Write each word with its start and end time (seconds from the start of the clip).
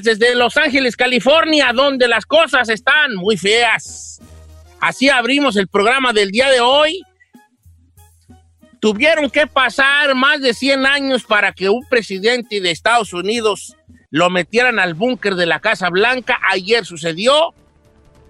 desde 0.00 0.34
Los 0.34 0.56
Ángeles, 0.56 0.96
California, 0.96 1.72
donde 1.74 2.08
las 2.08 2.24
cosas 2.24 2.68
están 2.68 3.14
muy 3.14 3.36
feas. 3.36 4.20
Así 4.80 5.10
abrimos 5.10 5.56
el 5.56 5.68
programa 5.68 6.12
del 6.12 6.30
día 6.30 6.48
de 6.48 6.60
hoy. 6.60 7.02
Tuvieron 8.80 9.30
que 9.30 9.46
pasar 9.46 10.14
más 10.14 10.40
de 10.40 10.54
100 10.54 10.86
años 10.86 11.24
para 11.24 11.52
que 11.52 11.68
un 11.68 11.86
presidente 11.88 12.60
de 12.60 12.70
Estados 12.70 13.12
Unidos 13.12 13.76
lo 14.10 14.28
metieran 14.30 14.78
al 14.78 14.94
búnker 14.94 15.34
de 15.34 15.46
la 15.46 15.60
Casa 15.60 15.88
Blanca. 15.90 16.40
Ayer 16.50 16.84
sucedió. 16.84 17.54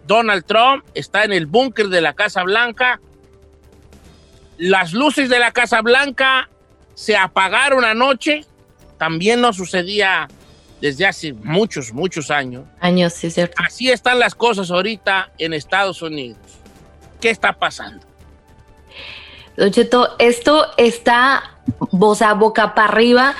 Donald 0.06 0.44
Trump 0.44 0.84
está 0.94 1.24
en 1.24 1.32
el 1.32 1.46
búnker 1.46 1.88
de 1.88 2.00
la 2.00 2.12
Casa 2.12 2.42
Blanca. 2.42 3.00
Las 4.58 4.92
luces 4.92 5.28
de 5.28 5.38
la 5.38 5.52
Casa 5.52 5.80
Blanca 5.80 6.50
se 6.94 7.16
apagaron 7.16 7.84
anoche. 7.84 8.44
También 8.98 9.40
no 9.40 9.52
sucedía 9.52 10.28
desde 10.82 11.06
hace 11.06 11.32
muchos, 11.32 11.92
muchos 11.92 12.28
años. 12.28 12.64
Años, 12.80 13.12
sí, 13.12 13.30
cierto. 13.30 13.54
Así 13.64 13.88
están 13.88 14.18
las 14.18 14.34
cosas 14.34 14.68
ahorita 14.68 15.30
en 15.38 15.54
Estados 15.54 16.02
Unidos. 16.02 16.36
¿Qué 17.20 17.30
está 17.30 17.52
pasando? 17.52 18.04
Don 19.56 19.70
Cheto, 19.70 20.16
esto 20.18 20.66
está 20.76 21.60
o 22.00 22.14
sea, 22.16 22.34
boca 22.34 22.74
para 22.74 22.88
arriba. 22.88 23.36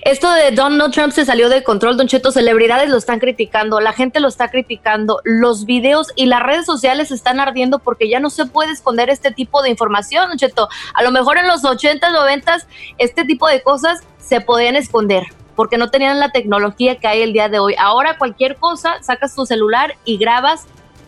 Esto 0.00 0.30
de 0.32 0.52
Donald 0.52 0.94
Trump 0.94 1.12
se 1.12 1.26
salió 1.26 1.50
de 1.50 1.62
control, 1.62 1.98
Don 1.98 2.08
Cheto, 2.08 2.32
celebridades 2.32 2.88
lo 2.88 2.96
están 2.96 3.18
criticando, 3.18 3.78
la 3.80 3.92
gente 3.92 4.18
lo 4.18 4.28
está 4.28 4.48
criticando, 4.48 5.20
los 5.24 5.66
videos 5.66 6.12
y 6.16 6.24
las 6.24 6.42
redes 6.42 6.64
sociales 6.64 7.10
están 7.10 7.40
ardiendo 7.40 7.78
porque 7.78 8.08
ya 8.08 8.20
no 8.20 8.30
se 8.30 8.46
puede 8.46 8.72
esconder 8.72 9.10
este 9.10 9.32
tipo 9.32 9.60
de 9.60 9.68
información, 9.68 10.28
Don 10.30 10.38
Cheto. 10.38 10.70
A 10.94 11.02
lo 11.02 11.10
mejor 11.10 11.36
en 11.36 11.46
los 11.46 11.62
80, 11.62 12.10
90 12.10 12.56
este 12.96 13.26
tipo 13.26 13.46
de 13.48 13.62
cosas 13.62 14.00
se 14.18 14.40
podían 14.40 14.76
esconder 14.76 15.24
porque 15.56 15.78
no 15.78 15.90
tenían 15.90 16.20
la 16.20 16.30
tecnología 16.30 16.96
que 16.96 17.08
hay 17.08 17.22
el 17.22 17.32
día 17.32 17.48
de 17.48 17.58
hoy. 17.58 17.74
Ahora 17.78 18.18
cualquier 18.18 18.56
cosa, 18.56 19.02
sacas 19.02 19.34
tu 19.34 19.46
celular 19.46 19.96
y 20.04 20.18
grabas 20.18 20.66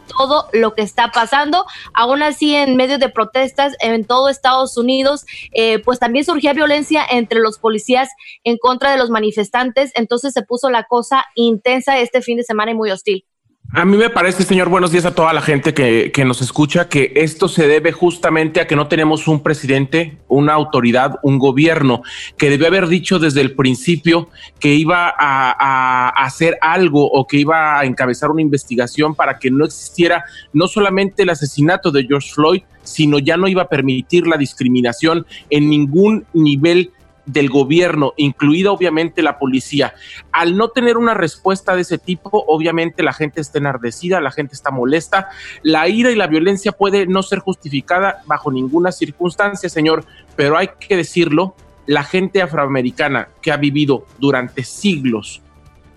todo 0.09 0.49
lo 0.53 0.75
que 0.75 0.83
está 0.83 1.13
pasando. 1.13 1.65
Aún 1.95 2.23
así, 2.23 2.55
en 2.55 2.77
medio 2.77 2.99
de 2.99 3.09
protestas 3.09 3.75
en 3.81 4.05
todo 4.05 4.29
Estados 4.29 4.77
Unidos, 4.77 5.25
eh, 5.53 5.79
pues 5.81 5.99
también 5.99 6.25
surgía 6.25 6.53
violencia 6.55 7.05
entre 7.09 7.41
los 7.41 7.59
policías 7.59 8.09
en 8.43 8.57
contra 8.57 8.91
de 8.91 8.99
los 8.99 9.11
manifestantes. 9.11 9.93
Entonces 9.95 10.33
se 10.33 10.43
puso 10.43 10.71
la 10.71 10.85
cosa 10.85 11.25
intensa 11.35 11.99
este 11.99 12.23
fin 12.23 12.39
de 12.39 12.43
semana 12.43 12.73
y 12.73 12.75
muy 12.75 12.91
hostil. 12.91 13.25
A 13.71 13.85
mí 13.85 13.99
me 13.99 14.09
parece, 14.09 14.45
señor, 14.45 14.71
buenos 14.71 14.93
días 14.93 15.05
a 15.05 15.15
toda 15.15 15.35
la 15.35 15.43
gente 15.43 15.75
que, 15.75 16.25
nos 16.25 16.41
escucha, 16.41 16.89
que 16.89 17.13
esto 17.17 17.49
se 17.49 17.69
debe 17.69 17.93
justamente 17.93 18.63
a 18.63 18.67
que 18.67 18.75
no 18.75 18.89
tenemos 18.89 19.29
un 19.29 19.43
presidente, 19.43 20.17
una 20.27 20.55
autoridad, 20.55 21.17
un 21.23 21.39
gobierno 21.39 22.01
que 22.39 22.49
debió 22.49 22.67
haber 22.67 22.89
dicho 22.89 23.19
desde 23.19 23.43
el 23.43 23.55
principio 23.55 24.31
que 24.59 24.73
iba 24.73 25.15
a, 25.15 26.09
hacer 26.09 26.57
algo 26.63 27.11
o 27.11 27.27
que 27.27 27.37
iba 27.37 27.79
a 27.79 27.85
encabezar 27.85 28.31
una 28.31 28.41
investigación 28.41 29.15
para 29.15 29.39
que 29.39 29.51
no 29.51 29.67
existiera 29.67 30.25
no 30.55 30.67
solamente 30.67 31.25
el 31.25 31.29
asesinato 31.29 31.91
de 31.91 32.07
George 32.07 32.33
Floyd, 32.33 32.63
sino 32.83 33.19
ya 33.19 33.37
no 33.37 33.49
iba 33.49 33.65
a 33.65 33.69
permitir 33.69 34.27
la 34.27 34.39
discriminación 34.39 35.27
en 35.51 35.69
ningún 35.69 36.25
nivel 36.33 36.91
del 37.29 37.51
gobierno, 37.51 38.15
incluida 38.17 38.73
obviamente 38.73 39.23
la 39.23 39.39
policía. 39.39 39.95
Al 40.33 40.57
no 40.57 40.69
tener 40.69 40.97
una 40.97 41.15
respuesta 41.15 41.77
de 41.77 41.83
ese 41.83 41.99
tipo, 41.99 42.45
obviamente 42.49 43.03
la 43.03 43.13
gente 43.13 43.41
está 43.41 43.59
enardecida, 43.59 44.21
la 44.21 44.31
gente 44.31 44.55
está 44.55 44.71
molesta. 44.71 45.29
La 45.63 45.89
ira 45.89 46.11
y 46.11 46.17
la 46.17 46.27
violencia 46.27 46.73
puede 46.73 47.07
no 47.07 47.23
ser 47.23 47.41
justificada 47.41 48.23
bajo 48.27 48.51
ninguna 48.51 48.93
circunstancia, 48.93 49.69
señor, 49.69 50.05
pero 50.37 50.57
hay 50.57 50.71
que 50.81 50.97
decirlo, 50.97 51.55
la 51.87 52.03
gente 52.03 52.43
afroamericana 52.43 53.29
que 53.43 53.53
ha 53.53 53.57
vivido 53.57 54.07
durante 54.19 54.65
siglos 54.65 55.43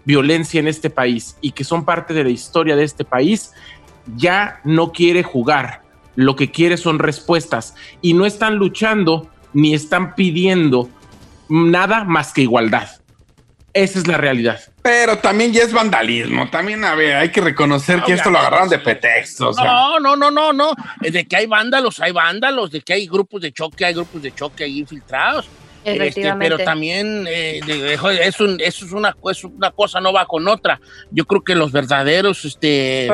violencia 0.04 0.60
en 0.60 0.68
este 0.68 0.90
país 0.90 1.38
y 1.42 1.52
que 1.52 1.64
son 1.64 1.86
parte 1.86 2.14
de 2.14 2.24
la 2.24 2.30
historia 2.30 2.76
de 2.76 2.84
este 2.84 3.06
país, 3.06 3.52
ya 4.16 4.60
no 4.64 4.92
quiere 4.92 5.24
jugar. 5.24 5.84
Lo 6.16 6.36
que 6.36 6.52
quiere 6.52 6.78
son 6.78 7.00
respuestas 7.00 7.76
y 8.02 8.14
no 8.14 8.26
están 8.26 8.56
luchando 8.56 9.30
ni 9.54 9.74
están 9.74 10.16
pidiendo 10.16 10.90
nada 11.52 12.06
más 12.06 12.32
que 12.32 12.42
igualdad. 12.42 12.90
Esa 13.74 14.00
es 14.00 14.08
la 14.08 14.18
realidad. 14.18 14.60
Pero 14.82 15.20
también 15.20 15.54
ya 15.54 15.64
es 15.64 15.72
vandalismo. 15.72 16.50
También, 16.50 16.84
a 16.84 16.96
ver, 16.96 17.16
hay 17.16 17.30
que 17.30 17.40
reconocer 17.40 18.02
que 18.04 18.14
esto 18.14 18.30
lo 18.30 18.40
agarraron 18.40 18.68
de 18.68 18.80
pretexto. 18.80 19.52
No, 19.52 20.00
no, 20.00 20.16
no, 20.16 20.32
no, 20.32 20.52
no. 20.52 20.74
De 21.00 21.26
que 21.26 21.36
hay 21.36 21.46
vándalos, 21.46 22.00
hay 22.00 22.12
vándalos. 22.12 22.72
De 22.72 22.82
que 22.82 22.94
hay 22.94 23.08
grupos 23.08 23.42
de 23.42 23.54
choque, 23.54 23.86
hay 23.86 23.94
grupos 23.94 24.22
de 24.22 24.34
choque 24.34 24.64
ahí 24.64 24.80
infiltrados. 24.80 25.48
Este, 25.84 26.34
pero 26.38 26.60
también 26.60 27.26
eh, 27.28 27.60
eso, 28.22 28.46
es 28.46 28.82
una, 28.92 29.16
una 29.44 29.72
cosa, 29.72 30.00
no 30.00 30.14
va 30.14 30.26
con 30.26 30.48
otra. 30.48 30.80
Yo 31.10 31.26
creo 31.26 31.44
que 31.44 31.56
los 31.56 31.72
verdaderos 31.72 32.46
este, 32.46 33.06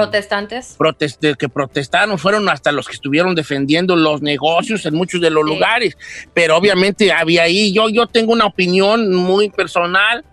protestantes 0.78 1.38
que 1.38 1.48
protestaron 1.48 2.18
fueron 2.18 2.50
hasta 2.50 2.72
los 2.74 2.88
que 2.88 2.94
estuvieron 2.94 3.36
defendiendo 3.36 3.96
los 3.96 4.22
negocios 4.22 4.86
en 4.86 4.96
muchos 4.96 5.22
de 5.22 5.30
los 5.30 5.46
lugares. 5.46 5.98
Pero 6.34 6.58
obviamente 6.58 7.12
había 7.12 7.44
ahí, 7.44 7.72
yo, 7.72 7.88
yo 7.90 8.08
tengo 8.08 8.34
una 8.34 8.46
opinión 8.46 9.14
muy 9.14 9.50
personal. 9.50 10.26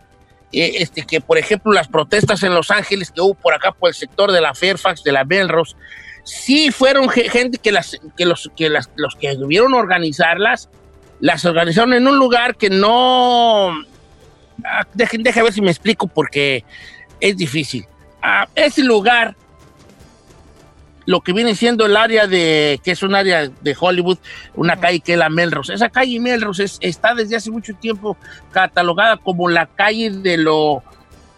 Eh, 0.57 0.83
este, 0.83 1.03
que 1.03 1.21
por 1.21 1.37
ejemplo 1.37 1.73
las 1.73 1.89
protestas 1.89 2.45
en 2.45 2.55
Los 2.55 2.71
Ángeles 2.71 3.11
que 3.11 3.21
hubo 3.21 3.35
por 3.35 3.55
acá 3.55 3.73
por 3.73 3.89
el 3.89 3.95
sector 3.95 4.31
de 4.31 4.41
la 4.41 4.55
Fairfax, 4.55 5.03
de 5.03 5.11
la 5.11 5.25
Melrose, 5.25 5.75
sí 6.23 6.71
fueron 6.71 7.09
gente 7.09 7.59
que, 7.59 7.73
las, 7.73 7.99
que, 8.17 8.25
los, 8.25 8.49
que 8.57 8.69
las, 8.71 8.89
los 8.95 9.17
que 9.17 9.37
debieron 9.37 9.75
organizarlas 9.75 10.69
las 11.21 11.45
organizaron 11.45 11.95
en 11.95 12.07
un 12.07 12.19
lugar 12.19 12.57
que 12.57 12.71
no... 12.71 13.71
Ah, 14.65 14.87
dejen, 14.95 15.23
deje 15.23 15.43
ver 15.43 15.53
si 15.53 15.61
me 15.61 15.71
explico 15.71 16.07
porque 16.07 16.65
es 17.21 17.37
difícil. 17.37 17.87
Ah, 18.23 18.49
ese 18.55 18.83
lugar, 18.83 19.37
lo 21.07 21.21
que 21.21 21.33
viene 21.33 21.55
siendo 21.55 21.87
el 21.87 21.97
área 21.97 22.27
de, 22.27 22.81
que 22.83 22.93
es 22.93 23.03
un 23.03 23.15
área 23.15 23.49
de 23.49 23.77
Hollywood, 23.79 24.19
una 24.55 24.77
calle 24.77 25.01
que 25.01 25.13
es 25.13 25.19
la 25.19 25.29
Melrose. 25.29 25.75
Esa 25.75 25.89
calle 25.89 26.21
Melrose 26.21 26.67
está 26.81 27.15
desde 27.15 27.37
hace 27.37 27.51
mucho 27.51 27.75
tiempo 27.75 28.17
catalogada 28.53 29.17
como 29.17 29.49
la 29.49 29.67
calle 29.67 30.11
de 30.11 30.37
lo 30.39 30.83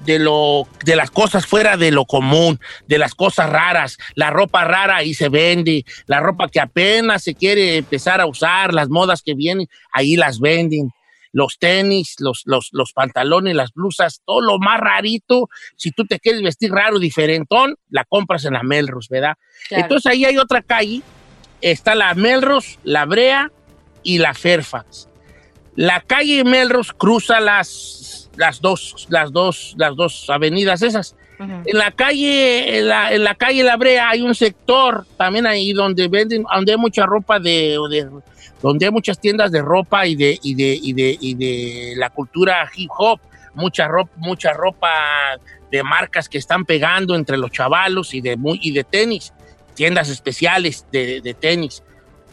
de 0.00 0.18
lo 0.18 0.66
de 0.84 0.96
las 0.96 1.10
cosas 1.10 1.46
fuera 1.46 1.76
de 1.76 1.90
lo 1.90 2.04
común, 2.04 2.60
de 2.86 2.98
las 2.98 3.14
cosas 3.14 3.50
raras, 3.50 3.98
la 4.14 4.30
ropa 4.30 4.64
rara 4.64 4.96
ahí 4.96 5.14
se 5.14 5.28
vende, 5.28 5.84
la 6.06 6.20
ropa 6.20 6.48
que 6.48 6.60
apenas 6.60 7.22
se 7.22 7.34
quiere 7.34 7.76
empezar 7.78 8.20
a 8.20 8.26
usar, 8.26 8.74
las 8.74 8.88
modas 8.88 9.22
que 9.22 9.34
vienen, 9.34 9.68
ahí 9.92 10.16
las 10.16 10.40
venden. 10.40 10.90
Los 11.32 11.58
tenis, 11.58 12.14
los, 12.18 12.44
los, 12.46 12.70
los 12.72 12.94
pantalones, 12.94 13.54
las 13.54 13.74
blusas, 13.74 14.22
todo 14.24 14.40
lo 14.40 14.58
más 14.58 14.80
rarito. 14.80 15.50
Si 15.76 15.90
tú 15.90 16.06
te 16.06 16.18
quieres 16.18 16.40
vestir 16.40 16.72
raro, 16.72 16.98
diferentón, 16.98 17.76
la 17.90 18.04
compras 18.04 18.46
en 18.46 18.54
la 18.54 18.62
Melrose, 18.62 19.08
¿verdad? 19.10 19.34
Entonces 19.68 20.10
ahí 20.10 20.24
hay 20.24 20.38
otra 20.38 20.62
calle. 20.62 21.02
Está 21.60 21.94
la 21.94 22.14
Melrose, 22.14 22.78
la 22.84 23.04
Brea 23.04 23.52
y 24.02 24.16
la 24.16 24.32
Fairfax. 24.32 25.08
La 25.74 26.00
calle 26.00 26.42
Melrose 26.42 26.92
cruza 26.96 27.38
las 27.38 28.25
las 28.36 28.60
dos, 28.60 29.06
las 29.10 29.32
dos, 29.32 29.74
las 29.78 29.96
dos 29.96 30.28
avenidas 30.30 30.82
esas. 30.82 31.16
En 31.38 31.76
la 31.76 31.90
calle, 31.90 32.78
en 32.78 32.88
la, 32.88 33.12
en 33.12 33.22
la, 33.22 33.34
calle 33.34 33.62
La 33.62 33.76
Brea 33.76 34.08
hay 34.08 34.22
un 34.22 34.34
sector 34.34 35.06
también 35.18 35.46
ahí 35.46 35.74
donde 35.74 36.08
venden, 36.08 36.44
donde 36.50 36.72
hay 36.72 36.78
mucha 36.78 37.04
ropa 37.04 37.38
de, 37.38 37.76
donde 38.62 38.86
hay 38.86 38.90
muchas 38.90 39.20
tiendas 39.20 39.52
de 39.52 39.60
ropa 39.60 40.06
y 40.06 40.16
de, 40.16 40.38
y 40.42 40.54
de, 40.54 40.78
y 40.80 40.92
de, 40.94 41.18
y 41.20 41.34
de 41.34 41.94
la 41.96 42.08
cultura 42.08 42.70
hip 42.74 42.90
hop, 42.96 43.20
mucha 43.54 43.86
ropa, 43.86 44.12
mucha 44.16 44.54
ropa 44.54 44.88
de 45.70 45.82
marcas 45.82 46.28
que 46.28 46.38
están 46.38 46.64
pegando 46.64 47.14
entre 47.14 47.36
los 47.36 47.50
chavalos 47.50 48.14
y 48.14 48.22
de, 48.22 48.38
y 48.62 48.70
de 48.70 48.84
tenis, 48.84 49.34
tiendas 49.74 50.08
especiales 50.08 50.86
de, 50.90 51.20
de 51.20 51.34
tenis, 51.34 51.82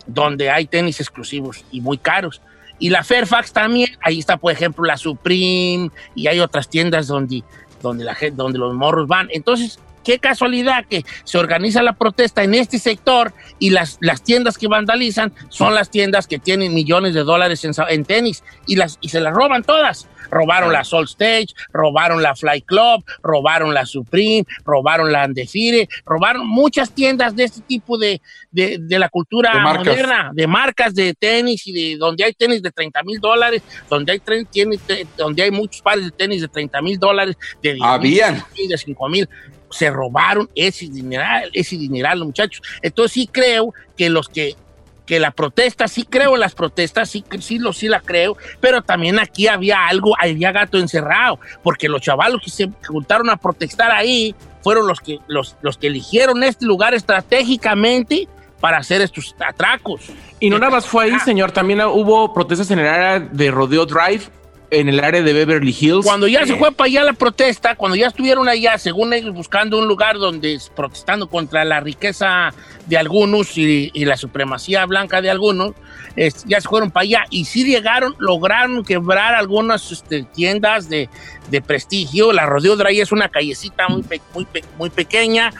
donde 0.07 0.50
hay 0.50 0.66
tenis 0.66 1.01
exclusivos 1.01 1.66
y 1.72 1.81
muy 1.81 1.98
caros. 1.98 2.42
Y 2.83 2.89
la 2.89 3.01
Fairfax 3.01 3.53
también, 3.53 3.91
ahí 4.01 4.19
está, 4.19 4.35
por 4.35 4.51
ejemplo, 4.51 4.83
la 4.83 4.97
Supreme 4.97 5.89
y 6.15 6.27
hay 6.27 6.41
otras 6.41 6.68
tiendas 6.68 7.07
donde, 7.07 7.41
donde, 7.81 8.03
la 8.03 8.13
donde 8.33 8.59
los 8.59 8.74
morros 8.74 9.07
van. 9.07 9.30
Entonces, 9.31 9.80
qué 10.03 10.19
casualidad 10.19 10.83
que 10.89 11.06
se 11.24 11.38
organiza 11.38 11.81
la 11.81 11.94
protesta 11.94 12.44
en 12.44 12.56
este 12.56 12.80
sector 12.80 13.31
y 13.57 13.69
las, 13.69 14.00
las 14.01 14.21
tiendas 14.21 14.57
que 14.57 14.68
vandalizan 14.68 15.31
son 15.47 15.74
las 15.75 15.91
tiendas 15.91 16.27
que 16.27 16.39
tienen 16.39 16.74
millones 16.74 17.13
de 17.13 17.24
dólares 17.24 17.63
en, 17.63 17.71
en 17.88 18.03
tenis 18.03 18.44
y, 18.68 18.75
las, 18.75 18.97
y 19.00 19.07
se 19.07 19.21
las 19.21 19.33
roban 19.33 19.63
todas. 19.63 20.09
Robaron 20.33 20.71
la 20.71 20.83
Soul 20.83 21.06
Stage, 21.06 21.47
robaron 21.71 22.21
la 22.21 22.35
Fly 22.35 22.62
Club, 22.62 23.03
robaron 23.21 23.74
la 23.74 23.85
Supreme, 23.85 24.45
robaron 24.65 25.12
la 25.12 25.24
Andefire, 25.24 25.88
robaron 26.06 26.47
muchas 26.47 26.91
tiendas 26.91 27.35
de 27.35 27.45
este 27.45 27.62
tipo 27.62 27.97
de, 27.97 28.21
de, 28.51 28.80
la 29.00 29.09
cultura 29.09 29.59
moderna, 29.59 30.31
de 30.33 30.47
marcas 30.47 30.94
de 30.94 31.13
tenis 31.13 31.65
y 31.68 31.74
de 31.74 31.97
donde 31.97 32.24
hay 32.24 32.33
tenis 32.33 32.62
de 32.62 32.71
30 32.71 33.03
mil 33.03 33.19
dólares, 33.19 33.62
donde 33.89 34.13
hay, 34.13 34.19
tenis, 34.19 34.80
donde 35.18 35.44
hay 35.44 35.51
muchos 35.51 35.81
pares 35.81 36.06
de 36.06 36.12
tenis 36.12 36.41
de 36.41 36.47
30 36.47 36.81
mil 36.81 37.00
dólares, 37.00 37.38
de, 37.62 37.77
Habían. 37.81 38.44
de 38.69 38.77
5 38.77 39.09
mil 39.09 39.30
se 39.74 39.89
robaron 39.89 40.50
ese 40.56 40.88
dineral, 40.88 41.50
ese 41.53 41.77
dineral, 41.77 42.19
muchachos. 42.24 42.62
Entonces 42.81 43.13
sí 43.13 43.27
creo 43.27 43.74
que 43.97 44.09
los 44.09 44.30
que 44.30 44.56
que 45.06 45.20
la 45.20 45.32
protesta, 45.32 45.88
sí 45.88 46.04
creo 46.04 46.34
en 46.36 46.40
las 46.40 46.56
protestas, 46.56 47.10
sí, 47.10 47.24
sí, 47.40 47.60
lo, 47.60 47.74
sí 47.74 47.88
la 47.88 48.00
creo, 48.00 48.38
pero 48.60 48.82
también 48.82 49.20
aquí 49.20 49.48
había 49.48 49.88
algo, 49.88 50.16
había 50.20 50.52
gato 50.52 50.78
encerrado, 50.78 51.40
porque 51.62 51.90
los 51.90 52.02
chavalos 52.02 52.42
que 52.44 52.50
se 52.50 52.70
juntaron 52.88 53.30
a 53.30 53.38
protestar 53.38 53.92
ahí 53.92 54.36
fueron 54.62 54.88
los 54.88 55.02
que, 55.02 55.20
los, 55.28 55.58
los 55.62 55.78
que 55.78 55.88
eligieron 55.88 56.44
este 56.44 56.66
lugar 56.66 56.94
estratégicamente 56.94 58.28
para 58.62 58.78
hacer 58.78 59.02
estos 59.02 59.36
atracos. 59.46 60.04
Y 60.40 60.50
no 60.50 60.58
nada 60.58 60.72
más 60.72 60.86
fue 60.86 61.06
ahí, 61.06 61.20
señor, 61.20 61.52
también 61.52 61.82
hubo 61.82 62.34
protestas 62.34 62.72
en 62.72 62.80
el 62.80 62.88
área 62.88 63.20
de 63.20 63.52
Rodeo 63.52 63.86
Drive, 63.86 64.24
en 64.74 64.90
el 64.90 65.00
área 65.04 65.22
de 65.22 65.34
Beverly 65.34 65.75
Hills. 65.80 66.06
Cuando 66.06 66.28
ya 66.28 66.46
se 66.46 66.56
fue 66.56 66.72
para 66.72 66.88
allá 66.88 67.04
la 67.04 67.14
protesta, 67.14 67.75
cuando 67.75 67.96
ya 67.96 68.08
estuvieron 68.08 68.50
allá, 68.50 68.78
según 68.78 69.14
ellos, 69.14 69.34
buscando 69.34 69.78
un 69.78 69.88
lugar 69.88 70.18
donde 70.18 70.60
protestando 70.75 71.28
contra 71.28 71.64
la 71.64 71.80
riqueza 71.80 72.54
de 72.86 72.98
algunos 72.98 73.58
y, 73.58 73.92
la 74.04 74.18
supremacía 74.18 74.86
blanca 74.86 75.22
de 75.22 75.30
algunos, 75.30 75.74
ya 76.46 76.60
se 76.60 76.68
fueron 76.68 76.92
para 76.92 77.04
allá 77.04 77.24
y 77.30 77.46
sí 77.46 77.64
llegaron, 77.64 78.16
lograron 78.20 78.84
quebrar 78.84 79.36
algunas 79.36 79.92
este, 79.92 80.24
tiendas 80.24 80.90
de, 80.90 81.10
prestigio. 81.66 82.34
La 82.34 82.46
Rodeo 82.46 82.76
Drive 82.76 83.02
es 83.02 83.12
una 83.12 83.30
callecita 83.30 83.88
muy, 83.88 84.04
muy, 84.34 84.48
muy 84.78 84.90
pequeña, 84.90 85.52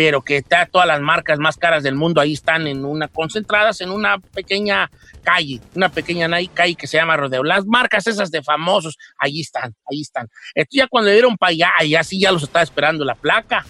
pero 0.00 0.22
que 0.22 0.38
está 0.38 0.64
todas 0.64 0.86
las 0.86 1.02
marcas 1.02 1.38
más 1.38 1.58
caras 1.58 1.82
del 1.82 1.94
mundo 1.94 2.22
ahí 2.22 2.32
están 2.32 2.66
en 2.66 2.86
una 2.86 3.06
concentradas 3.06 3.82
en 3.82 3.90
una 3.90 4.18
pequeña 4.18 4.90
calle, 5.22 5.60
una 5.74 5.90
pequeña 5.90 6.26
calle 6.54 6.74
que 6.74 6.86
se 6.86 6.96
llama 6.96 7.18
Rodeo. 7.18 7.44
Las 7.44 7.66
marcas 7.66 8.06
esas 8.06 8.30
de 8.30 8.42
famosos, 8.42 8.96
ahí 9.18 9.42
están, 9.42 9.74
ahí 9.84 10.00
están. 10.00 10.30
Esto 10.54 10.70
ya 10.72 10.88
cuando 10.88 11.10
dieron 11.10 11.36
para 11.36 11.50
allá, 11.50 11.72
allá 11.78 12.02
sí 12.02 12.18
ya 12.18 12.32
los 12.32 12.44
estaba 12.44 12.62
esperando 12.62 13.04
la 13.04 13.14
placa, 13.14 13.66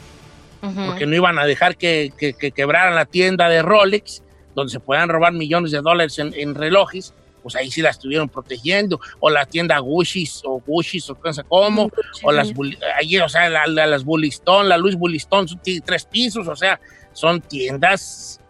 porque 0.60 1.04
no 1.04 1.16
iban 1.16 1.36
a 1.40 1.46
dejar 1.46 1.76
que, 1.76 2.12
quebraran 2.54 2.94
la 2.94 3.06
tienda 3.06 3.48
de 3.48 3.62
Rolex, 3.62 4.22
donde 4.54 4.70
se 4.70 4.78
puedan 4.78 5.08
robar 5.08 5.32
millones 5.32 5.72
de 5.72 5.80
dólares 5.80 6.16
en 6.20 6.54
relojes 6.54 7.12
pues 7.40 7.56
ahí 7.56 7.70
sí 7.70 7.82
la 7.82 7.90
estuvieron 7.90 8.28
protegiendo, 8.28 9.00
o 9.18 9.30
la 9.30 9.46
tienda 9.46 9.78
Gucci, 9.78 10.28
o 10.44 10.60
Gucci, 10.60 11.00
o 11.08 11.18
no 11.24 11.32
sé 11.32 11.42
cómo, 11.44 11.90
o 12.22 12.32
las, 12.32 12.52
ahí, 12.96 13.18
o 13.18 13.28
sea, 13.28 13.48
la, 13.48 13.66
las 13.66 14.04
Bullistón, 14.04 14.68
la 14.68 14.78
Luis 14.78 14.96
Bullistón, 14.96 15.46
tres 15.84 16.04
pisos, 16.04 16.46
o 16.46 16.56
sea, 16.56 16.80
son 17.12 17.40
tiendas 17.40 18.40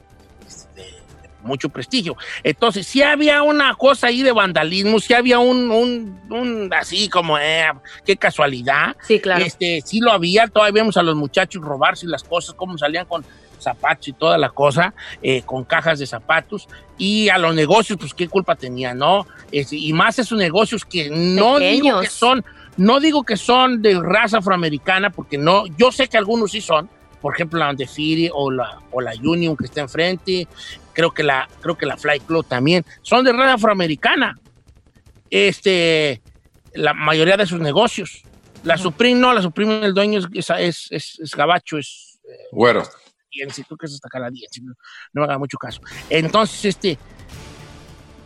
este, 0.46 0.82
de, 0.82 1.28
mucho 1.42 1.69
prestigio. 1.69 2.16
Entonces, 2.42 2.87
sí 2.87 3.02
había 3.02 3.42
una 3.42 3.75
cosa 3.75 4.08
ahí 4.08 4.22
de 4.22 4.32
vandalismo, 4.32 5.00
sí 5.00 5.14
había 5.14 5.38
un, 5.38 5.70
un, 6.31 6.70
así 6.72 7.08
como, 7.08 7.38
eh, 7.38 7.66
qué 8.04 8.16
casualidad. 8.16 8.96
Sí, 9.06 9.20
claro. 9.20 9.44
Este, 9.44 9.82
sí 9.84 10.00
lo 10.00 10.12
había, 10.12 10.48
todavía 10.48 10.82
vemos 10.82 10.96
a 10.96 11.02
los 11.02 11.16
muchachos 11.16 11.62
robarse 11.62 12.06
las 12.06 12.25
cosas, 12.25 12.54
cómo 12.54 12.76
salían 12.76 13.06
con 13.06 13.25
zapatos 13.62 14.08
y 14.08 14.12
toda 14.12 14.38
la 14.38 14.50
cosa, 14.50 14.94
eh, 15.22 15.42
con 15.42 15.64
cajas 15.64 15.98
de 15.98 16.06
zapatos. 16.06 16.68
Y 16.98 17.28
a 17.28 17.38
los 17.38 17.54
negocios, 17.54 17.98
pues 17.98 18.14
qué 18.14 18.28
culpa 18.28 18.54
tenía, 18.56 18.94
¿no? 18.94 19.26
Y 19.50 19.92
más 19.92 20.18
esos 20.18 20.38
negocios 20.38 20.84
que 20.84 21.10
no 21.10 21.58
digo 21.58 22.00
que 22.00 22.08
son, 22.08 22.44
no 22.76 23.00
digo 23.00 23.22
que 23.24 23.36
son 23.36 23.82
de 23.82 23.98
raza 24.00 24.38
afroamericana, 24.38 25.10
porque 25.10 25.38
no, 25.38 25.66
yo 25.78 25.92
sé 25.92 26.08
que 26.08 26.18
algunos 26.18 26.52
sí 26.52 26.60
son, 26.60 26.88
por 27.20 27.34
ejemplo, 27.34 27.58
la 27.58 27.68
Andefiri 27.68 28.30
o 28.32 28.50
la, 28.50 28.80
o 28.90 29.00
la 29.00 29.12
Union 29.22 29.56
que 29.56 29.64
está 29.64 29.80
enfrente, 29.80 30.46
creo 30.92 31.12
que 31.12 31.22
la, 31.22 31.48
creo 31.60 31.76
que 31.76 31.86
la 31.86 31.96
Fly 31.96 32.20
Club 32.20 32.46
también, 32.46 32.84
son 33.02 33.24
de 33.24 33.32
raza 33.32 33.54
afroamericana. 33.54 34.38
Este, 35.30 36.20
la 36.74 36.94
mayoría 36.94 37.36
de 37.36 37.46
sus 37.46 37.60
negocios. 37.60 38.22
La 38.62 38.76
Supreme 38.76 39.18
no, 39.18 39.32
la 39.32 39.42
Supreme 39.42 39.84
el 39.84 39.94
dueño 39.94 40.20
es, 40.34 40.50
es, 40.50 40.88
es, 40.90 41.20
es 41.20 41.34
gabacho, 41.34 41.78
es... 41.78 42.20
Eh, 42.24 42.48
bueno. 42.52 42.82
10, 43.31 43.67
creo 43.67 43.79
que 43.79 43.87
es 43.87 43.94
hasta 43.94 44.09
acá 44.09 44.19
la 44.19 44.31
10, 44.31 44.62
no, 44.62 44.75
no, 45.12 45.21
me 45.23 45.25
haga 45.25 45.38
mucho 45.38 45.59
caso. 45.59 45.81
Entonces, 46.09 46.65
este, 46.65 46.99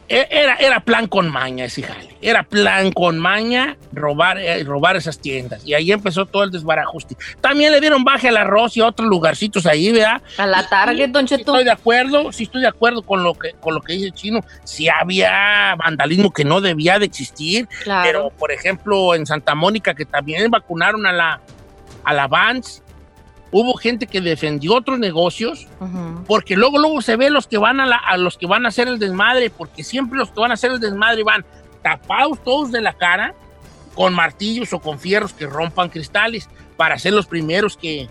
e, 0.07 0.29
era, 0.31 0.57
era 0.57 0.81
plan 0.81 1.07
con 1.07 1.31
maña 1.31 1.65
ese 1.65 1.83
jale, 1.83 2.17
era 2.21 2.43
plan 2.43 2.93
con 2.93 3.19
maña 3.19 3.79
robar, 3.93 4.39
eh, 4.39 4.63
robar 4.63 4.97
esas 4.97 5.19
tiendas. 5.19 5.67
Y 5.67 5.73
ahí 5.73 5.93
empezó 5.93 6.27
todo 6.27 6.45
el 6.45 6.51
desbarajuste. 6.51 7.17
También 7.41 7.73
le 7.73 7.81
dieron 7.81 8.05
baje 8.05 8.29
al 8.29 8.37
arroz 8.37 8.77
y 8.77 8.83
a 8.83 8.87
otros 8.87 9.09
lugarcitos 9.09 9.65
ahí, 9.65 9.93
¿verdad? 9.93 10.21
A 10.37 10.47
la 10.47 10.69
tarde, 10.69 11.07
Don 11.09 11.27
Cheto. 11.27 11.41
Estoy 11.41 11.65
de 11.65 11.71
acuerdo, 11.71 12.33
sí 12.33 12.45
estoy 12.45 12.61
de 12.61 12.69
acuerdo 12.69 13.03
con 13.03 13.23
lo 13.23 13.35
que, 13.35 13.53
con 13.61 13.75
lo 13.75 13.81
que 13.81 13.95
dice 13.95 14.07
el 14.07 14.13
chino. 14.13 14.41
Sí 14.65 14.89
había 14.89 15.75
vandalismo 15.77 16.33
que 16.33 16.45
no 16.45 16.61
debía 16.61 16.99
de 16.99 17.07
existir, 17.07 17.67
claro. 17.83 18.03
pero 18.05 18.31
por 18.31 18.53
ejemplo 18.53 19.15
en 19.15 19.25
Santa 19.25 19.55
Mónica 19.55 19.95
que 19.95 20.05
también 20.05 20.51
vacunaron 20.51 21.07
a 21.07 21.13
la, 21.13 21.41
a 22.05 22.13
la 22.13 22.29
Vance 22.29 22.84
hubo 23.57 23.75
gente 23.75 24.09
que 24.09 24.21
defendió 24.21 24.75
otros 24.75 24.99
negocios, 24.99 25.69
porque 26.27 26.57
luego 26.57 26.77
luego 26.77 27.01
se 27.03 27.15
ve 27.15 27.31
los 27.31 27.47
que 27.47 27.57
van 27.57 27.79
a, 27.79 28.17
los 28.17 28.37
que 28.37 28.49
van 28.49 28.67
a 28.67 28.71
hacer 28.71 28.89
el 28.89 28.99
desmadre, 28.99 29.49
porque 29.49 29.85
siempre 29.85 30.19
los 30.19 30.33
que 30.33 30.41
van 30.41 30.51
a 30.51 30.55
hacer 30.55 30.73
el 30.73 30.81
desmadre 30.81 31.23
van 31.23 31.47
tapados 31.81 32.43
todos 32.43 32.73
de 32.73 32.81
la 32.81 32.95
cara 32.95 33.33
con 33.95 34.13
martillos 34.13 34.73
o 34.73 34.81
con 34.81 34.99
fierros 34.99 35.33
que 35.33 35.47
rompan 35.47 35.89
cristales 35.89 36.49
para 36.77 36.99
ser 36.99 37.13
los 37.13 37.27
primeros 37.27 37.77
que, 37.77 38.09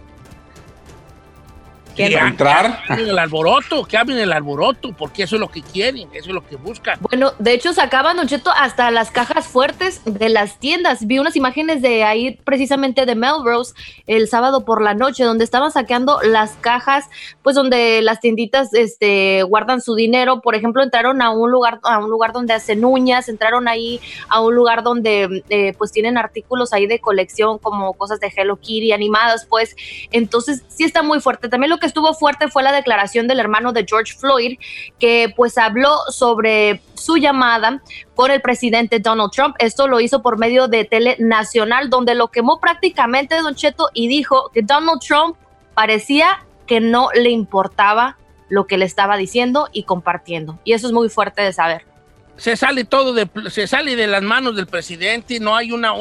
que 1.95 2.05
entrar. 2.05 2.79
Que 2.87 3.01
el 3.01 3.17
alboroto, 3.17 3.85
que 3.85 3.97
abren 3.97 4.17
el 4.17 4.31
alboroto, 4.31 4.93
porque 4.93 5.23
eso 5.23 5.35
es 5.35 5.39
lo 5.39 5.49
que 5.49 5.61
quieren, 5.61 6.09
eso 6.13 6.29
es 6.29 6.33
lo 6.33 6.45
que 6.45 6.55
buscan. 6.55 6.97
Bueno, 7.01 7.33
de 7.39 7.53
hecho 7.53 7.73
sacaban, 7.73 8.17
Don 8.17 8.27
Cheto, 8.27 8.51
hasta 8.51 8.91
las 8.91 9.11
cajas 9.11 9.47
fuertes 9.47 10.01
de 10.05 10.29
las 10.29 10.59
tiendas. 10.59 11.05
Vi 11.07 11.19
unas 11.19 11.35
imágenes 11.35 11.81
de 11.81 12.03
ahí, 12.03 12.39
precisamente 12.43 13.05
de 13.05 13.15
Melrose, 13.15 13.73
el 14.07 14.27
sábado 14.27 14.65
por 14.65 14.81
la 14.81 14.93
noche, 14.93 15.23
donde 15.23 15.43
estaban 15.43 15.71
saqueando 15.71 16.19
las 16.21 16.51
cajas, 16.61 17.05
pues 17.41 17.55
donde 17.55 18.01
las 18.01 18.19
tienditas 18.19 18.73
este, 18.73 19.43
guardan 19.43 19.81
su 19.81 19.95
dinero. 19.95 20.41
Por 20.41 20.55
ejemplo, 20.55 20.83
entraron 20.83 21.21
a 21.21 21.29
un 21.29 21.51
lugar, 21.51 21.79
a 21.83 21.99
un 21.99 22.09
lugar 22.09 22.33
donde 22.33 22.53
hacen 22.53 22.83
uñas, 22.85 23.29
entraron 23.29 23.67
ahí 23.67 23.99
a 24.29 24.41
un 24.41 24.55
lugar 24.55 24.83
donde 24.83 25.43
eh, 25.49 25.73
pues 25.77 25.91
tienen 25.91 26.17
artículos 26.17 26.73
ahí 26.73 26.87
de 26.87 26.99
colección, 26.99 27.59
como 27.59 27.93
cosas 27.93 28.19
de 28.19 28.31
Hello 28.35 28.57
Kitty 28.57 28.91
animadas, 28.91 29.45
pues. 29.45 29.75
Entonces, 30.11 30.63
sí 30.67 30.83
está 30.83 31.03
muy 31.03 31.19
fuerte. 31.19 31.49
También 31.49 31.69
lo 31.69 31.77
que 31.83 31.87
estuvo 31.87 32.13
fuerte 32.13 32.47
fue 32.47 32.63
la 32.63 32.71
declaración 32.71 33.27
del 33.27 33.41
hermano 33.41 33.73
de 33.73 33.85
George 33.85 34.13
Floyd, 34.13 34.57
que 34.99 35.33
pues 35.35 35.57
habló 35.57 35.89
sobre 36.07 36.81
su 36.93 37.17
llamada 37.17 37.81
con 38.15 38.31
el 38.31 38.41
presidente 38.41 38.99
Donald 38.99 39.31
Trump. 39.31 39.57
Esto 39.59 39.89
lo 39.89 39.99
hizo 39.99 40.21
por 40.21 40.37
medio 40.37 40.69
de 40.69 40.85
Tele 40.85 41.17
Nacional, 41.19 41.89
donde 41.89 42.15
lo 42.15 42.29
quemó 42.29 42.61
prácticamente 42.61 43.35
Don 43.41 43.55
Cheto 43.55 43.89
y 43.93 44.07
dijo 44.07 44.49
que 44.53 44.61
Donald 44.61 45.01
Trump 45.05 45.35
parecía 45.73 46.45
que 46.67 46.79
no 46.79 47.09
le 47.13 47.31
importaba 47.31 48.17
lo 48.47 48.65
que 48.65 48.77
le 48.77 48.85
estaba 48.85 49.17
diciendo 49.17 49.67
y 49.73 49.83
compartiendo. 49.83 50.59
Y 50.63 50.71
eso 50.71 50.87
es 50.87 50.93
muy 50.93 51.09
fuerte 51.09 51.41
de 51.41 51.51
saber 51.51 51.92
se 52.37 52.55
sale 52.57 52.83
todo 52.83 53.13
de, 53.13 53.27
se 53.49 53.67
sale 53.67 53.95
de 53.95 54.07
las 54.07 54.23
manos 54.23 54.55
del 54.55 54.67
presidente, 54.67 55.39
no 55.39 55.55
hay 55.55 55.71
una 55.71 55.93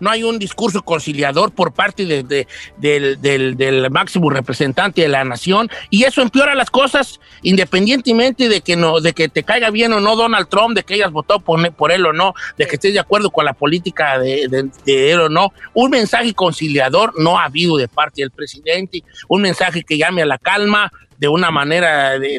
no 0.00 0.10
hay 0.10 0.22
un 0.22 0.38
discurso 0.38 0.82
conciliador 0.82 1.52
por 1.52 1.72
parte 1.72 2.06
de, 2.06 2.46
del, 2.78 3.90
máximo 3.90 4.30
representante 4.30 5.02
de 5.02 5.08
la 5.08 5.24
nación 5.24 5.70
y 5.90 6.04
eso 6.04 6.22
empeora 6.22 6.54
las 6.54 6.70
cosas 6.70 7.20
independientemente 7.42 8.48
de 8.48 8.60
que 8.60 8.76
no 8.76 9.00
de 9.00 9.12
que 9.12 9.28
te 9.28 9.42
caiga 9.42 9.70
bien 9.70 9.92
o 9.92 10.00
no 10.00 10.16
Donald 10.16 10.48
Trump, 10.48 10.74
de 10.74 10.82
que 10.82 10.94
hayas 10.94 11.12
votado 11.12 11.40
por, 11.40 11.72
por 11.74 11.92
él 11.92 12.06
o 12.06 12.12
no, 12.12 12.34
de 12.56 12.66
que 12.66 12.76
estés 12.76 12.94
de 12.94 13.00
acuerdo 13.00 13.30
con 13.30 13.44
la 13.44 13.52
política 13.52 14.18
de, 14.18 14.70
él 14.86 15.20
o 15.20 15.28
no, 15.28 15.52
un 15.74 15.90
mensaje 15.90 16.32
conciliador 16.34 17.12
no 17.18 17.38
ha 17.38 17.44
habido 17.44 17.76
de 17.76 17.88
parte 17.88 18.22
del 18.22 18.30
presidente, 18.30 19.02
un 19.28 19.42
mensaje 19.42 19.82
que 19.82 19.98
llame 19.98 20.22
a 20.22 20.26
la 20.26 20.38
calma, 20.38 20.90
de 21.24 21.28
una 21.28 21.50
manera 21.50 22.18
de, 22.18 22.38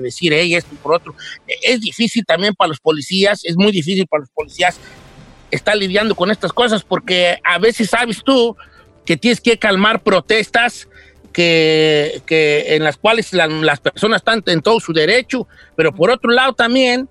decir, 0.00 0.32
hey, 0.32 0.54
esto 0.54 0.76
por 0.80 0.94
otro. 0.94 1.14
Es 1.62 1.80
difícil 1.80 2.24
también 2.24 2.54
para 2.54 2.68
los 2.68 2.78
policías, 2.78 3.44
es 3.44 3.56
muy 3.56 3.72
difícil 3.72 4.06
para 4.06 4.20
los 4.20 4.30
policías 4.30 4.78
estar 5.50 5.76
lidiando 5.76 6.14
con 6.14 6.30
estas 6.30 6.52
cosas 6.52 6.84
porque 6.84 7.38
a 7.42 7.58
veces 7.58 7.90
sabes 7.90 8.22
tú 8.24 8.56
que 9.04 9.16
tienes 9.16 9.40
que 9.40 9.58
calmar 9.58 10.00
protestas 10.00 10.88
que, 11.32 12.22
que 12.24 12.76
en 12.76 12.84
las 12.84 12.96
cuales 12.98 13.32
las 13.32 13.80
personas 13.80 14.20
están 14.20 14.44
en 14.46 14.62
todo 14.62 14.78
su 14.78 14.92
derecho, 14.92 15.48
pero 15.74 15.92
por 15.92 16.12
otro 16.12 16.30
lado 16.30 16.52
también, 16.52 17.08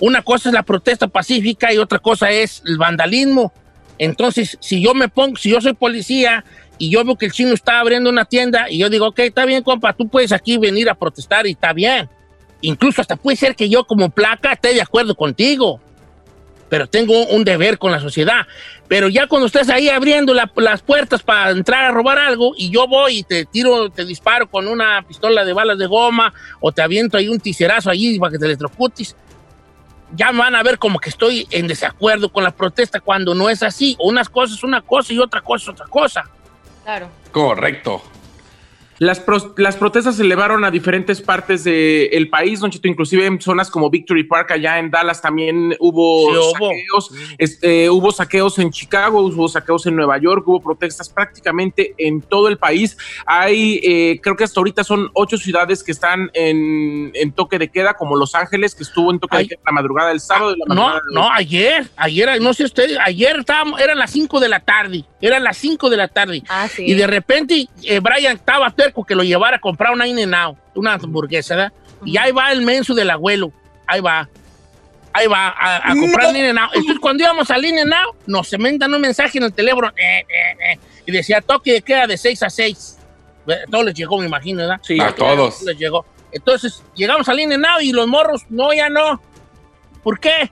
una 0.00 0.22
cosa 0.22 0.48
es 0.48 0.54
la 0.54 0.62
protesta 0.62 1.08
pacífica 1.08 1.74
y 1.74 1.76
otra 1.76 1.98
cosa 1.98 2.30
es 2.30 2.62
el 2.64 2.78
vandalismo. 2.78 3.52
Entonces, 3.98 4.56
si 4.60 4.80
yo 4.80 4.94
me 4.94 5.08
pongo, 5.08 5.36
si 5.36 5.50
yo 5.50 5.60
soy 5.60 5.74
policía 5.74 6.42
y 6.78 6.90
yo 6.90 7.04
veo 7.04 7.16
que 7.16 7.26
el 7.26 7.32
chino 7.32 7.52
está 7.52 7.80
abriendo 7.80 8.10
una 8.10 8.24
tienda 8.24 8.70
y 8.70 8.78
yo 8.78 8.90
digo, 8.90 9.08
ok, 9.08 9.20
está 9.20 9.44
bien, 9.44 9.62
compa, 9.62 9.92
tú 9.92 10.08
puedes 10.08 10.32
aquí 10.32 10.58
venir 10.58 10.88
a 10.90 10.94
protestar 10.94 11.46
y 11.46 11.52
está 11.52 11.72
bien. 11.72 12.08
Incluso 12.60 13.00
hasta 13.00 13.16
puede 13.16 13.36
ser 13.36 13.56
que 13.56 13.68
yo 13.68 13.84
como 13.84 14.10
placa 14.10 14.52
esté 14.52 14.74
de 14.74 14.82
acuerdo 14.82 15.14
contigo, 15.14 15.80
pero 16.68 16.86
tengo 16.86 17.26
un 17.26 17.44
deber 17.44 17.76
con 17.76 17.92
la 17.92 18.00
sociedad. 18.00 18.46
Pero 18.88 19.08
ya 19.08 19.26
cuando 19.26 19.46
estés 19.46 19.68
ahí 19.68 19.88
abriendo 19.88 20.32
las 20.32 20.82
puertas 20.82 21.22
para 21.22 21.50
entrar 21.50 21.84
a 21.84 21.90
robar 21.90 22.18
algo 22.18 22.52
y 22.56 22.70
yo 22.70 22.86
voy 22.86 23.18
y 23.18 23.22
te 23.24 23.44
tiro, 23.44 23.90
te 23.90 24.04
disparo 24.04 24.48
con 24.48 24.66
una 24.66 25.04
pistola 25.06 25.44
de 25.44 25.52
balas 25.52 25.76
de 25.76 25.86
goma 25.86 26.32
o 26.60 26.72
te 26.72 26.80
aviento 26.80 27.18
ahí 27.18 27.28
un 27.28 27.40
tiserazo 27.40 27.90
allí 27.90 28.18
para 28.18 28.32
que 28.32 28.38
te 28.38 28.46
electrocutes, 28.46 29.16
ya 30.14 30.30
van 30.32 30.54
a 30.54 30.62
ver 30.62 30.78
como 30.78 30.98
que 30.98 31.10
estoy 31.10 31.46
en 31.50 31.66
desacuerdo 31.66 32.30
con 32.30 32.44
la 32.44 32.52
protesta 32.52 33.00
cuando 33.00 33.34
no 33.34 33.50
es 33.50 33.62
así. 33.62 33.96
Unas 33.98 34.28
cosas 34.28 34.62
una 34.62 34.80
cosa 34.80 35.12
y 35.12 35.18
otra 35.18 35.40
cosa 35.40 35.64
es 35.64 35.68
otra 35.68 35.86
cosa. 35.86 36.24
Claro. 36.84 37.10
Correcto. 37.30 38.11
Las, 39.02 39.20
las 39.56 39.76
protestas 39.76 40.14
se 40.14 40.22
elevaron 40.22 40.64
a 40.64 40.70
diferentes 40.70 41.20
partes 41.20 41.64
del 41.64 42.30
país, 42.30 42.60
Don 42.60 42.70
Chito, 42.70 42.86
inclusive 42.86 43.26
en 43.26 43.40
zonas 43.40 43.68
como 43.68 43.90
Victory 43.90 44.22
Park, 44.22 44.52
allá 44.52 44.78
en 44.78 44.92
Dallas 44.92 45.20
también 45.20 45.74
hubo 45.80 46.52
saqueos, 46.52 47.10
este, 47.36 47.90
hubo 47.90 48.12
saqueos 48.12 48.60
en 48.60 48.70
Chicago, 48.70 49.22
hubo 49.22 49.48
saqueos 49.48 49.86
en 49.86 49.96
Nueva 49.96 50.18
York, 50.18 50.46
hubo 50.46 50.62
protestas 50.62 51.08
prácticamente 51.08 51.96
en 51.98 52.22
todo 52.22 52.46
el 52.46 52.58
país. 52.58 52.96
Hay, 53.26 53.80
eh, 53.82 54.20
creo 54.22 54.36
que 54.36 54.44
hasta 54.44 54.60
ahorita 54.60 54.84
son 54.84 55.10
ocho 55.14 55.36
ciudades 55.36 55.82
que 55.82 55.90
están 55.90 56.30
en, 56.32 57.32
toque 57.32 57.58
de 57.58 57.72
queda, 57.72 57.94
como 57.94 58.14
Los 58.14 58.36
Ángeles, 58.36 58.76
que 58.76 58.84
estuvo 58.84 59.10
en 59.10 59.18
toque 59.18 59.36
de 59.36 59.48
queda 59.48 59.62
la 59.66 59.72
madrugada 59.72 60.10
del 60.10 60.20
sábado. 60.20 60.54
la 60.64 60.72
no, 60.76 60.92
no, 61.12 61.28
ayer, 61.32 61.88
ayer, 61.96 62.40
no 62.40 62.54
sé 62.54 62.62
usted, 62.62 62.96
ayer 63.04 63.40
estábamos, 63.40 63.80
eran 63.80 63.98
las 63.98 64.12
cinco 64.12 64.38
de 64.38 64.48
la 64.48 64.60
tarde, 64.60 65.04
eran 65.20 65.42
las 65.42 65.56
cinco 65.56 65.90
de 65.90 65.96
la 65.96 66.06
tarde. 66.06 66.44
Ah, 66.48 66.68
y 66.78 66.94
de 66.94 67.06
repente 67.08 67.66
eh, 67.82 67.98
Brian 67.98 68.36
estaba 68.36 68.70
terco 68.92 69.04
que 69.04 69.14
lo 69.14 69.22
llevara 69.22 69.56
a 69.56 69.60
comprar 69.60 69.92
una 69.92 70.06
in 70.06 70.18
una 70.74 70.94
hamburguesa, 70.94 71.56
¿verdad? 71.56 71.72
Y 72.04 72.16
ahí 72.18 72.32
va 72.32 72.52
el 72.52 72.62
menso 72.62 72.94
del 72.94 73.10
abuelo, 73.10 73.52
ahí 73.86 74.00
va. 74.00 74.28
Ahí 75.14 75.26
va 75.26 75.54
a, 75.58 75.94
comprar 75.94 76.32
no. 76.32 76.38
In 76.38 76.46
Entonces, 76.46 76.98
cuando 76.98 77.22
íbamos 77.22 77.50
al 77.50 77.62
In 77.64 77.76
nos 78.26 78.48
se 78.48 78.56
mandan 78.56 78.94
un 78.94 79.00
mensaje 79.00 79.36
en 79.36 79.44
el 79.44 79.52
teléfono 79.52 79.88
eh, 79.88 80.20
eh, 80.20 80.78
y 81.04 81.12
decía 81.12 81.42
toque 81.42 81.72
de 81.74 81.82
queda 81.82 82.06
de 82.06 82.16
6 82.16 82.42
a 82.42 82.48
6. 82.50 82.98
Todos 83.70 83.84
les 83.84 83.94
llegó, 83.94 84.18
me 84.18 84.26
imagino, 84.26 84.62
¿verdad? 84.62 84.80
Sí, 84.82 84.98
a 84.98 85.14
todos. 85.14 85.62
Les 85.62 85.76
llegó. 85.76 86.06
Entonces, 86.30 86.82
llegamos 86.94 87.28
al 87.28 87.40
In 87.40 87.52
y 87.82 87.92
los 87.92 88.06
morros, 88.06 88.44
no, 88.48 88.72
ya 88.72 88.88
no. 88.88 89.20
¿Por 90.02 90.18
qué? 90.18 90.50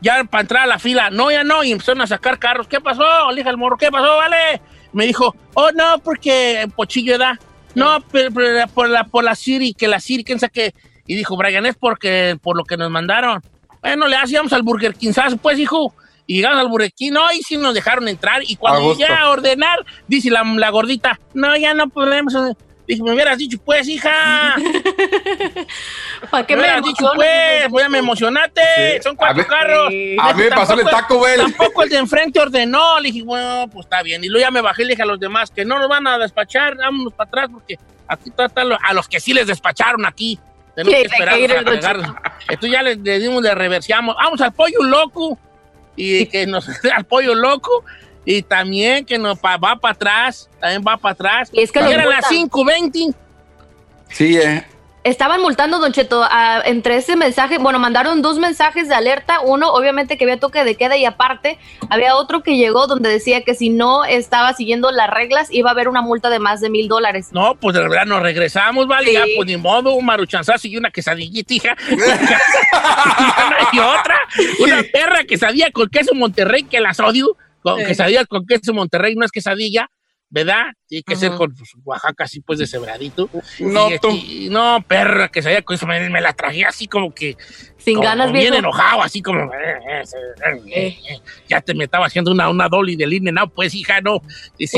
Ya 0.00 0.24
para 0.24 0.40
entrar 0.40 0.62
a 0.62 0.66
la 0.66 0.78
fila, 0.78 1.10
no, 1.10 1.30
ya 1.30 1.44
no. 1.44 1.62
Y 1.62 1.72
empezaron 1.72 2.00
a 2.00 2.06
sacar 2.06 2.38
carros. 2.38 2.66
¿Qué 2.66 2.80
pasó? 2.80 3.04
Elija 3.30 3.50
el 3.50 3.58
morro, 3.58 3.76
¿qué 3.76 3.90
pasó? 3.90 4.16
Vale 4.16 4.62
me 4.92 5.06
dijo, 5.06 5.34
oh, 5.54 5.70
no, 5.72 5.98
porque 6.02 6.68
Pochillo 6.76 7.18
da. 7.18 7.38
No, 7.74 7.98
pero, 8.10 8.30
por 8.68 8.88
la 8.88 9.04
por 9.04 9.24
la 9.24 9.34
Siri, 9.34 9.74
que 9.74 9.88
la 9.88 10.00
Siri, 10.00 10.24
quién 10.24 10.38
sabe 10.38 10.52
qué. 10.52 10.74
Y 11.06 11.14
dijo, 11.14 11.36
Brian, 11.36 11.66
es 11.66 11.76
porque, 11.76 12.38
por 12.42 12.56
lo 12.56 12.64
que 12.64 12.76
nos 12.76 12.90
mandaron. 12.90 13.42
Bueno, 13.80 14.06
le 14.06 14.16
hacíamos 14.16 14.52
al 14.52 14.62
Burger 14.62 14.94
King, 14.94 15.12
¿sabes? 15.12 15.36
Pues, 15.40 15.58
hijo. 15.58 15.94
Y 16.26 16.36
llegamos 16.36 16.60
al 16.60 16.68
Burger 16.68 16.92
King, 16.92 17.12
no, 17.12 17.32
y 17.32 17.42
sí 17.42 17.56
nos 17.56 17.74
dejaron 17.74 18.08
entrar. 18.08 18.42
Y 18.46 18.56
cuando 18.56 18.94
llegué 18.94 19.12
a 19.12 19.28
ordenar, 19.28 19.84
dice 20.06 20.30
la, 20.30 20.44
la 20.44 20.70
gordita, 20.70 21.18
no, 21.34 21.56
ya 21.56 21.74
no 21.74 21.88
podemos. 21.88 22.34
Dije, 22.86 23.02
me 23.02 23.12
hubieras 23.12 23.38
dicho, 23.38 23.58
pues, 23.64 23.88
hija. 23.88 24.56
¿Para 26.30 26.46
qué 26.46 26.56
me, 26.56 26.62
hubieras 26.62 26.82
dicho, 26.82 27.10
pues? 27.14 27.68
Voy 27.68 27.82
a 27.82 27.88
me 27.88 27.98
emocionaste. 27.98 29.00
Son 29.02 29.14
cuatro 29.14 29.46
carros. 29.46 29.88
A 30.18 30.34
mí 30.34 30.42
me 30.42 30.50
pasó 30.50 30.74
el 30.74 30.84
Taco 30.84 31.20
Bell. 31.20 31.40
Tampoco 31.40 31.84
el 31.84 31.88
de 31.88 31.98
enfrente 31.98 32.40
ordenó. 32.40 32.98
Le 33.00 33.12
dije, 33.12 33.24
bueno, 33.24 33.68
pues 33.72 33.86
está 33.86 34.02
bien. 34.02 34.24
Y 34.24 34.28
luego 34.28 34.44
ya 34.44 34.50
me 34.50 34.60
bajé 34.60 34.82
y 34.82 34.86
le 34.86 34.90
dije 34.92 35.02
a 35.02 35.06
los 35.06 35.20
demás 35.20 35.50
que 35.50 35.64
no 35.64 35.78
nos 35.78 35.88
van 35.88 36.06
a 36.06 36.18
despachar. 36.18 36.76
Vámonos 36.76 37.12
para 37.12 37.28
atrás 37.28 37.48
porque 37.52 37.78
aquí 38.08 38.30
están 38.36 38.72
a 38.72 38.92
los 38.92 39.08
que 39.08 39.20
sí 39.20 39.32
les 39.32 39.46
despacharon 39.46 40.04
aquí. 40.04 40.38
Tenemos 40.74 41.00
que 41.00 41.06
esperar 41.06 41.34
a 41.34 42.32
Entonces 42.48 42.70
ya 42.70 42.82
le, 42.82 42.96
dimos, 42.96 43.42
le 43.42 43.54
reversiamos. 43.54 44.16
Vamos 44.16 44.40
al 44.40 44.52
pollo 44.52 44.82
loco. 44.82 45.38
Y 45.94 46.26
que 46.26 46.46
nos 46.46 46.68
al 46.94 47.04
pollo 47.04 47.34
loco 47.34 47.84
y 48.24 48.42
también 48.42 49.04
que 49.04 49.18
no 49.18 49.34
va 49.36 49.76
para 49.76 49.92
atrás, 49.92 50.48
también 50.60 50.82
va 50.86 50.96
para 50.96 51.12
atrás. 51.12 51.50
Y 51.52 51.62
es 51.62 51.72
que 51.72 51.80
eran 51.80 52.08
las 52.08 52.24
5.20. 52.26 53.14
Sí, 54.08 54.36
eh. 54.36 54.64
Estaban 55.04 55.40
multando, 55.40 55.80
Don 55.80 55.92
Cheto, 55.92 56.24
entre 56.64 56.94
ese 56.96 57.16
mensaje, 57.16 57.58
bueno, 57.58 57.80
mandaron 57.80 58.22
dos 58.22 58.38
mensajes 58.38 58.88
de 58.88 58.94
alerta, 58.94 59.40
uno 59.40 59.72
obviamente 59.72 60.16
que 60.16 60.22
había 60.24 60.38
toque 60.38 60.62
de 60.62 60.76
queda 60.76 60.96
y 60.96 61.04
aparte 61.04 61.58
había 61.90 62.14
otro 62.14 62.44
que 62.44 62.56
llegó 62.56 62.86
donde 62.86 63.10
decía 63.10 63.42
que 63.42 63.56
si 63.56 63.68
no 63.68 64.04
estaba 64.04 64.54
siguiendo 64.54 64.92
las 64.92 65.10
reglas 65.10 65.48
iba 65.50 65.70
a 65.70 65.72
haber 65.72 65.88
una 65.88 66.02
multa 66.02 66.30
de 66.30 66.38
más 66.38 66.60
de 66.60 66.70
mil 66.70 66.86
dólares. 66.86 67.30
No, 67.32 67.56
pues 67.56 67.74
de 67.74 67.82
verdad 67.82 68.06
nos 68.06 68.22
regresamos, 68.22 68.86
¿vale? 68.86 69.12
Ya, 69.12 69.24
pues 69.36 69.48
ni 69.48 69.56
modo, 69.56 69.92
un 69.94 70.06
maruchanzazo 70.06 70.68
y 70.68 70.76
una 70.76 70.92
quesadillita, 70.92 71.52
hija. 71.52 71.76
y 73.72 73.78
otra, 73.80 74.20
una 74.60 74.84
perra 74.84 75.24
quesadilla 75.24 75.72
con 75.72 75.88
queso 75.88 76.14
Monterrey 76.14 76.62
que 76.62 76.78
las 76.78 77.00
odio 77.00 77.36
con 77.62 77.78
quesadillas 77.84 78.26
con 78.26 78.46
queso 78.46 78.74
Monterrey, 78.74 79.14
no 79.14 79.24
es 79.24 79.30
quesadilla, 79.30 79.88
¿verdad? 80.28 80.64
Tiene 80.86 81.02
que 81.02 81.14
ser 81.14 81.32
con 81.32 81.54
pues, 81.54 81.70
Oaxaca 81.84 82.24
así 82.24 82.40
pues 82.40 82.70
cebradito. 82.70 83.28
No, 83.60 83.90
y, 83.90 83.98
tú. 83.98 84.08
no, 84.50 84.82
perra, 84.86 85.28
quesadilla 85.28 85.62
con 85.62 85.76
eso 85.76 85.86
me, 85.86 86.08
me, 86.08 86.20
la 86.20 86.32
traje 86.32 86.64
así 86.64 86.88
como 86.88 87.14
que... 87.14 87.36
Sin 87.76 88.00
ganas, 88.00 88.32
bien. 88.32 88.44
Bien 88.44 88.54
enojado, 88.54 89.02
así 89.02 89.20
como... 89.20 89.52
Eh, 89.52 90.02
eh, 90.74 90.98
eh, 91.08 91.20
ya 91.48 91.60
te 91.60 91.74
me 91.74 91.84
estaba 91.84 92.06
haciendo 92.06 92.30
una, 92.30 92.48
una 92.48 92.68
dolly 92.68 92.96
de 92.96 93.06
line, 93.06 93.32
no, 93.32 93.48
pues 93.48 93.74
hija, 93.74 94.00
no. 94.00 94.22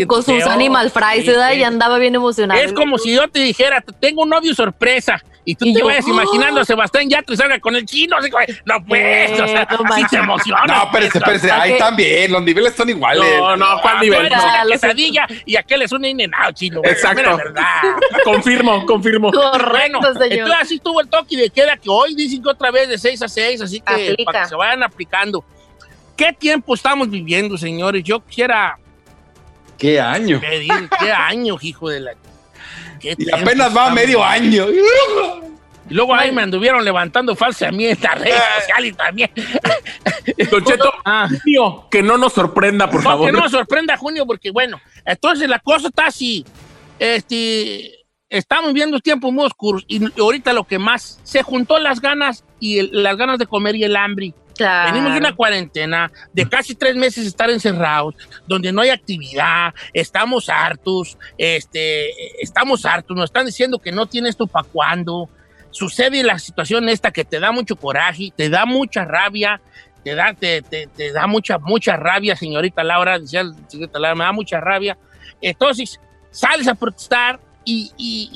con 0.06 0.22
sus 0.22 0.44
animal 0.44 0.90
fries, 0.90 1.26
¿verdad? 1.26 1.52
Y 1.52 1.62
andaba 1.62 1.98
bien 1.98 2.14
emocionado. 2.14 2.60
Es 2.60 2.72
como 2.72 2.98
si 2.98 3.14
yo 3.14 3.28
te 3.28 3.40
dijera, 3.40 3.84
tengo 4.00 4.22
un 4.22 4.30
novio 4.30 4.54
sorpresa 4.54 5.22
y 5.44 5.54
tú 5.54 5.72
te 5.72 5.82
vayas 5.82 6.06
imaginando 6.08 6.60
a 6.60 6.64
Sebastián 6.64 7.08
Yatra 7.08 7.34
y 7.34 7.36
salga 7.36 7.60
con 7.60 7.76
el 7.76 7.84
chino. 7.84 8.16
Así, 8.16 8.30
no, 8.64 8.84
pues, 8.86 9.32
o 9.32 9.46
sea, 9.46 9.68
no 9.70 10.08
te 10.08 10.16
emociona. 10.16 10.64
No, 10.66 10.84
espérese, 10.84 11.18
espérese, 11.18 11.50
ahí 11.50 11.76
también, 11.78 12.32
los 12.32 12.42
niveles 12.42 12.74
son 12.74 12.88
iguales. 12.88 13.22
No, 13.38 13.56
no, 13.56 13.80
¿cuál 13.82 14.00
nivel? 14.00 14.30
No, 14.30 14.36
la 14.36 14.64
quesadilla 14.70 15.26
y 15.44 15.56
aquel 15.56 15.82
es 15.82 15.92
un 15.92 16.04
inenado 16.04 16.52
chino. 16.52 16.80
Exacto. 16.84 17.36
verdad. 17.36 17.64
confirmo, 18.24 18.86
confirmo. 18.86 19.30
Correcto, 19.30 20.00
bueno, 20.00 20.12
señor. 20.14 20.32
Entonces 20.32 20.58
así 20.60 20.78
tuvo 20.78 21.00
el 21.00 21.08
toque 21.08 21.36
de 21.36 21.50
queda 21.50 21.76
que 21.76 21.90
hoy 21.90 22.14
dicen 22.14 22.42
que 22.42 22.48
otra 22.48 22.70
vez 22.70 22.88
de 22.88 22.98
6 22.98 23.22
a 23.22 23.28
6, 23.28 23.60
así 23.60 23.80
que 23.80 24.16
para 24.24 24.42
que 24.42 24.48
se 24.48 24.54
vayan 24.54 24.82
aplicando. 24.82 25.44
¿Qué 26.16 26.32
tiempo 26.32 26.74
estamos 26.74 27.10
viviendo, 27.10 27.58
señores? 27.58 28.04
Yo 28.04 28.24
quisiera... 28.24 28.78
¿Qué 29.76 30.00
año? 30.00 30.40
Pedir, 30.40 30.88
¿Qué 31.00 31.10
año, 31.10 31.56
hijo 31.60 31.88
de 31.88 32.00
la 32.00 32.14
y 33.18 33.30
apenas 33.32 33.76
va 33.76 33.90
medio 33.90 34.24
año. 34.24 34.66
Y 35.88 35.94
luego 35.94 36.14
ahí 36.14 36.32
me 36.32 36.42
anduvieron 36.42 36.84
levantando 36.84 37.36
falsa 37.36 37.68
a 37.68 37.72
mí 37.72 37.86
en 37.86 37.98
la 38.00 38.14
red 38.14 38.32
social 38.60 38.86
y 38.86 38.92
también. 38.92 39.30
Concheto, 40.50 40.92
ah. 41.04 41.28
Junio, 41.28 41.88
que 41.90 42.02
no 42.02 42.16
nos 42.16 42.32
sorprenda, 42.32 42.88
por 42.88 43.02
favor. 43.02 43.26
Que 43.26 43.32
no 43.32 43.40
nos 43.40 43.52
sorprenda, 43.52 43.96
Junio, 43.96 44.26
porque 44.26 44.50
bueno, 44.50 44.80
entonces 45.04 45.48
la 45.48 45.58
cosa 45.58 45.88
está 45.88 46.06
así. 46.06 46.44
Este, 46.98 48.06
estamos 48.28 48.72
viendo 48.72 49.00
tiempos 49.00 49.32
muy 49.32 49.44
oscuros 49.44 49.84
y 49.86 50.00
ahorita 50.18 50.52
lo 50.52 50.64
que 50.64 50.78
más 50.78 51.20
se 51.22 51.42
juntó 51.42 51.78
las 51.78 52.00
ganas 52.00 52.44
y 52.60 52.82
las 52.92 53.16
ganas 53.16 53.38
de 53.38 53.46
comer 53.46 53.76
y 53.76 53.84
el 53.84 53.96
hambre. 53.96 54.32
Venimos 54.58 55.12
de 55.12 55.18
una 55.18 55.34
cuarentena 55.34 56.10
de 56.32 56.48
casi 56.48 56.74
tres 56.74 56.94
meses 56.96 57.26
estar 57.26 57.50
encerrados, 57.50 58.14
donde 58.46 58.72
no 58.72 58.82
hay 58.82 58.90
actividad, 58.90 59.74
estamos 59.92 60.48
hartos, 60.48 61.18
este, 61.38 62.42
estamos 62.42 62.84
hartos, 62.84 63.16
nos 63.16 63.26
están 63.26 63.46
diciendo 63.46 63.78
que 63.78 63.92
no 63.92 64.06
tienes 64.06 64.30
esto 64.30 64.46
para 64.46 64.68
cuándo. 64.68 65.28
Sucede 65.70 66.22
la 66.22 66.38
situación 66.38 66.88
esta 66.88 67.10
que 67.10 67.24
te 67.24 67.40
da 67.40 67.50
mucho 67.50 67.74
coraje, 67.74 68.32
te 68.36 68.48
da 68.48 68.64
mucha 68.64 69.04
rabia, 69.04 69.60
te 70.04 70.14
da, 70.14 70.34
te, 70.34 70.62
te, 70.62 71.12
da 71.12 71.26
mucha, 71.26 71.58
mucha 71.58 71.96
rabia, 71.96 72.36
señorita 72.36 72.84
Laura, 72.84 73.18
decía 73.18 73.42
señorita 73.68 73.98
Laura, 73.98 74.14
me 74.14 74.24
da 74.24 74.32
mucha 74.32 74.60
rabia. 74.60 74.96
Entonces, 75.40 75.98
sales 76.30 76.68
a 76.68 76.74
protestar 76.74 77.40
y, 77.64 77.90
y, 77.96 78.30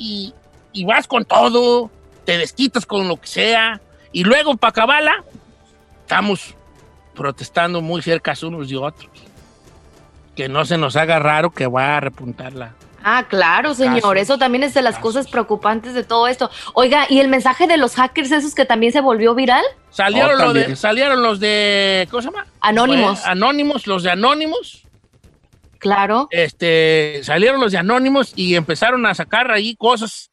y, 0.72 0.80
y 0.80 0.84
vas 0.84 1.06
con 1.06 1.24
todo, 1.24 1.90
te 2.24 2.38
desquitas 2.38 2.84
con 2.84 3.06
lo 3.06 3.20
que 3.20 3.28
sea, 3.28 3.80
y 4.12 4.24
luego 4.24 4.56
para 4.56 4.70
acabarla, 4.70 5.24
estamos 6.08 6.54
protestando 7.14 7.82
muy 7.82 8.00
cerca 8.00 8.32
unos 8.42 8.70
y 8.72 8.76
otros. 8.76 9.10
Que 10.34 10.48
no 10.48 10.64
se 10.64 10.78
nos 10.78 10.96
haga 10.96 11.18
raro 11.18 11.50
que 11.50 11.66
va 11.66 11.98
a 11.98 12.00
repuntar 12.00 12.54
la. 12.54 12.74
Ah, 13.04 13.26
claro, 13.28 13.74
señor. 13.74 14.16
Eso 14.16 14.38
también 14.38 14.64
es 14.64 14.72
de 14.72 14.80
las 14.80 14.98
cosas 14.98 15.28
preocupantes 15.28 15.92
de 15.92 16.04
todo 16.04 16.26
esto. 16.26 16.50
Oiga, 16.72 17.04
¿y 17.10 17.20
el 17.20 17.28
mensaje 17.28 17.66
de 17.66 17.76
los 17.76 17.94
hackers 17.96 18.32
esos 18.32 18.54
que 18.54 18.64
también 18.64 18.92
se 18.92 19.02
volvió 19.02 19.34
viral? 19.34 19.62
Salieron, 19.90 20.40
oh, 20.40 20.52
de, 20.54 20.76
salieron 20.76 21.22
los 21.22 21.40
de. 21.40 22.08
¿Cómo 22.10 22.22
se 22.22 22.30
llama? 22.30 22.46
Anónimos. 22.60 23.26
anónimos, 23.26 23.86
los 23.86 24.02
de 24.02 24.10
Anónimos. 24.10 24.86
Claro. 25.78 26.28
Este, 26.30 27.20
salieron 27.22 27.60
los 27.60 27.72
de 27.72 27.78
Anónimos 27.78 28.32
y 28.34 28.54
empezaron 28.54 29.04
a 29.04 29.14
sacar 29.14 29.50
ahí 29.50 29.76
cosas. 29.76 30.30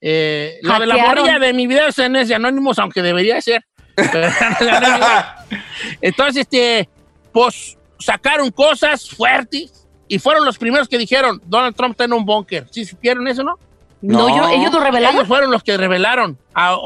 Eh, 0.00 0.58
lo 0.62 0.78
de 0.78 0.86
la 0.86 0.98
morilla 0.98 1.40
de 1.40 1.52
mi 1.52 1.66
video 1.66 1.88
es 1.88 1.96
de 1.96 2.34
Anónimos, 2.34 2.78
aunque 2.78 3.02
debería 3.02 3.40
ser. 3.40 3.64
Entonces, 6.00 6.42
este, 6.42 6.88
pues 7.32 7.76
sacaron 7.98 8.50
cosas 8.50 9.08
fuertes 9.08 9.86
y 10.08 10.18
fueron 10.18 10.44
los 10.44 10.58
primeros 10.58 10.88
que 10.88 10.98
dijeron, 10.98 11.40
Donald 11.46 11.74
Trump 11.74 11.92
está 11.92 12.04
en 12.04 12.12
un 12.12 12.24
búnker. 12.24 12.66
¿Sí 12.70 12.84
supieron 12.84 13.26
eso, 13.26 13.42
no? 13.42 13.58
No, 14.02 14.28
yo, 14.28 14.48
ellos 14.50 14.72
lo 14.72 14.80
revelaron. 14.80 15.16
Ellos 15.16 15.28
fueron 15.28 15.50
los 15.50 15.62
que 15.62 15.76
revelaron. 15.76 16.38
A, 16.54 16.76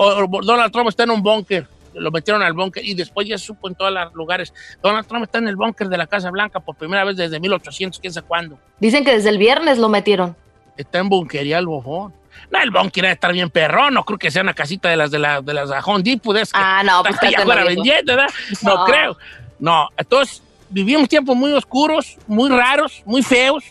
Donald 0.43 0.73
Trump 0.73 0.89
está 0.89 1.03
en 1.03 1.11
un 1.11 1.23
búnker. 1.23 1.67
Lo 1.93 2.13
metieron 2.13 2.41
al 2.43 2.53
búnker 2.53 2.85
y 2.85 2.95
después 2.95 3.29
ya 3.29 3.37
se 3.37 3.47
supo 3.47 3.69
en 3.69 3.75
todos 3.75 3.93
los 3.93 4.15
lugares. 4.15 4.55
Donald 4.81 5.07
Trump 5.07 5.25
está 5.25 5.39
en 5.39 5.49
el 5.49 5.57
búnker 5.57 5.89
de 5.89 5.99
la 5.99 6.07
Casa 6.07 6.31
Blanca 6.31 6.61
por 6.61 6.77
primera 6.77 7.05
vez 7.05 7.17
desde 7.17 7.41
1800, 7.41 7.99
quién 7.99 8.13
sabe 8.13 8.29
cuándo. 8.29 8.59
Dicen 8.79 9.05
que 9.05 9.13
desde 9.13 9.29
el 9.29 9.39
viernes 9.39 9.79
lo 9.79 9.89
metieron. 9.89 10.37
Está 10.77 11.01
en 11.01 11.09
bunkería 11.09 11.59
el 11.59 11.67
bofón. 11.67 12.15
No, 12.51 12.61
el 12.61 12.71
Bon 12.71 12.91
quiere 12.91 13.11
estar 13.13 13.33
bien 13.33 13.51
perrón, 13.51 13.95
no 13.95 14.05
creo 14.05 14.19
que 14.19 14.31
sea 14.31 14.43
una 14.43 14.55
casita 14.55 14.89
de 14.89 14.97
las 14.97 15.11
de, 15.11 15.19
la, 15.19 15.41
de 15.41 15.55
las 15.55 15.71
Home 15.85 16.03
Depot. 16.03 16.37
ah, 16.53 16.83
no, 16.85 17.03
pues 17.03 17.19
que 17.19 17.43
fuera 17.43 17.65
vendiendo, 17.65 18.17
¿verdad? 18.17 18.33
No. 18.63 18.85
creo. 18.85 19.17
No, 19.59 19.89
entonces 19.97 20.43
vivimos 20.71 21.09
tiempos 21.09 21.37
muy 21.37 21.53
oscuros, 21.53 22.17
muy 22.27 22.49
raros, 22.49 23.03
muy 23.05 23.23
feos. 23.23 23.65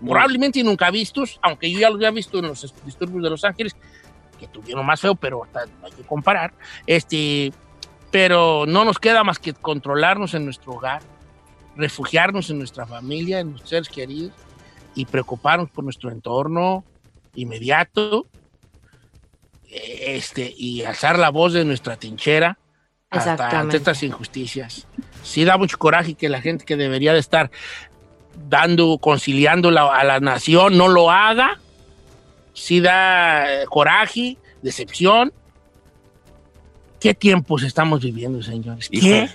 probablemente 0.00 0.62
nunca 0.62 0.90
vistos, 0.90 1.38
aunque 1.42 1.70
yo 1.70 1.78
ya 1.78 1.88
los 1.88 1.96
había 1.96 2.10
visto 2.10 2.38
en 2.38 2.48
los 2.48 2.74
disturbios 2.84 3.22
de 3.22 3.30
Los 3.30 3.44
Ángeles, 3.44 3.76
que 4.38 4.46
tuvieron 4.46 4.84
más 4.84 5.00
feo, 5.00 5.14
pero 5.14 5.44
hasta 5.44 5.60
hay 5.82 5.92
que 5.92 6.02
comparar. 6.02 6.52
Este, 6.86 7.52
pero 8.10 8.64
no 8.66 8.84
nos 8.84 8.98
queda 8.98 9.24
más 9.24 9.38
que 9.38 9.54
controlarnos 9.54 10.34
en 10.34 10.44
nuestro 10.44 10.72
hogar, 10.72 11.02
refugiarnos 11.76 12.50
en 12.50 12.58
nuestra 12.58 12.86
familia, 12.86 13.40
en 13.40 13.50
nuestros 13.50 13.70
seres 13.70 13.88
queridos 13.88 14.32
y 14.94 15.04
preocuparnos 15.04 15.70
por 15.70 15.84
nuestro 15.84 16.10
entorno 16.10 16.84
inmediato 17.34 18.26
este, 19.70 20.52
y 20.56 20.82
alzar 20.82 21.18
la 21.18 21.30
voz 21.30 21.52
de 21.52 21.64
nuestra 21.64 21.96
tinchera 21.96 22.58
hasta 23.10 23.60
ante 23.60 23.76
estas 23.76 24.02
injusticias. 24.02 24.86
Sí 25.22 25.44
da 25.44 25.56
mucho 25.56 25.78
coraje 25.78 26.14
que 26.14 26.28
la 26.28 26.40
gente 26.40 26.64
que 26.64 26.76
debería 26.76 27.12
de 27.12 27.18
estar 27.18 27.50
dando, 28.48 28.98
conciliando 28.98 29.68
a 29.68 30.04
la 30.04 30.20
nación 30.20 30.76
no 30.76 30.88
lo 30.88 31.10
haga. 31.10 31.60
Sí 32.52 32.80
da 32.80 33.62
eh, 33.62 33.66
coraje, 33.66 34.38
decepción. 34.62 35.32
¿Qué 37.00 37.14
tiempos 37.14 37.62
estamos 37.62 38.02
viviendo, 38.02 38.42
señores? 38.42 38.88
¿Qué 38.88 39.28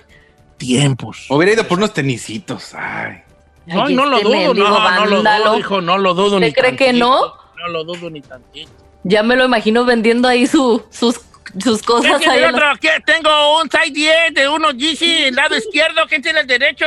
tiempos? 0.56 1.26
Hubiera 1.28 1.52
ido 1.52 1.68
por 1.68 1.78
unos 1.78 1.92
tenisitos. 1.92 2.74
Ay. 2.74 3.22
No, 3.66 3.88
no 3.88 4.06
lo 4.06 4.20
dudo, 4.20 4.54
no, 4.54 4.94
no 4.94 5.06
lo 5.06 5.22
dudo, 5.22 5.58
hijo, 5.58 5.80
no 5.80 5.98
lo 5.98 6.14
dudo 6.14 6.38
ni 6.38 6.52
cree 6.52 6.76
que 6.76 6.92
no? 6.92 7.34
No 7.58 7.68
lo 7.68 7.84
dudo 7.84 8.10
ni 8.10 8.20
tantito. 8.20 8.70
Ya 9.04 9.22
me 9.22 9.36
lo 9.36 9.44
imagino 9.44 9.84
vendiendo 9.84 10.28
ahí 10.28 10.46
su, 10.46 10.82
sus, 10.90 11.20
sus 11.62 11.82
cosas. 11.82 12.18
¿Qué 12.18 12.28
tiene 12.28 12.46
otro? 12.48 12.66
¿Qué? 12.80 12.90
Tengo 13.04 13.60
un 13.60 13.70
side 13.70 13.92
10 13.92 14.34
de 14.34 14.48
unos 14.48 14.74
GC, 14.74 15.28
el 15.28 15.34
lado 15.34 15.56
izquierdo. 15.56 16.02
¿Quién 16.08 16.22
tiene 16.22 16.40
el 16.40 16.46
derecho? 16.46 16.86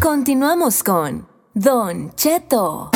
Continuamos 0.00 0.82
con 0.82 1.28
Don 1.54 2.12
Cheto. 2.16 2.90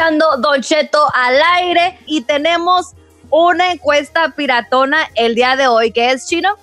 Escuchando 0.00 0.26
Don 0.38 0.62
Cheto 0.62 0.98
al 1.12 1.36
aire 1.58 1.98
y 2.06 2.22
tenemos 2.22 2.94
una 3.28 3.70
encuesta 3.70 4.32
piratona 4.34 5.10
el 5.14 5.34
día 5.34 5.56
de 5.56 5.66
hoy. 5.66 5.92
¿Qué 5.92 6.10
es, 6.10 6.26
Chino? 6.26 6.56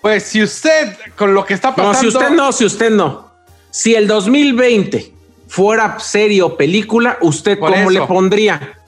Pues 0.00 0.22
si 0.22 0.42
usted, 0.42 0.96
con 1.16 1.34
lo 1.34 1.44
que 1.44 1.54
está 1.54 1.74
pasando... 1.74 1.92
No, 1.92 2.00
si 2.00 2.06
usted 2.06 2.30
no, 2.30 2.52
si 2.52 2.64
usted 2.64 2.90
no. 2.90 3.30
Si 3.70 3.94
el 3.96 4.06
2020 4.06 5.12
fuera 5.48 5.98
serie 5.98 6.42
o 6.42 6.56
película, 6.56 7.18
¿usted 7.20 7.58
cómo 7.58 7.90
le 7.90 8.02
pondría? 8.02 8.78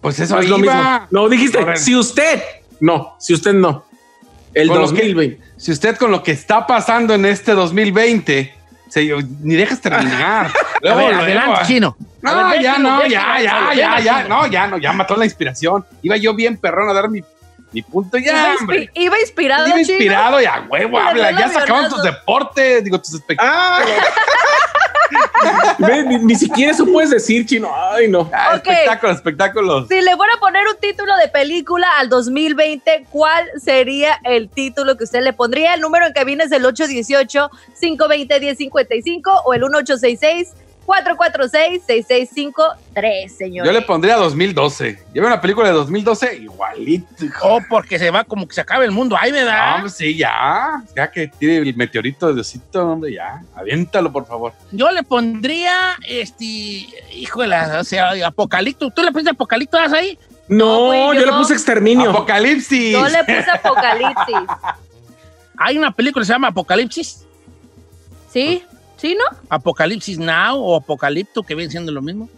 Pues 0.00 0.18
eso 0.18 0.38
es 0.38 0.48
lo 0.48 0.56
mismo. 0.56 1.06
No, 1.10 1.28
dijiste, 1.28 1.76
si 1.76 1.94
usted... 1.94 2.42
No, 2.80 3.16
si 3.18 3.34
usted 3.34 3.52
no. 3.52 3.84
El 4.54 4.68
2020. 4.68 5.38
si 5.58 5.72
usted 5.72 5.96
con 5.96 6.10
lo 6.10 6.22
que 6.22 6.32
está 6.32 6.66
pasando 6.66 7.12
en 7.12 7.26
este 7.26 7.52
2020 7.52 8.54
ni 9.42 9.54
dejas 9.56 9.80
terminar. 9.80 10.50
Luego, 10.80 11.00
adelante, 11.00 11.60
chino. 11.66 11.96
No, 12.22 12.54
ya, 12.56 12.78
no, 12.78 13.06
ya, 13.06 13.40
ya, 13.40 13.74
ya, 13.74 14.00
ya, 14.00 14.24
no, 14.24 14.46
ya, 14.46 14.66
no, 14.66 14.78
ya 14.78 14.92
mató 14.92 15.16
la 15.16 15.24
inspiración. 15.24 15.84
Iba 16.02 16.16
yo 16.16 16.34
bien 16.34 16.56
perrón 16.56 16.88
a 16.90 16.92
dar 16.92 17.08
mi, 17.08 17.22
mi 17.72 17.82
punto 17.82 18.18
ya, 18.18 18.54
hombre. 18.58 18.90
Iba 18.94 19.20
inspirado, 19.20 19.68
Iba 19.68 19.78
inspirado, 19.78 20.40
ya, 20.40 20.66
huevo, 20.68 20.98
habla, 20.98 21.30
ya 21.32 21.48
sacaron 21.48 21.88
tus 21.88 22.02
deportes, 22.02 22.82
digo, 22.84 23.00
tus 23.00 23.14
espectáculos. 23.14 23.96
ni, 26.22 26.34
siquiera 26.34 26.72
eso 26.72 26.84
puedes 26.86 27.10
decir, 27.10 27.46
chino. 27.46 27.70
Ay, 27.74 28.08
no. 28.08 28.28
Ah, 28.32 28.56
espectáculos, 28.56 29.16
espectáculos. 29.16 29.86
Si 29.88 30.00
le 30.00 30.16
fuera 30.16 30.32
a 30.34 30.40
poner 30.40 30.66
un 30.66 30.76
título 30.78 31.16
de 31.16 31.28
película 31.28 31.86
al 31.98 32.08
2020, 32.08 33.06
¿cuál 33.10 33.44
sería 33.62 34.18
el 34.24 34.48
título 34.48 34.96
que 34.96 35.04
usted 35.04 35.22
le 35.22 35.32
pondría? 35.32 35.74
El 35.74 35.80
número 35.80 36.06
en 36.06 36.12
cabina 36.12 36.42
es 36.44 36.50
el 36.52 36.64
818-520-1055 36.64 39.42
o 39.44 39.54
el 39.54 39.60
1866 39.60 40.54
446-6653, 40.86 43.28
señor. 43.28 43.66
Yo 43.66 43.72
le 43.72 43.82
pondría 43.82 44.16
2012. 44.16 44.98
Lleva 45.12 45.26
una 45.28 45.40
película 45.40 45.68
de 45.68 45.74
2012 45.74 46.36
igualito. 46.36 47.06
Oh, 47.42 47.60
porque 47.68 47.98
se 47.98 48.10
va 48.10 48.24
como 48.24 48.48
que 48.48 48.54
se 48.54 48.60
acaba 48.60 48.84
el 48.84 48.90
mundo 48.90 49.16
ahí, 49.18 49.30
¿verdad? 49.30 49.82
No, 49.82 49.88
sí, 49.88 50.16
ya. 50.16 50.82
Ya 50.96 51.10
que 51.10 51.28
tiene 51.28 51.58
el 51.58 51.76
meteorito 51.76 52.28
de 52.28 52.34
Diosito, 52.34 52.92
hombre, 52.92 53.14
ya. 53.14 53.42
Aviéntalo, 53.54 54.10
por 54.10 54.26
favor. 54.26 54.52
Yo 54.72 54.90
le 54.90 55.02
pondría, 55.02 55.96
este, 56.08 56.86
híjole, 57.14 57.56
o 57.78 57.84
sea, 57.84 58.10
Apocalipto. 58.26 58.90
¿Tú 58.90 59.02
le 59.02 59.12
pusiste 59.12 59.30
Apocalipto 59.30 59.78
ahí? 59.78 60.18
No, 60.48 61.14
yo, 61.14 61.24
le 61.24 61.32
puse 61.32 61.52
Exterminio. 61.52 62.10
Apocalipsis. 62.10 62.92
Yo 62.92 63.06
le 63.06 63.24
puse 63.24 63.50
Apocalipsis. 63.52 64.48
Hay 65.56 65.78
una 65.78 65.92
película 65.92 66.22
que 66.22 66.26
se 66.26 66.32
llama 66.32 66.48
Apocalipsis. 66.48 67.24
Sí. 68.32 68.64
¿Sí, 69.00 69.16
no? 69.18 69.24
Apocalipsis 69.48 70.18
Now 70.18 70.62
o 70.62 70.76
Apocalipto, 70.76 71.42
que 71.42 71.54
viene 71.54 71.70
siendo 71.70 71.90
lo 71.90 72.02
mismo. 72.02 72.28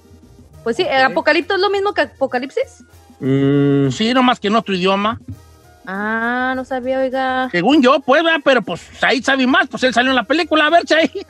Pues 0.62 0.77
sí, 0.77 0.85
¿Apocalipto 0.85 1.55
es 1.55 1.61
lo 1.61 1.70
mismo 1.70 1.92
que 1.92 2.03
Apocalipsis? 2.03 2.85
Mm, 3.18 3.90
sí, 3.90 4.14
nomás 4.14 4.38
que 4.38 4.46
en 4.46 4.55
otro 4.55 4.72
idioma. 4.72 5.18
Ah, 5.85 6.53
no 6.55 6.64
sabía, 6.64 7.01
oiga. 7.01 7.48
Según 7.51 7.83
yo, 7.83 7.98
pues, 7.98 8.22
pero 8.44 8.62
pues 8.62 8.81
ahí 9.03 9.20
sabe 9.20 9.44
más, 9.48 9.66
pues 9.66 9.83
él 9.83 9.92
salió 9.92 10.11
en 10.12 10.16
la 10.16 10.22
película, 10.22 10.66
a 10.66 10.70
ver, 10.70 10.85
Chay. 10.85 11.11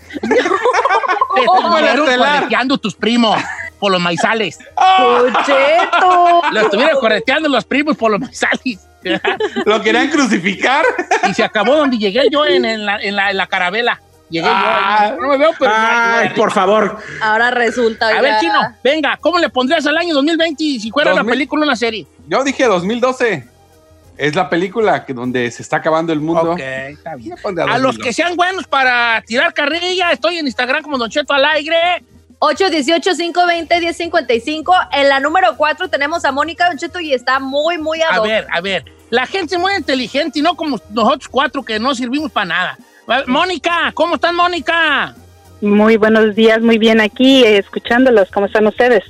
correteando 2.06 2.76
tus 2.76 2.94
primos 2.94 3.40
por 3.78 3.90
los 3.90 4.02
maizales. 4.02 4.58
¡Cocheto! 4.74 6.42
Lo 6.52 6.60
estuvieron 6.60 7.00
correteando 7.00 7.48
los 7.48 7.64
primos 7.64 7.96
por 7.96 8.10
los 8.10 8.20
maizales. 8.20 8.86
Lo 9.64 9.80
querían 9.80 10.10
crucificar. 10.10 10.84
Y 11.28 11.32
se 11.32 11.42
acabó 11.42 11.76
donde 11.76 11.96
llegué 11.96 12.28
yo 12.30 12.44
en, 12.44 12.84
la, 12.84 12.98
en 13.02 13.16
la 13.16 13.46
carabela. 13.46 13.98
Llegué 14.32 14.46
yo. 14.46 14.52
Ah. 14.52 15.14
No 15.20 15.28
me 15.28 15.36
veo, 15.36 15.50
pero. 15.58 15.70
Ay, 15.74 16.30
por 16.30 16.50
favor. 16.50 16.96
Ahora 17.20 17.50
resulta. 17.50 18.08
A 18.08 18.22
ver, 18.22 18.40
Chino, 18.40 18.58
venga, 18.82 19.18
¿cómo 19.20 19.38
le 19.38 19.50
pondrías 19.50 19.86
al 19.86 19.98
año 19.98 20.14
2020 20.14 20.80
si 20.80 20.90
fuera 20.90 21.12
una 21.12 21.22
película 21.22 21.60
o 21.60 21.64
una 21.66 21.76
serie? 21.76 22.06
Yo 22.26 22.42
dije 22.42 22.64
2012. 22.64 23.48
Es 24.16 24.34
la 24.34 24.48
película 24.48 25.04
que 25.04 25.12
donde 25.14 25.50
se 25.50 25.62
está 25.62 25.78
acabando 25.78 26.12
el 26.12 26.20
mundo. 26.20 26.52
Ok, 26.52 26.60
está 26.60 27.16
bien. 27.16 27.34
A, 27.68 27.78
los 27.78 27.98
que 27.98 28.12
sean 28.12 28.36
buenos 28.36 28.66
para 28.66 29.20
tirar 29.26 29.52
carrilla, 29.52 30.12
estoy 30.12 30.38
en 30.38 30.46
Instagram 30.46 30.82
como 30.82 30.96
Don 30.96 31.10
Cheto 31.10 31.34
al 31.34 31.44
aire. 31.44 32.02
818-520-1055. 32.38 34.88
En 34.92 35.08
la 35.08 35.18
número 35.20 35.56
4 35.56 35.88
tenemos 35.88 36.24
a 36.24 36.32
Mónica 36.32 36.68
Don 36.68 36.78
Cheto 36.78 37.00
y 37.00 37.12
está 37.12 37.38
muy, 37.38 37.76
muy 37.78 38.00
A 38.02 38.20
ver, 38.20 38.46
a 38.50 38.60
ver. 38.60 38.84
La 39.10 39.26
gente 39.26 39.56
es 39.56 39.60
muy 39.60 39.74
inteligente 39.74 40.38
y 40.38 40.42
no 40.42 40.56
como 40.56 40.80
nosotros 40.90 41.28
cuatro 41.28 41.62
que 41.62 41.78
no 41.78 41.94
servimos 41.94 42.32
para 42.32 42.46
nada. 42.46 42.78
Mónica, 43.26 43.92
¿cómo 43.94 44.14
están, 44.16 44.36
Mónica? 44.36 45.14
Muy 45.60 45.96
buenos 45.96 46.34
días, 46.34 46.60
muy 46.60 46.78
bien 46.78 47.00
aquí, 47.00 47.44
escuchándolos. 47.44 48.30
¿Cómo 48.30 48.46
están 48.46 48.66
ustedes? 48.66 49.04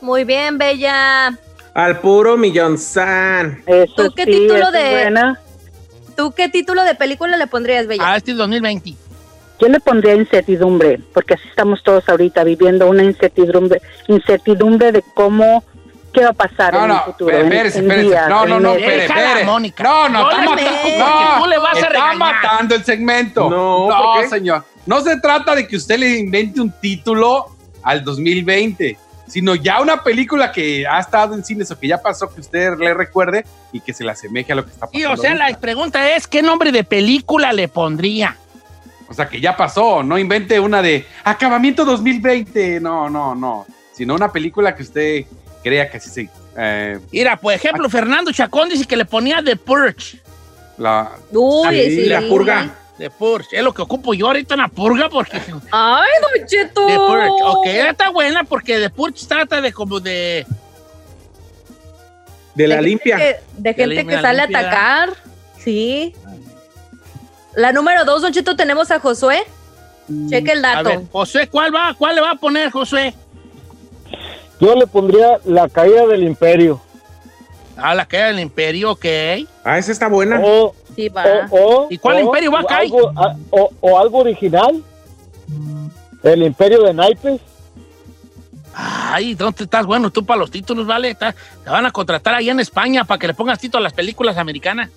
Muy 0.00 0.24
bien, 0.24 0.58
Bella. 0.58 1.38
Al 1.74 2.00
puro 2.00 2.36
millón 2.36 2.78
san. 2.78 3.62
¿Tú 3.96 4.12
qué 4.14 4.24
título 4.24 4.70
de 4.70 5.34
¿Tú 6.16 6.32
qué 6.32 6.48
título 6.48 6.82
de 6.84 6.94
película 6.94 7.36
le 7.36 7.46
pondrías, 7.46 7.86
Bella? 7.86 8.12
A 8.12 8.16
este 8.16 8.32
2020. 8.32 8.94
Yo 9.58 9.68
le 9.68 9.80
pondría 9.80 10.14
incertidumbre, 10.14 11.00
porque 11.12 11.34
así 11.34 11.48
estamos 11.48 11.82
todos 11.82 12.08
ahorita 12.08 12.44
viviendo 12.44 12.88
una 12.88 13.02
incertidumbre, 13.02 13.80
incertidumbre 14.08 14.92
de 14.92 15.02
cómo 15.14 15.64
qué 16.16 16.24
va 16.24 16.30
a 16.30 16.32
pasar 16.32 16.74
en 16.74 16.90
el 16.90 16.98
futuro. 17.00 17.36
Espérese, 17.36 17.80
espérese. 17.80 18.28
No, 18.28 18.46
no, 18.46 18.58
no, 18.58 18.72
espérese. 18.72 19.44
No, 19.44 19.58
no, 19.58 19.68
está, 19.68 20.42
matando, 20.42 21.38
no, 21.38 21.46
le 21.46 21.58
vas 21.58 21.76
a 21.76 21.86
está 21.86 22.12
matando 22.14 22.74
el 22.74 22.84
segmento. 22.84 23.50
No, 23.50 23.88
no 23.88 24.28
señor. 24.28 24.64
No 24.86 25.00
se 25.00 25.20
trata 25.20 25.54
de 25.54 25.66
que 25.66 25.76
usted 25.76 25.98
le 25.98 26.18
invente 26.18 26.60
un 26.60 26.72
título 26.80 27.48
al 27.82 28.02
2020, 28.02 28.96
sino 29.26 29.54
ya 29.56 29.80
una 29.80 30.02
película 30.02 30.52
que 30.52 30.86
ha 30.86 31.00
estado 31.00 31.34
en 31.34 31.44
cines 31.44 31.70
o 31.70 31.78
que 31.78 31.88
ya 31.88 32.00
pasó, 32.00 32.32
que 32.32 32.40
usted 32.40 32.78
le 32.78 32.94
recuerde 32.94 33.44
y 33.72 33.80
que 33.80 33.92
se 33.92 34.04
le 34.04 34.12
asemeje 34.12 34.52
a 34.52 34.54
lo 34.54 34.64
que 34.64 34.70
está 34.70 34.86
pasando. 34.86 34.98
Sí, 34.98 35.04
o 35.04 35.16
sea, 35.16 35.34
la 35.34 35.58
pregunta 35.58 36.10
es, 36.14 36.26
¿qué 36.26 36.40
nombre 36.40 36.72
de 36.72 36.84
película 36.84 37.52
le 37.52 37.68
pondría? 37.68 38.36
O 39.08 39.14
sea, 39.14 39.28
que 39.28 39.40
ya 39.40 39.56
pasó, 39.56 40.02
no 40.02 40.18
invente 40.18 40.58
una 40.58 40.82
de 40.82 41.06
Acabamiento 41.24 41.84
2020, 41.84 42.80
no, 42.80 43.08
no, 43.10 43.34
no, 43.34 43.66
sino 43.92 44.14
una 44.14 44.32
película 44.32 44.74
que 44.74 44.82
usted 44.82 45.26
crea 45.66 45.90
que 45.90 45.96
así 45.96 46.10
se. 46.10 46.30
Eh, 46.56 47.00
Mira, 47.10 47.36
por 47.36 47.52
ejemplo, 47.52 47.90
Fernando 47.90 48.30
Chacón 48.30 48.68
dice 48.68 48.84
que 48.84 48.96
le 48.96 49.04
ponía 49.04 49.42
The 49.42 49.56
Purge. 49.56 50.20
La, 50.78 51.10
Uy, 51.32 51.76
sí, 51.86 52.04
la 52.04 52.20
purga. 52.20 52.72
The 52.98 53.10
Purge. 53.10 53.56
Es 53.56 53.64
lo 53.64 53.74
que 53.74 53.82
ocupo 53.82 54.14
yo 54.14 54.28
ahorita 54.28 54.54
en 54.54 54.60
la 54.60 54.68
purga 54.68 55.08
porque. 55.08 55.38
¡Ay, 55.72 56.10
Don 56.22 56.46
Cheto! 56.46 56.86
The 56.86 56.96
Purge. 56.96 57.30
Ok, 57.42 57.66
está 57.66 58.10
buena 58.10 58.44
porque 58.44 58.78
The 58.78 58.90
Purge 58.90 59.26
trata 59.26 59.60
de 59.60 59.72
como 59.72 59.98
de. 59.98 60.46
De 62.54 62.68
la 62.68 62.80
limpia. 62.80 63.40
de 63.56 63.74
gente 63.74 64.06
que 64.06 64.20
sale 64.20 64.42
a 64.42 64.44
atacar. 64.44 65.14
Sí. 65.58 66.14
La 67.56 67.72
número 67.72 68.04
dos, 68.04 68.22
Don 68.22 68.32
Cheto, 68.32 68.54
tenemos 68.54 68.92
a 68.92 69.00
Josué. 69.00 69.42
Cheque 70.30 70.52
el 70.52 70.62
dato. 70.62 70.78
A 70.78 70.82
ver, 70.82 71.00
Josué, 71.10 71.48
¿cuál 71.48 71.74
va? 71.74 71.92
¿Cuál 71.98 72.14
le 72.14 72.20
va 72.20 72.30
a 72.30 72.36
poner, 72.36 72.70
Josué? 72.70 73.12
Yo 74.60 74.74
le 74.74 74.86
pondría 74.86 75.38
la 75.44 75.68
caída 75.68 76.06
del 76.06 76.22
imperio. 76.22 76.80
Ah, 77.76 77.94
la 77.94 78.06
caída 78.06 78.28
del 78.28 78.40
imperio, 78.40 78.92
ok. 78.92 79.04
Ah, 79.64 79.78
esa 79.78 79.92
está 79.92 80.08
buena. 80.08 80.40
sí, 80.94 81.08
va. 81.08 81.24
¿Y 81.90 81.98
cuál 81.98 82.20
imperio 82.20 82.52
va 82.52 82.60
a 82.60 82.64
caer? 82.64 82.90
o, 82.90 83.98
algo 83.98 84.18
original. 84.18 84.82
El 86.22 86.42
imperio 86.42 86.82
de 86.82 86.94
naipes. 86.94 87.40
Ay, 88.78 89.34
¿dónde 89.34 89.64
estás? 89.64 89.86
Bueno, 89.86 90.10
tú 90.10 90.24
para 90.26 90.40
los 90.40 90.50
títulos, 90.50 90.86
¿vale? 90.86 91.14
te 91.14 91.32
van 91.70 91.86
a 91.86 91.90
contratar 91.90 92.34
allá 92.34 92.52
en 92.52 92.60
España 92.60 93.04
para 93.04 93.18
que 93.18 93.26
le 93.26 93.34
pongas 93.34 93.58
título 93.58 93.78
a 93.78 93.82
las 93.84 93.94
películas 93.94 94.36
americanas. 94.36 94.90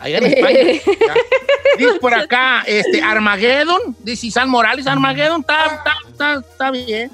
Allá 0.00 0.18
en 0.18 0.24
España. 0.24 0.58
dice 1.78 1.98
por 2.00 2.14
acá, 2.14 2.62
este, 2.66 3.02
Armageddon, 3.02 3.96
dice 4.00 4.30
San 4.30 4.48
Morales, 4.48 4.86
Armageddon, 4.86 5.40
está, 5.40 6.00
está, 6.10 6.34
está, 6.36 6.70
bien. 6.70 7.10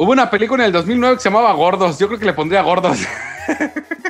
Hubo 0.00 0.12
una 0.12 0.30
película 0.30 0.64
en 0.64 0.68
el 0.68 0.72
2009 0.72 1.16
que 1.16 1.22
se 1.22 1.28
llamaba 1.28 1.52
Gordos. 1.52 1.98
Yo 1.98 2.06
creo 2.06 2.18
que 2.18 2.24
le 2.24 2.32
pondría 2.32 2.62
Gordos. 2.62 3.00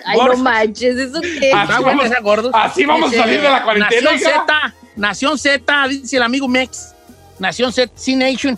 Ay, 0.07 0.21
no 0.25 0.37
manches, 0.37 0.97
¿eso 0.97 1.21
qué? 1.21 1.51
Así 1.53 1.83
vamos, 1.83 2.13
a, 2.13 2.21
gordos. 2.21 2.53
así 2.55 2.85
vamos 2.85 3.13
a 3.13 3.17
salir 3.17 3.41
de 3.41 3.51
la 3.51 3.65
cuarentena. 3.65 4.13
Nación 4.13 4.33
Z, 4.33 4.75
Nación 4.95 5.39
Z, 5.39 5.89
dice 5.89 6.17
el 6.17 6.23
amigo 6.23 6.47
Mex. 6.47 6.95
Nación 7.41 7.73
Z, 7.73 7.93
C-Nation, 7.97 8.57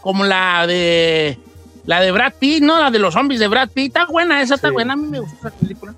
como 0.00 0.24
la 0.24 0.66
de 0.66 1.38
la 1.84 2.00
de 2.00 2.10
Brad 2.10 2.32
Pitt, 2.40 2.64
¿no? 2.64 2.80
La 2.80 2.90
de 2.90 2.98
los 2.98 3.14
zombies 3.14 3.38
de 3.38 3.46
Brad 3.46 3.68
Pitt. 3.68 3.96
Está 3.96 4.06
buena, 4.06 4.42
esa 4.42 4.56
está 4.56 4.72
buena. 4.72 4.94
A 4.94 4.96
mí 4.96 5.06
me 5.06 5.20
gusta 5.20 5.36
esa 5.36 5.50
película. 5.56 5.94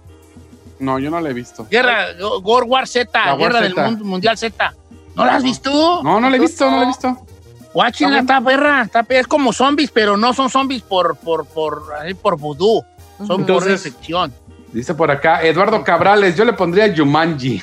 No, 0.81 0.99
yo 0.99 1.11
no 1.11 1.19
la 1.19 1.31
he 1.31 1.33
visto. 1.33 1.67
Guerra, 1.71 2.09
War 2.43 2.65
War 2.65 2.87
Z, 2.87 3.37
Guerra 3.37 3.63
del 3.63 3.75
Mundo, 3.75 4.05
Mundial 4.05 4.37
Z. 4.37 4.75
¿No 5.15 5.25
la 5.25 5.37
has 5.37 5.43
visto? 5.43 6.03
No, 6.03 6.21
no 6.21 6.29
la 6.29 6.37
he 6.37 6.41
visto, 6.41 6.71
no 6.71 6.77
la 6.77 6.83
he 6.83 6.87
visto. 6.89 7.27
Watching 7.75 8.15
está 8.15 8.41
perra, 8.41 8.83
está 8.83 9.05
es 9.09 9.27
como 9.27 9.53
zombies, 9.53 9.91
pero 9.91 10.17
no 10.17 10.33
son 10.33 10.49
zombies 10.49 10.83
por 10.83 11.17
por 11.17 11.45
por 11.45 11.83
por 12.23 12.39
vudú, 12.39 12.85
son 13.27 13.45
por 13.45 13.69
infección. 13.69 14.33
Dice 14.73 14.95
por 14.95 15.11
acá 15.11 15.43
Eduardo 15.43 15.83
Cabrales, 15.83 16.37
yo 16.37 16.45
le 16.45 16.53
pondría 16.53 16.87
Yumanji. 16.87 17.61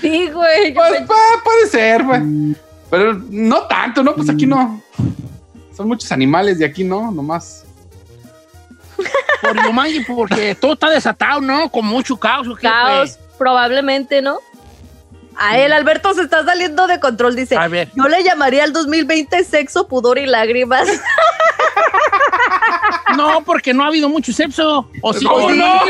Sí, 0.00 0.30
güey. 0.30 0.72
Pues, 0.72 1.02
puede 1.42 1.66
ser, 1.68 2.04
güey. 2.04 2.56
Pero 2.90 3.14
no 3.30 3.62
tanto, 3.62 4.02
¿no? 4.02 4.14
Pues 4.14 4.28
aquí 4.30 4.46
no. 4.46 4.80
Son 5.76 5.88
muchos 5.88 6.10
animales 6.12 6.58
de 6.58 6.64
aquí 6.64 6.84
no, 6.84 7.10
nomás. 7.10 7.64
Por 9.42 9.64
Yumanji, 9.64 10.00
porque 10.00 10.54
todo 10.54 10.74
está 10.74 10.90
desatado, 10.90 11.40
¿no? 11.40 11.68
Con 11.70 11.86
mucho 11.86 12.16
caos. 12.16 12.46
Caos, 12.60 13.18
probablemente, 13.36 14.22
¿no? 14.22 14.38
A 15.38 15.56
él, 15.58 15.72
Alberto, 15.72 16.12
se 16.14 16.22
está 16.22 16.44
saliendo 16.44 16.88
de 16.88 16.98
control, 16.98 17.36
dice. 17.36 17.56
A 17.56 17.68
ver. 17.68 17.88
Yo 17.94 18.08
le 18.08 18.24
llamaría 18.24 18.64
al 18.64 18.72
2020 18.72 19.44
sexo, 19.44 19.86
pudor 19.86 20.18
y 20.18 20.26
lágrimas. 20.26 20.88
No, 23.16 23.42
porque 23.42 23.72
no 23.72 23.84
ha 23.84 23.88
habido 23.88 24.08
mucho 24.08 24.32
sexo. 24.32 24.88
O 25.02 25.12
si 25.12 25.24
no, 25.24 25.50
no, 25.50 25.80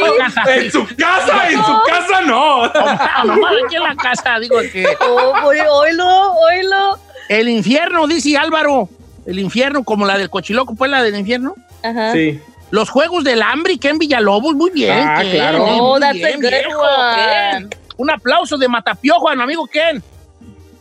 en 0.47 0.71
su 0.71 0.87
casa, 0.87 1.51
en 1.51 1.63
su 1.63 1.81
casa 1.87 2.21
no. 2.23 2.67
No, 2.67 3.25
nomás 3.25 3.53
aquí 3.65 3.77
en 3.77 3.83
la 3.83 3.95
casa, 3.97 4.39
digo 4.39 4.57
que. 4.73 4.87
Oh, 5.01 5.33
oílo, 5.45 6.33
oílo. 6.33 6.99
El 7.29 7.49
infierno, 7.49 8.07
dice 8.07 8.37
Álvaro. 8.37 8.89
El 9.27 9.39
infierno, 9.39 9.85
como 9.85 10.07
la 10.07 10.17
del 10.17 10.31
cochiloco, 10.31 10.75
pues 10.75 10.91
la 10.91 11.03
del 11.03 11.17
infierno. 11.17 11.55
Ajá. 11.83 12.13
Sí. 12.13 12.41
Los 12.71 12.89
Juegos 12.89 13.25
del 13.25 13.43
Hambre 13.43 13.75
y 13.75 13.79
Ken 13.79 13.99
Villalobos, 13.99 14.55
muy 14.55 14.71
bien. 14.71 14.99
Ah, 15.07 15.23
claro. 15.31 15.65
Oh, 15.65 16.01
that's 16.01 16.15
bien, 16.15 16.35
a 16.35 16.37
good 16.37 17.67
one. 17.67 17.78
Un 17.99 18.11
aplauso 18.11 18.57
de 18.57 18.67
Matapiojo 18.69 19.29
a 19.29 19.35
mi 19.35 19.43
amigo 19.43 19.67
Ken. 19.67 20.03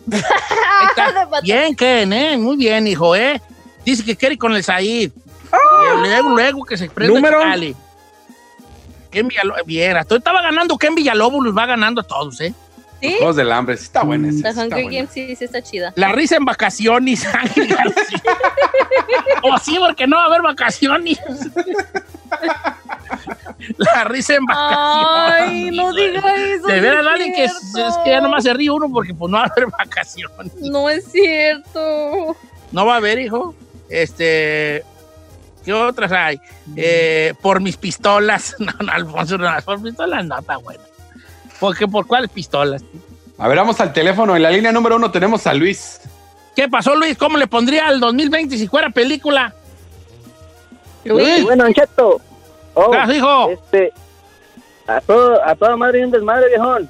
bien, 1.43 1.75
Ken, 1.75 2.13
¿eh? 2.13 2.37
Muy 2.37 2.55
bien, 2.55 2.87
hijo, 2.87 3.13
¿eh? 3.15 3.41
Dice 3.83 4.05
que 4.05 4.15
quiere 4.15 4.33
ir 4.33 4.39
con 4.39 4.53
el 4.53 4.63
Said. 4.63 5.11
Oh. 5.51 5.97
Luego, 5.97 6.29
luego 6.29 6.63
que 6.63 6.77
se 6.77 6.89
prende 6.89 7.13
¿Número? 7.13 7.39
Ken 9.09 9.27
Villalobos, 9.27 9.65
bien, 9.65 9.97
hasta 9.97 10.15
estaba 10.15 10.41
ganando 10.41 10.77
Ken 10.77 10.93
Villalobos, 10.93 11.43
los 11.43 11.57
va 11.57 11.65
ganando 11.65 12.01
a 12.01 12.03
todos, 12.03 12.39
¿eh? 12.41 12.53
¿Sí? 13.01 13.15
Los 13.21 13.35
del 13.35 13.51
hambre, 13.51 13.77
sí 13.77 13.83
está 13.83 14.03
buena. 14.03 14.29
La 14.31 14.51
Hunger 14.51 14.83
Games 14.85 15.09
sí, 15.11 15.35
sí 15.35 15.45
está 15.45 15.61
chida. 15.61 15.93
La 15.95 16.11
risa 16.11 16.35
en 16.35 16.45
vacaciones, 16.45 17.25
Ángel 17.33 17.67
García. 17.67 18.21
o 19.43 19.57
sí, 19.59 19.77
porque 19.79 20.07
no 20.07 20.17
va 20.17 20.23
a 20.23 20.25
haber 20.25 20.41
vacaciones. 20.41 21.19
La 23.77 24.03
risa 24.03 24.35
en 24.35 24.45
vacaciones. 24.45 25.41
Ay, 25.41 25.71
no 25.71 25.93
diga 25.93 26.35
eso. 26.35 26.67
De 26.67 26.79
veras, 26.79 27.05
Dani, 27.05 27.31
que 27.33 27.45
es, 27.45 27.53
es, 27.53 27.97
que 28.03 28.11
ya 28.11 28.21
nomás 28.21 28.43
se 28.43 28.53
ríe 28.53 28.69
uno 28.69 28.89
porque 28.89 29.13
pues 29.13 29.31
no 29.31 29.37
va 29.37 29.43
a 29.43 29.47
haber 29.47 29.67
vacaciones. 29.77 30.53
No 30.61 30.89
es 30.89 31.05
cierto. 31.11 32.35
No 32.71 32.85
va 32.85 32.95
a 32.95 32.97
haber, 32.97 33.19
hijo. 33.19 33.55
Este. 33.89 34.83
¿Qué 35.65 35.73
otras 35.73 36.11
hay? 36.11 36.39
Eh, 36.75 37.33
por 37.41 37.59
mis 37.59 37.77
pistolas. 37.77 38.55
No, 38.59 38.71
no, 38.79 38.91
Alfonso, 38.91 39.37
no, 39.37 39.49
por 39.65 39.81
pistolas 39.81 40.25
no 40.25 40.39
está 40.39 40.57
bueno. 40.57 40.81
¿Por, 41.59 41.77
¿Por 41.89 42.07
cuáles 42.07 42.29
pistolas? 42.29 42.83
A 43.37 43.47
ver, 43.47 43.57
vamos 43.57 43.79
al 43.79 43.93
teléfono. 43.93 44.35
En 44.35 44.43
la 44.43 44.51
línea 44.51 44.71
número 44.71 44.95
uno 44.95 45.11
tenemos 45.11 45.45
a 45.47 45.53
Luis. 45.53 45.99
¿Qué 46.55 46.67
pasó, 46.67 46.95
Luis? 46.95 47.17
¿Cómo 47.17 47.37
le 47.37 47.47
pondría 47.47 47.87
al 47.87 47.99
2020 47.99 48.57
si 48.57 48.67
fuera 48.67 48.89
película? 48.89 49.53
Luis. 51.03 51.43
Bueno, 51.43 51.71
Cheto. 51.71 52.21
Oh, 52.79 52.91
¿Qué 52.91 53.15
hijo? 53.15 53.49
Este, 53.49 53.93
a, 54.85 55.01
todo, 55.01 55.43
a 55.43 55.55
toda 55.55 55.75
madre 55.75 56.01
y 56.01 56.03
un 56.03 56.11
desmadre, 56.11 56.47
viejón. 56.49 56.89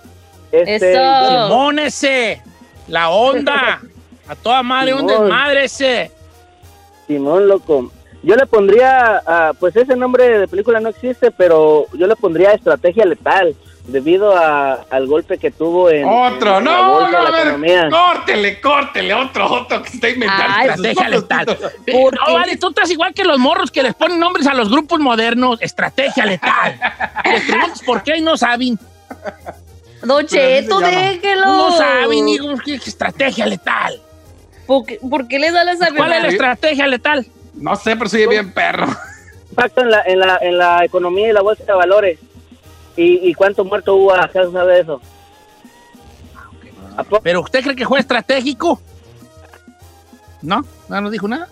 Este, 0.52 0.93
Simón 0.93 1.80
ese, 1.80 2.41
la 2.88 3.10
onda. 3.10 3.80
a 4.28 4.36
toda 4.36 4.63
madre 4.63 4.91
Simón. 4.91 5.04
un 5.04 5.08
desmadre 5.08 5.63
ese. 5.63 6.12
Simón, 7.08 7.47
loco. 7.47 7.89
Yo 8.21 8.36
le 8.36 8.45
pondría, 8.45 9.21
uh, 9.26 9.56
pues 9.56 9.78
ese 9.78 9.95
nombre 9.95 10.39
de 10.39 10.47
película 10.50 10.82
no 10.82 10.89
existe, 10.89 11.32
pero 11.32 11.86
yo 11.93 12.06
le 12.06 12.15
pondría 12.17 12.52
Estrategia 12.52 13.06
Letal 13.06 13.56
debido 13.88 14.36
a, 14.36 14.86
al 14.89 15.08
golpe 15.08 15.38
que 15.38 15.50
tuvo 15.50 15.89
en. 15.89 16.06
Otro, 16.06 16.58
en 16.58 16.65
no, 16.65 16.91
bolsa, 16.91 17.12
no, 17.12 17.17
a 17.17 17.32
ver, 17.32 17.41
economía. 17.47 17.89
córtele, 17.89 18.62
córtele, 18.62 19.13
otro, 19.13 19.52
otro 19.52 19.82
que 19.82 19.89
está 19.89 20.10
inventando. 20.10 20.43
Ah, 20.47 20.65
estrategia 20.65 21.10
letal. 21.10 21.58
No, 21.88 22.34
vale, 22.34 22.58
tú 22.58 22.69
estás 22.69 22.91
igual 22.91 23.13
que 23.13 23.23
los 23.23 23.39
morros 23.39 23.71
que 23.71 23.82
les 23.82 23.95
ponen 23.95 24.19
nombres 24.19 24.45
a 24.47 24.54
los 24.54 24.69
grupos 24.69 25.00
modernos. 25.00 25.62
Estrategia 25.62 26.26
letal. 26.26 26.80
les 27.26 27.43
preguntas 27.45 27.82
por 27.84 28.04
qué 28.04 28.17
y 28.17 28.21
no 28.21 28.38
saben. 28.38 28.78
Don 30.04 30.26
Cheto, 30.28 30.80
déjelo. 30.80 31.45
No 31.45 31.78
saben, 31.78 32.26
ni 32.26 32.38
¿qué 32.63 32.76
estrategia 32.76 33.45
letal. 33.45 34.02
¿Por 34.65 34.86
qué, 34.86 35.00
¿Por 35.10 35.28
qué 35.28 35.39
les 35.39 35.54
da 35.54 35.63
la 35.63 35.76
¿Cuál 35.95 36.12
es 36.13 36.23
la 36.23 36.30
estrategia 36.30 36.88
letal? 36.88 37.26
No 37.56 37.76
sé, 37.76 37.95
pero 37.95 38.10
soy 38.10 38.28
bien 38.28 38.54
perro. 38.54 38.86
Impacto 39.50 39.82
en 39.82 39.91
la, 39.91 40.04
en, 40.06 40.19
la, 40.19 40.38
en 40.41 40.58
la 40.58 40.86
economía 40.86 41.30
y 41.30 41.34
la 41.34 41.41
bolsa 41.41 41.63
de 41.63 41.73
valores. 41.73 42.19
¿Y, 42.98 43.30
y 43.30 43.34
cuánto 43.34 43.64
muerto 43.64 43.96
hubo 43.96 44.14
a 44.14 44.28
causa 44.28 44.66
de 44.66 44.82
eso? 44.82 45.02
¿Pero 47.24 47.42
usted 47.42 47.64
cree 47.64 47.76
que 47.76 47.86
fue 47.86 48.00
estratégico? 48.00 48.82
¿No? 50.42 50.66
¿No 50.90 51.02
nos 51.02 51.12
dijo 51.12 51.28
nada? 51.28 51.48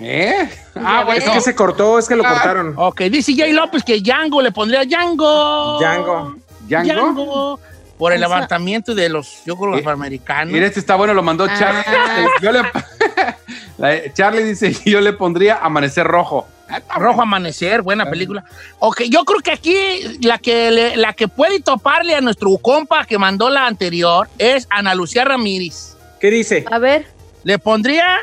¿Eh? 0.00 0.48
Ah, 0.76 1.02
bueno. 1.04 1.24
Es 1.24 1.30
que 1.30 1.40
se 1.40 1.54
cortó, 1.54 1.98
es 1.98 2.06
que 2.06 2.14
lo 2.14 2.24
ah. 2.24 2.34
cortaron. 2.34 2.74
Ok, 2.76 3.02
dice 3.02 3.34
Jay 3.36 3.52
López 3.52 3.82
que 3.82 4.00
Django 4.00 4.40
le 4.42 4.52
pondría 4.52 4.84
Django. 4.84 5.78
Django. 5.80 6.36
Django. 6.68 6.94
Django. 6.94 7.60
Por 7.98 8.12
el 8.12 8.20
levantamiento 8.20 8.94
de 8.94 9.08
los, 9.08 9.42
yo 9.44 9.56
creo, 9.56 9.70
los 9.70 9.80
afroamericanos. 9.80 10.52
Mira, 10.52 10.66
este 10.66 10.78
está 10.78 10.94
bueno, 10.94 11.14
lo 11.14 11.22
mandó 11.22 11.48
Charlie. 11.48 11.82
Ah. 11.88 12.26
Yo 12.40 12.52
le, 12.52 14.12
Charlie 14.14 14.44
dice, 14.44 14.72
yo 14.84 15.00
le 15.00 15.12
pondría 15.14 15.56
Amanecer 15.56 16.06
Rojo. 16.06 16.46
Rojo 16.96 17.22
Amanecer, 17.22 17.82
buena 17.82 18.08
película. 18.10 18.44
Ok, 18.78 19.02
yo 19.08 19.24
creo 19.24 19.40
que 19.40 19.52
aquí 19.52 20.18
la 20.22 20.38
que, 20.38 20.70
le- 20.70 20.96
la 20.96 21.12
que 21.14 21.28
puede 21.28 21.60
toparle 21.60 22.14
a 22.14 22.20
nuestro 22.20 22.56
compa 22.58 23.04
que 23.04 23.18
mandó 23.18 23.48
la 23.50 23.66
anterior 23.66 24.28
es 24.38 24.66
Ana 24.70 24.94
Lucía 24.94 25.24
Ramírez. 25.24 25.96
¿Qué 26.20 26.30
dice? 26.30 26.64
A 26.70 26.78
ver. 26.78 27.06
Le 27.44 27.58
pondría 27.58 28.18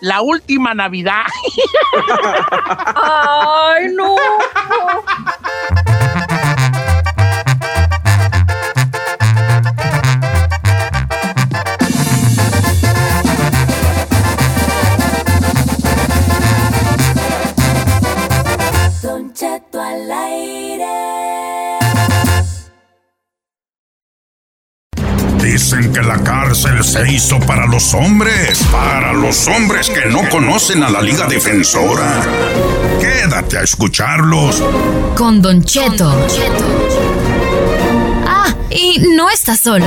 La 0.00 0.20
Última 0.20 0.74
Navidad. 0.74 1.22
Ay, 2.94 3.86
no. 3.94 4.16
Dicen 25.50 25.90
que 25.94 26.02
la 26.02 26.22
cárcel 26.22 26.84
se 26.84 27.10
hizo 27.10 27.40
para 27.40 27.66
los 27.66 27.94
hombres, 27.94 28.62
para 28.70 29.14
los 29.14 29.48
hombres 29.48 29.88
que 29.88 30.04
no 30.10 30.28
conocen 30.28 30.82
a 30.82 30.90
la 30.90 31.00
Liga 31.00 31.26
Defensora. 31.26 32.22
Quédate 33.00 33.56
a 33.56 33.62
escucharlos. 33.62 34.62
Con 35.16 35.40
Don 35.40 35.64
Cheto. 35.64 36.12
Ah, 38.26 38.54
y 38.68 38.98
no 39.16 39.30
está 39.30 39.56
solo. 39.56 39.86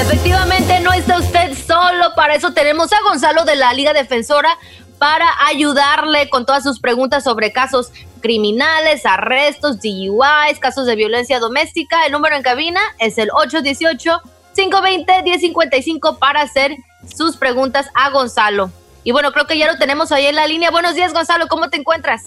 Efectivamente, 0.00 0.78
no 0.82 0.92
está 0.92 1.18
usted 1.18 1.58
solo. 1.66 2.14
Para 2.14 2.36
eso 2.36 2.52
tenemos 2.52 2.92
a 2.92 3.02
Gonzalo 3.02 3.44
de 3.44 3.56
la 3.56 3.74
Liga 3.74 3.92
Defensora 3.92 4.56
para 5.00 5.26
ayudarle 5.48 6.28
con 6.28 6.46
todas 6.46 6.62
sus 6.62 6.78
preguntas 6.78 7.24
sobre 7.24 7.52
casos 7.52 7.90
criminales, 8.20 9.06
arrestos, 9.06 9.80
DUIs, 9.80 10.58
casos 10.60 10.86
de 10.86 10.96
violencia 10.96 11.38
doméstica. 11.38 12.04
El 12.06 12.12
número 12.12 12.36
en 12.36 12.42
cabina 12.42 12.80
es 12.98 13.18
el 13.18 13.28
818-520-1055 13.30 16.18
para 16.18 16.40
hacer 16.42 16.76
sus 17.14 17.36
preguntas 17.36 17.88
a 17.94 18.10
Gonzalo. 18.10 18.70
Y 19.02 19.12
bueno, 19.12 19.32
creo 19.32 19.46
que 19.46 19.58
ya 19.58 19.70
lo 19.70 19.78
tenemos 19.78 20.12
ahí 20.12 20.26
en 20.26 20.36
la 20.36 20.46
línea. 20.46 20.70
Buenos 20.70 20.94
días, 20.94 21.12
Gonzalo, 21.12 21.48
¿cómo 21.48 21.70
te 21.70 21.78
encuentras? 21.78 22.26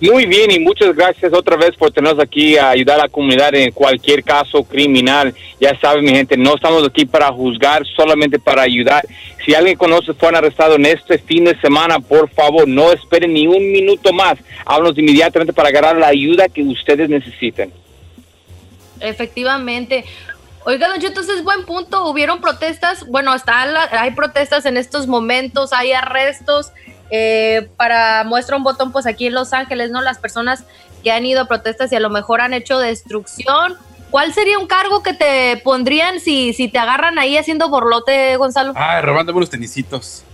Muy 0.00 0.26
bien 0.26 0.50
y 0.50 0.60
muchas 0.60 0.94
gracias 0.94 1.32
otra 1.32 1.56
vez 1.56 1.74
por 1.74 1.90
tenernos 1.90 2.22
aquí 2.22 2.58
a 2.58 2.70
ayudar 2.70 3.00
a 3.00 3.04
la 3.04 3.08
comunidad 3.08 3.54
en 3.54 3.72
cualquier 3.72 4.22
caso 4.22 4.62
criminal. 4.62 5.34
Ya 5.58 5.78
saben, 5.80 6.04
mi 6.04 6.10
gente, 6.10 6.36
no 6.36 6.54
estamos 6.54 6.86
aquí 6.86 7.06
para 7.06 7.32
juzgar, 7.32 7.82
solamente 7.96 8.38
para 8.38 8.62
ayudar. 8.62 9.06
Si 9.44 9.54
alguien 9.54 9.78
conoce 9.78 10.12
fueron 10.12 10.36
arrestados 10.36 10.76
en 10.76 10.86
este 10.86 11.16
fin 11.18 11.44
de 11.44 11.58
semana, 11.60 11.98
por 11.98 12.28
favor, 12.28 12.68
no 12.68 12.92
esperen 12.92 13.32
ni 13.32 13.46
un 13.46 13.72
minuto 13.72 14.12
más. 14.12 14.38
Háblanos 14.66 14.98
inmediatamente 14.98 15.54
para 15.54 15.70
agarrar 15.70 15.96
la 15.96 16.08
ayuda 16.08 16.48
que 16.48 16.62
ustedes 16.62 17.08
necesiten. 17.08 17.72
Efectivamente. 19.00 20.04
Oiga, 20.64 20.88
don 20.88 21.00
Cheto, 21.00 21.20
es 21.20 21.44
buen 21.44 21.64
punto. 21.64 22.06
Hubieron 22.10 22.40
protestas, 22.40 23.06
bueno, 23.06 23.34
está 23.34 23.62
hay 23.92 24.10
protestas 24.10 24.66
en 24.66 24.76
estos 24.76 25.06
momentos, 25.06 25.72
hay 25.72 25.92
arrestos. 25.92 26.72
Eh, 27.10 27.68
para 27.76 28.24
muestra 28.24 28.56
un 28.56 28.64
botón, 28.64 28.92
pues 28.92 29.06
aquí 29.06 29.26
en 29.26 29.34
Los 29.34 29.52
Ángeles, 29.52 29.90
¿no? 29.90 30.02
Las 30.02 30.18
personas 30.18 30.64
que 31.02 31.12
han 31.12 31.24
ido 31.24 31.42
a 31.42 31.44
protestas 31.46 31.92
y 31.92 31.96
a 31.96 32.00
lo 32.00 32.10
mejor 32.10 32.40
han 32.40 32.52
hecho 32.52 32.78
destrucción. 32.78 33.74
¿Cuál 34.10 34.32
sería 34.32 34.58
un 34.58 34.66
cargo 34.66 35.02
que 35.02 35.14
te 35.14 35.60
pondrían 35.62 36.20
si, 36.20 36.52
si 36.52 36.68
te 36.68 36.78
agarran 36.78 37.18
ahí 37.18 37.36
haciendo 37.36 37.68
borlote, 37.68 38.36
Gonzalo? 38.36 38.72
Ah, 38.76 39.00
robándome 39.00 39.38
unos 39.38 39.50
tenisitos. 39.50 40.24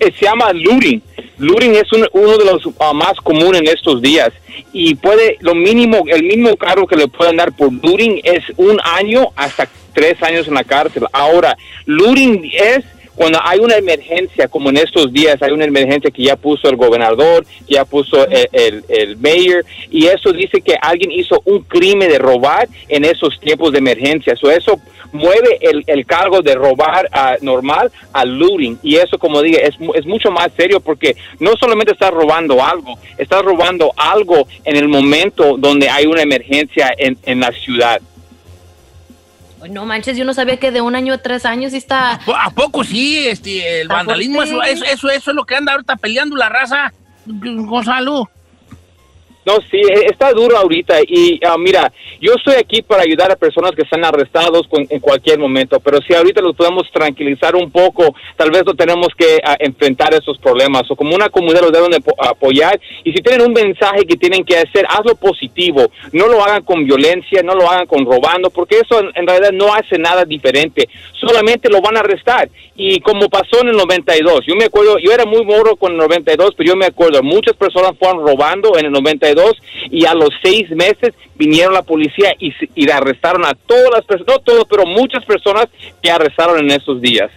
Eh, 0.00 0.12
se 0.18 0.24
llama 0.24 0.52
looting. 0.52 1.02
Looting 1.38 1.74
es 1.76 1.92
uno 1.92 2.38
de 2.38 2.44
los 2.44 2.62
ah, 2.80 2.92
más 2.92 3.14
comunes 3.22 3.60
en 3.60 3.68
estos 3.68 4.02
días 4.02 4.30
y 4.72 4.94
puede, 4.94 5.36
lo 5.40 5.54
mínimo, 5.54 6.04
el 6.06 6.22
mínimo 6.22 6.56
cargo 6.56 6.86
que 6.86 6.96
le 6.96 7.08
pueden 7.08 7.36
dar 7.36 7.52
por 7.52 7.72
looting 7.72 8.20
es 8.24 8.44
un 8.56 8.78
año 8.82 9.28
hasta 9.36 9.68
tres 9.92 10.22
años 10.22 10.48
en 10.48 10.54
la 10.54 10.64
cárcel. 10.64 11.06
Ahora, 11.12 11.56
looting 11.86 12.50
es 12.52 12.84
cuando 13.14 13.38
hay 13.42 13.58
una 13.60 13.76
emergencia, 13.76 14.48
como 14.48 14.70
en 14.70 14.78
estos 14.78 15.12
días, 15.12 15.40
hay 15.42 15.52
una 15.52 15.64
emergencia 15.64 16.10
que 16.10 16.22
ya 16.24 16.36
puso 16.36 16.68
el 16.68 16.76
gobernador, 16.76 17.44
ya 17.68 17.84
puso 17.84 18.26
el, 18.28 18.84
el, 18.88 19.16
mayor, 19.18 19.64
y 19.90 20.06
eso 20.06 20.32
dice 20.32 20.60
que 20.60 20.74
alguien 20.80 21.10
hizo 21.12 21.40
un 21.44 21.62
crimen 21.62 22.08
de 22.08 22.18
robar 22.18 22.68
en 22.88 23.04
esos 23.04 23.38
tiempos 23.40 23.72
de 23.72 23.78
emergencia. 23.78 24.34
So 24.36 24.50
eso 24.50 24.80
mueve 25.12 25.58
el, 25.60 25.84
el 25.86 26.06
cargo 26.06 26.40
de 26.40 26.54
robar 26.54 27.08
uh, 27.12 27.44
normal 27.44 27.92
a 28.12 28.24
looting. 28.24 28.78
Y 28.82 28.96
eso, 28.96 29.18
como 29.18 29.42
dije, 29.42 29.66
es, 29.66 29.76
es 29.94 30.06
mucho 30.06 30.30
más 30.30 30.50
serio 30.56 30.80
porque 30.80 31.16
no 31.38 31.52
solamente 31.60 31.92
estás 31.92 32.10
robando 32.10 32.62
algo, 32.64 32.98
estás 33.18 33.42
robando 33.42 33.92
algo 33.96 34.46
en 34.64 34.76
el 34.76 34.88
momento 34.88 35.56
donde 35.58 35.88
hay 35.88 36.06
una 36.06 36.22
emergencia 36.22 36.90
en, 36.96 37.18
en 37.24 37.40
la 37.40 37.52
ciudad. 37.52 38.00
No 39.70 39.86
manches, 39.86 40.16
yo 40.16 40.24
no 40.24 40.34
sabía 40.34 40.58
que 40.58 40.70
de 40.70 40.80
un 40.80 40.94
año 40.96 41.14
a 41.14 41.18
tres 41.18 41.46
años 41.46 41.72
está. 41.72 42.20
¿A 42.26 42.50
poco 42.50 42.84
sí? 42.84 43.26
Este, 43.26 43.80
el 43.80 43.88
vandalismo, 43.88 44.42
eso, 44.42 44.62
eso, 44.62 44.84
eso, 44.84 45.10
eso, 45.10 45.30
es 45.30 45.36
lo 45.36 45.44
que 45.44 45.56
anda 45.56 45.72
ahorita 45.72 45.96
peleando 45.96 46.36
la 46.36 46.48
raza, 46.48 46.92
Gonzalo. 47.26 48.30
No, 49.44 49.54
sí, 49.70 49.78
e, 49.78 50.06
está 50.06 50.32
duro 50.32 50.56
ahorita 50.56 51.00
y 51.06 51.40
ah, 51.44 51.56
mira, 51.58 51.92
yo 52.20 52.34
estoy 52.34 52.54
aquí 52.54 52.80
para 52.82 53.02
ayudar 53.02 53.32
a 53.32 53.36
personas 53.36 53.72
que 53.72 53.82
están 53.82 54.04
arrestados 54.04 54.68
en 54.70 55.00
cualquier 55.00 55.38
momento, 55.40 55.80
pero 55.80 55.98
si 56.06 56.14
ahorita 56.14 56.40
los 56.40 56.54
podemos 56.54 56.88
tranquilizar 56.92 57.56
un 57.56 57.70
poco, 57.70 58.14
tal 58.36 58.52
vez 58.52 58.62
no 58.64 58.74
tenemos 58.74 59.08
que 59.16 59.40
ah, 59.44 59.56
enfrentar 59.58 60.14
esos 60.14 60.38
problemas 60.38 60.88
o 60.90 60.96
como 60.96 61.16
una 61.16 61.28
comunidad 61.28 61.62
los 61.62 61.72
deben 61.72 61.90
de 61.90 62.02
apoyar 62.18 62.78
y 63.02 63.12
si 63.12 63.20
tienen 63.20 63.46
un 63.46 63.52
mensaje 63.52 64.04
que 64.06 64.16
tienen 64.16 64.44
que 64.44 64.58
hacer, 64.58 64.86
hazlo 64.88 65.16
positivo, 65.16 65.90
no 66.12 66.28
lo 66.28 66.44
hagan 66.44 66.62
con 66.62 66.84
violencia, 66.84 67.42
no 67.42 67.54
lo 67.54 67.68
hagan 67.68 67.86
con 67.86 68.06
robando, 68.06 68.48
porque 68.50 68.78
eso 68.78 69.00
en, 69.00 69.26
realidad 69.26 69.50
no 69.52 69.74
hace 69.74 69.98
nada 69.98 70.24
diferente, 70.24 70.88
solamente 71.20 71.68
lo 71.68 71.80
van 71.80 71.96
a 71.96 72.00
arrestar 72.00 72.48
y 72.76 73.00
como 73.00 73.28
pasó 73.28 73.60
en 73.62 73.68
el 73.68 73.76
92, 73.76 74.42
yo 74.46 74.54
me 74.54 74.66
acuerdo, 74.66 74.98
yo 74.98 75.12
era 75.12 75.24
muy 75.24 75.44
moro 75.44 75.74
con 75.74 75.92
el 75.92 75.98
92, 75.98 76.54
pero 76.56 76.68
yo 76.68 76.76
me 76.76 76.86
acuerdo, 76.86 77.22
muchas 77.24 77.56
personas 77.56 77.92
fueron 77.98 78.24
robando 78.24 78.78
en 78.78 78.86
el 78.86 78.92
92 78.92 79.31
y 79.90 80.04
a 80.06 80.14
los 80.14 80.30
seis 80.42 80.70
meses 80.70 81.14
vinieron 81.36 81.74
la 81.74 81.82
policía 81.82 82.34
y, 82.38 82.52
y 82.74 82.90
arrestaron 82.90 83.44
a 83.44 83.54
todas 83.54 83.90
las 83.90 84.04
personas, 84.04 84.36
no 84.36 84.42
todos, 84.42 84.66
pero 84.68 84.86
muchas 84.86 85.24
personas 85.24 85.66
que 86.02 86.10
arrestaron 86.10 86.58
en 86.58 86.70
esos 86.70 87.00
días. 87.00 87.30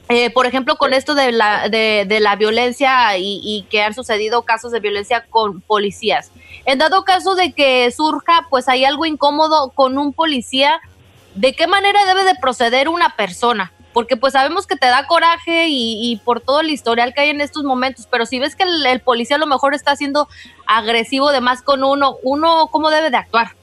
Eh, 0.10 0.32
por 0.32 0.46
ejemplo, 0.46 0.76
con 0.76 0.94
esto 0.94 1.16
de 1.16 1.32
la, 1.32 1.70
de, 1.70 2.04
de 2.06 2.20
la 2.20 2.36
violencia 2.36 3.18
y, 3.18 3.40
y, 3.42 3.66
que 3.70 3.82
han 3.82 3.94
sucedido 3.94 4.42
casos 4.42 4.74
de 4.74 4.82
violencia 4.82 5.26
con 5.30 5.62
policías. 5.62 6.30
En 6.66 6.80
dado 6.80 7.06
caso 7.06 7.36
de 7.36 7.54
que 7.54 7.90
surja, 7.92 8.48
pues 8.50 8.68
hay 8.68 8.84
algo 8.84 9.06
incómodo 9.06 9.70
con 9.70 9.98
un 9.98 10.12
policía, 10.12 10.82
¿de 11.36 11.54
qué 11.54 11.68
manera 11.68 12.06
debe 12.06 12.26
de 12.26 12.36
proceder 12.36 12.90
una 12.90 13.16
persona? 13.16 13.72
Porque 13.94 14.18
pues 14.18 14.34
sabemos 14.34 14.68
que 14.68 14.76
te 14.76 14.88
da 14.88 15.08
coraje 15.08 15.68
y, 15.70 16.20
por 16.26 16.42
todo 16.42 16.62
el 16.62 16.70
historial 16.70 17.14
que 17.14 17.22
hay 17.22 17.30
en 17.30 17.42
estos 17.42 17.64
momentos, 17.64 18.08
pero 18.10 18.26
si 18.26 18.40
ves 18.40 18.56
que 18.56 18.64
el, 18.64 18.86
el 18.86 19.00
policía 19.00 19.36
a 19.36 19.40
lo 19.40 19.46
mejor 19.46 19.74
está 19.74 19.96
siendo 19.96 20.28
agresivo 20.66 21.32
de 21.32 21.42
más 21.42 21.62
con 21.62 21.84
uno, 21.84 22.18
uno, 22.24 22.68
¿cómo 22.72 22.90
debe 22.90 23.12
de 23.12 23.18
actuar? 23.18 23.56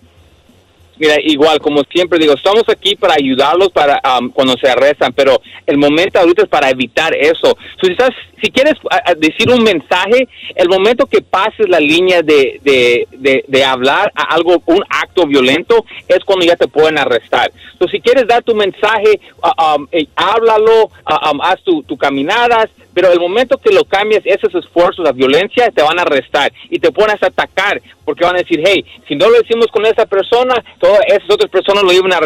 Mira, 1.00 1.16
igual, 1.24 1.58
como 1.60 1.82
siempre 1.84 2.18
digo, 2.18 2.34
estamos 2.34 2.64
aquí 2.68 2.94
para 2.94 3.14
ayudarlos 3.14 3.70
para 3.70 4.02
um, 4.18 4.28
cuando 4.28 4.54
se 4.58 4.68
arrestan, 4.68 5.14
pero 5.14 5.40
el 5.66 5.78
momento 5.78 6.18
ahorita 6.18 6.42
es 6.42 6.48
para 6.50 6.68
evitar 6.68 7.14
eso. 7.14 7.56
si, 7.82 7.92
estás, 7.92 8.10
si 8.42 8.50
quieres 8.50 8.74
decir 9.16 9.50
un 9.50 9.62
mensaje, 9.62 10.28
el 10.54 10.68
momento 10.68 11.06
que 11.06 11.22
pases 11.22 11.70
la 11.70 11.80
línea 11.80 12.20
de, 12.20 12.60
de, 12.62 13.44
de, 13.48 13.64
hablar 13.64 14.12
a 14.14 14.34
algo, 14.34 14.62
un 14.66 14.84
acto 14.90 15.26
violento, 15.26 15.86
es 16.06 16.18
cuando 16.26 16.44
ya 16.44 16.56
te 16.56 16.68
pueden 16.68 16.98
arrestar. 16.98 17.50
Entonces, 17.72 17.92
si 17.96 18.00
quieres 18.02 18.26
dar 18.26 18.42
tu 18.42 18.54
mensaje, 18.54 19.18
uh, 19.42 19.76
um, 19.76 19.88
háblalo, 20.16 20.84
uh, 20.84 21.42
haz 21.42 21.62
tu, 21.62 21.82
tu 21.84 21.96
caminadas, 21.96 22.68
pero 22.94 23.12
el 23.12 23.20
momento 23.20 23.58
que 23.58 23.72
lo 23.72 23.84
cambias, 23.84 24.22
esos 24.24 24.54
esfuerzos, 24.54 25.04
la 25.04 25.12
violencia, 25.12 25.70
te 25.70 25.82
van 25.82 25.98
a 25.98 26.02
arrestar 26.02 26.52
y 26.68 26.78
te 26.78 26.92
pones 26.92 27.22
a 27.22 27.26
atacar 27.26 27.80
porque 28.04 28.24
van 28.24 28.34
a 28.34 28.40
decir, 28.40 28.60
hey, 28.66 28.84
si 29.06 29.14
no 29.14 29.30
lo 29.30 29.38
decimos 29.38 29.68
con 29.68 29.86
esa 29.86 30.04
persona, 30.04 30.54
todas 30.80 30.98
esas 31.06 31.30
otras 31.30 31.48
personas 31.48 31.84
lo 31.84 31.92
iban 31.92 32.12
a, 32.12 32.18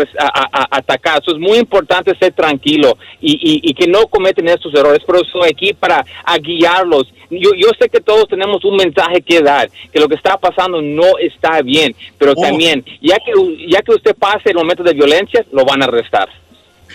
atacar. 0.70 1.20
Eso 1.20 1.32
es 1.32 1.38
muy 1.38 1.58
importante 1.58 2.16
ser 2.18 2.32
tranquilo 2.32 2.96
y, 3.20 3.74
que 3.74 3.86
no 3.86 4.06
cometen 4.06 4.48
estos 4.48 4.72
errores, 4.74 5.02
pero 5.06 5.20
estoy 5.20 5.50
aquí 5.50 5.74
para 5.74 6.02
guiarlos. 6.40 7.12
Yo, 7.28 7.50
yo 7.54 7.68
sé 7.78 7.90
que 7.90 8.00
todos 8.00 8.28
tenemos 8.28 8.64
un 8.64 8.76
mensaje 8.76 9.20
que 9.20 9.42
dar, 9.42 9.68
que 9.92 10.00
lo 10.00 10.08
que 10.08 10.14
está 10.14 10.38
pasando 10.38 10.80
no 10.80 11.18
está 11.18 11.60
bien, 11.60 11.94
pero 12.16 12.32
oh. 12.34 12.40
también, 12.40 12.82
ya 13.02 13.16
que, 13.16 13.32
ya 13.68 13.82
que 13.82 13.92
usted 13.92 14.14
pase 14.16 14.50
el 14.50 14.56
momento 14.56 14.82
de 14.82 14.94
violencia, 14.94 15.44
lo 15.52 15.64
van 15.64 15.82
a 15.82 15.86
arrestar. 15.86 16.28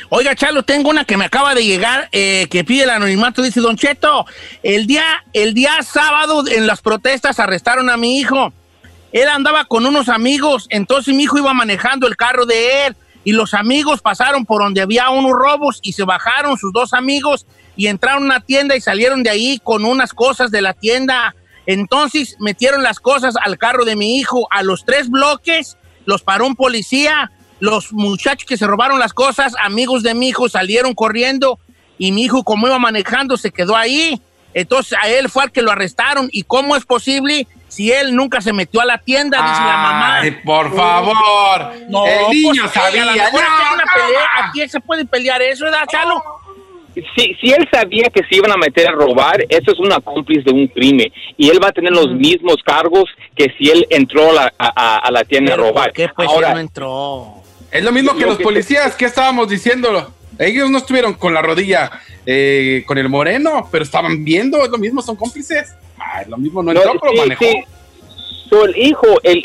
Oiga, 0.08 0.36
Chalo, 0.36 0.64
tengo 0.64 0.90
una 0.90 1.04
que 1.04 1.18
me 1.18 1.26
acaba 1.26 1.54
de 1.54 1.66
llegar, 1.66 2.08
eh, 2.12 2.48
que 2.50 2.64
pide 2.64 2.84
el 2.84 2.90
anonimato. 2.90 3.42
Dice, 3.42 3.60
Don 3.60 3.76
Cheto, 3.76 4.26
el 4.64 4.88
día, 4.88 5.04
el 5.34 5.54
día 5.54 5.82
sábado 5.84 6.44
en 6.48 6.66
las 6.66 6.82
protestas 6.82 7.40
arrestaron 7.40 7.90
a 7.90 7.98
mi 7.98 8.20
hijo. 8.20 8.54
Él 9.12 9.28
andaba 9.28 9.66
con 9.66 9.86
unos 9.86 10.08
amigos, 10.08 10.68
entonces 10.70 11.16
mi 11.16 11.24
hijo 11.24 11.38
iba 11.38 11.54
manejando 11.54 12.08
el 12.08 12.16
carro 12.16 12.46
de 12.46 12.86
él 12.86 12.96
y 13.24 13.32
los 13.32 13.54
amigos 13.54 14.02
pasaron 14.02 14.46
por 14.46 14.62
donde 14.62 14.82
había 14.82 15.10
unos 15.10 15.34
robos 15.34 15.80
y 15.82 15.94
se 15.94 16.04
bajaron 16.04 16.58
sus 16.58 16.72
dos 16.72 16.94
amigos 16.94 17.46
y 17.76 17.88
entraron 17.88 18.24
a 18.24 18.26
una 18.26 18.40
tienda 18.40 18.76
y 18.76 18.82
salieron 18.82 19.24
de 19.24 19.30
ahí 19.30 19.60
con 19.64 19.84
unas 19.84 20.14
cosas 20.14 20.52
de 20.52 20.62
la 20.62 20.74
tienda. 20.74 21.36
Entonces 21.66 22.36
metieron 22.40 22.84
las 22.84 23.00
cosas 23.00 23.36
al 23.42 23.58
carro 23.58 23.84
de 23.84 23.96
mi 23.96 24.18
hijo. 24.18 24.48
A 24.52 24.64
los 24.64 24.86
tres 24.86 25.10
bloques 25.10 25.78
los 26.06 26.22
paró 26.22 26.46
un 26.46 26.56
policía 26.56 27.32
los 27.60 27.92
muchachos 27.92 28.46
que 28.46 28.58
se 28.58 28.68
robaron 28.68 29.00
las 29.00 29.14
cosas, 29.14 29.54
amigos 29.62 30.04
de 30.04 30.14
mi 30.14 30.30
hijo, 30.30 30.50
salieron 30.50 30.94
corriendo 30.94 31.60
y 31.98 32.12
mi 32.12 32.24
hijo, 32.24 32.44
como 32.44 32.68
iba 32.68 32.80
manejando, 32.80 33.38
se 33.38 33.52
quedó 33.52 33.76
ahí. 33.76 34.22
Entonces 34.54 34.98
a 35.02 35.10
él 35.10 35.30
fue 35.30 35.44
al 35.44 35.52
que 35.52 35.62
lo 35.62 35.72
arrestaron. 35.72 36.30
¿Y 36.32 36.44
cómo 36.44 36.76
es 36.76 36.86
posible 36.86 37.46
si 37.68 37.92
él 37.92 38.16
nunca 38.16 38.42
se 38.42 38.54
metió 38.54 38.82
a 38.82 38.86
la 38.86 38.98
tienda? 38.98 39.38
Dice 39.38 39.62
la 39.62 39.78
mamá. 39.78 40.22
por 40.44 40.76
favor. 40.76 41.74
No, 41.90 42.08
el 42.08 42.30
niño 42.32 42.64
pues, 42.64 42.74
sabía. 42.74 43.06
Aquí 44.38 44.68
se 44.68 44.80
puede 44.80 45.06
pelear 45.06 45.42
eso, 45.42 45.66
¿verdad, 45.66 45.86
Chalo? 45.92 46.24
Si, 47.16 47.34
si 47.36 47.52
él 47.52 47.68
sabía 47.72 48.10
que 48.14 48.24
se 48.24 48.36
iban 48.36 48.52
a 48.52 48.58
meter 48.58 48.90
a 48.90 48.92
robar, 48.92 49.46
eso 49.48 49.72
es 49.72 49.80
una 49.80 50.00
cómplice 50.00 50.42
de 50.42 50.52
un 50.52 50.68
crimen. 50.68 51.12
Y 51.38 51.50
él 51.50 51.60
va 51.64 51.68
a 51.68 51.72
tener 51.72 51.92
los 51.92 52.10
mismos 52.12 52.58
cargos 52.66 53.06
que 53.36 53.54
si 53.58 53.70
él 53.70 53.86
entró 53.90 54.38
a, 54.38 54.52
a, 54.58 55.12
la 55.12 55.24
tienda 55.24 55.54
a 55.54 55.58
robar. 55.58 55.94
qué 55.94 56.10
pues 56.14 56.28
Ahora, 56.28 56.54
no 56.54 56.60
entró? 56.60 57.44
Es 57.72 57.84
lo 57.84 57.92
mismo 57.92 58.16
que 58.16 58.26
los 58.26 58.38
policías, 58.38 58.96
¿qué 58.96 59.06
estábamos 59.06 59.50
diciéndolo? 59.50 60.12
Ellos 60.38 60.72
no 60.72 60.78
estuvieron 60.78 61.14
con 61.14 61.34
la 61.34 61.42
rodilla 61.42 61.92
eh, 62.26 62.84
con 62.88 62.98
el 62.98 63.10
moreno, 63.10 63.68
pero 63.72 63.84
estaban 63.84 64.24
viendo, 64.24 64.64
es 64.64 64.70
lo 64.70 64.78
mismo, 64.78 65.02
son 65.02 65.16
cómplices. 65.16 65.74
Ah, 65.98 66.22
es 66.22 66.28
lo 66.28 66.38
mismo, 66.38 66.64
no 66.64 66.72
entró, 66.72 66.94
pero 67.00 67.14
manejó 67.14 67.46
el 68.66 68.78
hijo, 68.78 69.08
el, 69.24 69.44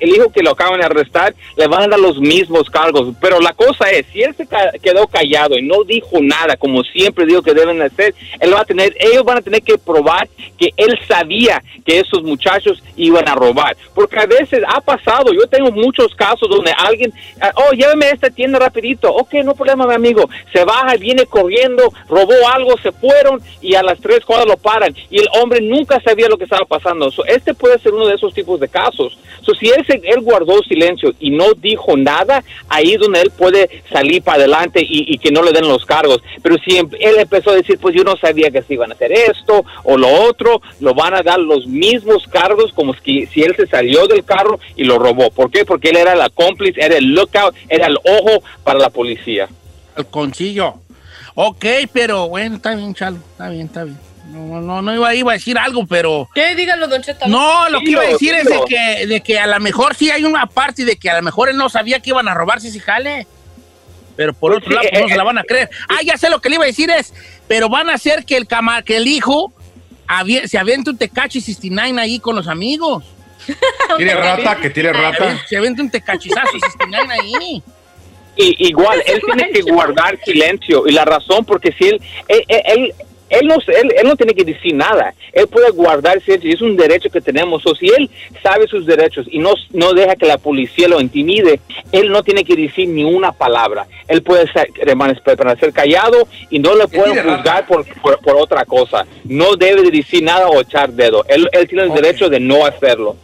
el, 0.00 0.08
hijo 0.08 0.30
que 0.32 0.42
lo 0.42 0.50
acaban 0.50 0.80
de 0.80 0.86
arrestar, 0.86 1.34
le 1.56 1.66
van 1.66 1.82
a 1.82 1.88
dar 1.88 2.00
los 2.00 2.18
mismos 2.18 2.70
cargos. 2.70 3.14
Pero 3.20 3.40
la 3.40 3.52
cosa 3.52 3.90
es, 3.90 4.06
si 4.12 4.22
él 4.22 4.34
se 4.36 4.46
quedó 4.80 5.06
callado 5.06 5.56
y 5.56 5.62
no 5.62 5.84
dijo 5.84 6.18
nada, 6.20 6.56
como 6.56 6.82
siempre 6.84 7.26
digo 7.26 7.42
que 7.42 7.54
deben 7.54 7.80
hacer, 7.82 8.14
él 8.40 8.54
va 8.54 8.60
a 8.60 8.64
tener, 8.64 8.94
ellos 8.98 9.24
van 9.24 9.38
a 9.38 9.42
tener 9.42 9.62
que 9.62 9.78
probar 9.78 10.28
que 10.58 10.70
él 10.76 10.98
sabía 11.06 11.62
que 11.84 12.00
esos 12.00 12.22
muchachos 12.22 12.82
iban 12.96 13.28
a 13.28 13.34
robar. 13.34 13.76
Porque 13.94 14.18
a 14.18 14.26
veces 14.26 14.62
ha 14.66 14.80
pasado, 14.80 15.32
yo 15.32 15.46
tengo 15.48 15.70
muchos 15.70 16.14
casos 16.14 16.48
donde 16.48 16.72
alguien, 16.76 17.12
ah, 17.40 17.52
oh, 17.56 17.72
lléveme 17.72 18.06
a 18.06 18.10
esta 18.10 18.30
tienda 18.30 18.58
rapidito, 18.58 19.12
ok, 19.12 19.34
no 19.44 19.54
problema, 19.54 19.86
mi 19.86 19.94
amigo, 19.94 20.28
se 20.52 20.64
baja, 20.64 20.96
viene 20.96 21.26
corriendo, 21.26 21.92
robó 22.08 22.34
algo, 22.52 22.76
se 22.78 22.92
fueron 22.92 23.40
y 23.60 23.74
a 23.74 23.82
las 23.82 23.98
tres 24.00 24.24
cuadras 24.24 24.48
lo 24.48 24.56
paran. 24.56 24.94
Y 25.10 25.18
el 25.18 25.28
hombre 25.40 25.60
nunca 25.60 26.00
sabía 26.00 26.28
lo 26.28 26.38
que 26.38 26.44
estaba 26.44 26.64
pasando. 26.66 27.10
este 27.26 27.54
puede 27.54 27.78
ser 27.78 27.94
uno 27.94 28.06
de 28.06 28.14
esos 28.14 28.32
tipos 28.32 28.43
de 28.44 28.68
casos. 28.68 29.18
So, 29.42 29.54
si 29.54 29.68
él, 29.68 29.84
él 29.88 30.20
guardó 30.20 30.62
silencio 30.62 31.12
y 31.20 31.30
no 31.30 31.52
dijo 31.54 31.96
nada, 31.96 32.42
ahí 32.68 32.92
es 32.92 33.00
donde 33.00 33.20
él 33.20 33.30
puede 33.30 33.82
salir 33.92 34.22
para 34.22 34.38
adelante 34.38 34.80
y, 34.86 35.18
que 35.18 35.30
no 35.30 35.42
le 35.42 35.52
den 35.52 35.68
los 35.68 35.84
cargos. 35.84 36.22
Pero 36.42 36.56
si 36.64 36.76
em, 36.76 36.88
él 36.98 37.16
empezó 37.18 37.50
a 37.50 37.56
decir, 37.56 37.78
pues 37.78 37.94
yo 37.94 38.04
no 38.04 38.16
sabía 38.16 38.50
que 38.50 38.62
se 38.62 38.74
iban 38.74 38.90
a 38.90 38.94
hacer 38.94 39.12
esto 39.12 39.64
o 39.82 39.96
lo 39.96 40.08
otro, 40.08 40.60
lo 40.80 40.94
van 40.94 41.14
a 41.14 41.22
dar 41.22 41.38
los 41.38 41.66
mismos 41.66 42.26
cargos 42.28 42.72
como 42.72 42.94
si, 42.94 43.26
si 43.26 43.42
él 43.42 43.54
se 43.56 43.66
salió 43.66 44.06
del 44.06 44.24
carro 44.24 44.58
y 44.76 44.84
lo 44.84 44.98
robó. 44.98 45.30
¿Por 45.30 45.50
qué? 45.50 45.64
Porque 45.64 45.90
él 45.90 45.96
era 45.96 46.14
la 46.14 46.30
cómplice, 46.30 46.80
era 46.80 46.96
el 46.96 47.14
lookout, 47.14 47.54
era 47.68 47.86
el 47.86 47.96
ojo 47.96 48.42
para 48.62 48.78
la 48.78 48.90
policía. 48.90 49.48
El 49.96 50.06
concillo. 50.06 50.74
Ok, 51.34 51.64
pero 51.92 52.28
bueno, 52.28 52.56
está 52.56 52.74
bien, 52.74 52.94
Chalo, 52.94 53.16
está 53.16 53.48
bien, 53.48 53.66
está 53.66 53.84
bien. 53.84 54.13
No, 54.26 54.60
no, 54.60 54.82
no 54.82 54.94
iba, 54.94 55.14
iba, 55.14 55.32
a 55.32 55.34
decir 55.34 55.58
algo, 55.58 55.86
pero. 55.86 56.28
¿Qué? 56.34 56.54
Dígalo, 56.54 56.88
Don 56.88 57.02
Cheto. 57.02 57.26
No, 57.26 57.68
lo 57.68 57.80
que 57.80 57.90
iba 57.90 58.02
a 58.02 58.06
decir 58.06 58.34
es 58.34 58.44
de 58.44 58.60
que, 58.66 59.06
de 59.06 59.20
que 59.20 59.38
a 59.38 59.46
lo 59.46 59.60
mejor 59.60 59.94
sí 59.94 60.10
hay 60.10 60.24
una 60.24 60.46
parte 60.46 60.84
de 60.84 60.96
que 60.96 61.10
a 61.10 61.16
lo 61.16 61.22
mejor 61.22 61.50
él 61.50 61.56
no 61.56 61.68
sabía 61.68 62.00
que 62.00 62.10
iban 62.10 62.28
a 62.28 62.34
robarse 62.34 62.70
si 62.70 62.80
jale. 62.80 63.26
Pero 64.16 64.32
por 64.32 64.52
pues 64.52 64.62
otro 64.62 64.74
lado, 64.74 64.88
pues 64.90 65.02
no 65.02 65.08
se 65.08 65.16
la 65.16 65.24
van 65.24 65.38
a 65.38 65.44
creer. 65.44 65.68
Ah, 65.88 66.00
ya 66.04 66.16
sé 66.16 66.30
lo 66.30 66.40
que 66.40 66.48
le 66.48 66.54
iba 66.54 66.64
a 66.64 66.68
decir 66.68 66.88
es, 66.90 67.12
pero 67.48 67.68
van 67.68 67.90
a 67.90 67.94
hacer 67.94 68.24
que 68.24 68.36
el 68.36 68.46
que 68.84 68.96
el 68.96 69.08
hijo 69.08 69.52
se 70.46 70.58
aviente 70.58 70.90
un 70.90 70.98
Tecachi 70.98 71.40
69 71.40 72.00
ahí 72.00 72.18
con 72.18 72.36
los 72.36 72.48
amigos. 72.48 73.04
¿Tiene 73.96 74.14
rata? 74.14 74.56
¿Que 74.56 74.70
tiene 74.70 74.92
rata? 74.92 75.38
Se 75.48 75.56
aviente 75.56 75.82
un 75.82 75.90
Tecachizazo 75.90 76.52
69 76.52 77.14
ahí. 77.20 77.62
Y, 78.36 78.68
igual, 78.68 79.02
él 79.06 79.20
tiene 79.26 79.50
que 79.50 79.62
guardar 79.62 80.18
silencio. 80.24 80.86
Y 80.86 80.92
la 80.92 81.04
razón, 81.04 81.44
porque 81.44 81.72
si 81.72 81.88
él, 81.88 82.02
él 82.28 82.44
él 82.48 82.94
no, 83.42 83.54
él, 83.54 83.92
él, 83.96 84.06
no 84.06 84.16
tiene 84.16 84.34
que 84.34 84.44
decir 84.44 84.74
nada. 84.74 85.14
Él 85.32 85.46
puede 85.48 85.70
guardar 85.70 86.20
silencio 86.22 86.50
y 86.50 86.54
es 86.54 86.62
un 86.62 86.76
derecho 86.76 87.10
que 87.10 87.20
tenemos. 87.20 87.66
O 87.66 87.74
si 87.74 87.86
él 87.88 88.10
sabe 88.42 88.66
sus 88.66 88.86
derechos 88.86 89.26
y 89.30 89.38
no, 89.38 89.54
no 89.72 89.92
deja 89.92 90.16
que 90.16 90.26
la 90.26 90.38
policía 90.38 90.88
lo 90.88 91.00
intimide, 91.00 91.60
él 91.92 92.10
no 92.10 92.22
tiene 92.22 92.44
que 92.44 92.56
decir 92.56 92.88
ni 92.88 93.04
una 93.04 93.32
palabra. 93.32 93.86
Él 94.08 94.22
puede 94.22 94.46
ser, 94.52 94.68
permanecer 94.72 95.72
callado 95.72 96.28
y 96.50 96.58
no 96.58 96.74
le 96.76 96.86
pueden 96.88 97.22
juzgar 97.22 97.66
por, 97.66 97.84
por, 98.20 98.36
otra 98.36 98.64
cosa. 98.64 99.06
No 99.24 99.56
debe 99.56 99.82
de 99.82 99.90
decir 99.90 100.22
nada 100.22 100.48
o 100.48 100.60
echar 100.60 100.92
dedo. 100.92 101.24
Él, 101.28 101.48
él 101.52 101.68
tiene 101.68 101.84
el 101.84 101.94
derecho 101.94 102.28
de 102.28 102.40
no 102.40 102.66
hacerlo. 102.66 103.16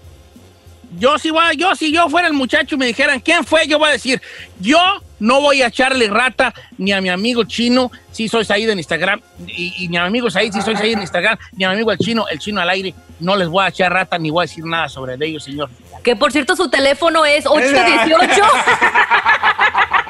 Yo 0.99 1.19
si, 1.19 1.31
yo 1.57 1.75
si 1.77 1.93
yo 1.93 2.09
fuera 2.09 2.29
el 2.29 2.35
muchacho 2.35 2.75
y 2.75 2.79
me 2.79 2.87
dijeran 2.87 3.21
quién 3.21 3.45
fue, 3.45 3.67
yo 3.67 3.79
voy 3.79 3.91
a 3.91 3.93
decir, 3.93 4.21
yo 4.59 4.79
no 5.21 5.41
voy 5.41 5.63
a 5.63 5.69
echarle 5.69 6.09
rata 6.09 6.53
ni 6.79 6.93
a 6.93 7.01
mi 7.01 7.09
amigo 7.09 7.45
chino, 7.45 7.93
si 8.11 8.29
soy 8.29 8.45
ahí 8.49 8.65
en 8.65 8.79
Instagram, 8.79 9.21
y, 9.47 9.89
ni 9.89 9.97
a 9.97 10.03
mi 10.03 10.09
amigo 10.09 10.31
Said, 10.31 10.53
si 10.53 10.63
soy 10.63 10.75
ahí 10.77 10.93
en 10.93 11.01
Instagram, 11.01 11.39
ni 11.53 11.65
a 11.65 11.69
mi 11.69 11.75
amigo 11.75 11.93
el 11.93 11.99
chino, 11.99 12.27
el 12.29 12.39
chino 12.39 12.61
al 12.61 12.71
aire. 12.71 12.95
No 13.21 13.37
les 13.37 13.49
voy 13.49 13.65
a 13.65 13.69
echar 13.69 13.93
rata 13.93 14.19
ni 14.19 14.31
voy 14.31 14.43
a 14.43 14.47
decir 14.47 14.65
nada 14.65 14.89
sobre 14.89 15.15
ellos, 15.25 15.45
señor. 15.45 15.71
Que 16.03 16.17
por 16.17 16.33
cierto, 16.33 16.57
su 16.57 16.69
teléfono 16.69 17.25
es 17.25 17.47
818. 17.47 18.43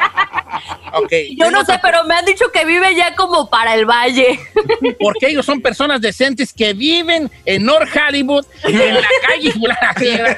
Okay. 0.92 1.36
Yo 1.40 1.50
no 1.50 1.64
sé, 1.64 1.78
pero 1.82 2.04
me 2.04 2.14
han 2.14 2.24
dicho 2.24 2.50
que 2.52 2.64
vive 2.64 2.94
ya 2.94 3.14
como 3.14 3.48
para 3.48 3.74
el 3.74 3.86
valle. 3.86 4.40
Porque 5.00 5.28
ellos 5.28 5.46
son 5.46 5.60
personas 5.60 6.00
decentes 6.00 6.52
que 6.52 6.72
viven 6.72 7.30
en 7.44 7.64
North 7.64 7.90
Hollywood, 7.94 8.44
en 8.64 8.94
la 8.94 9.08
calle 9.26 9.52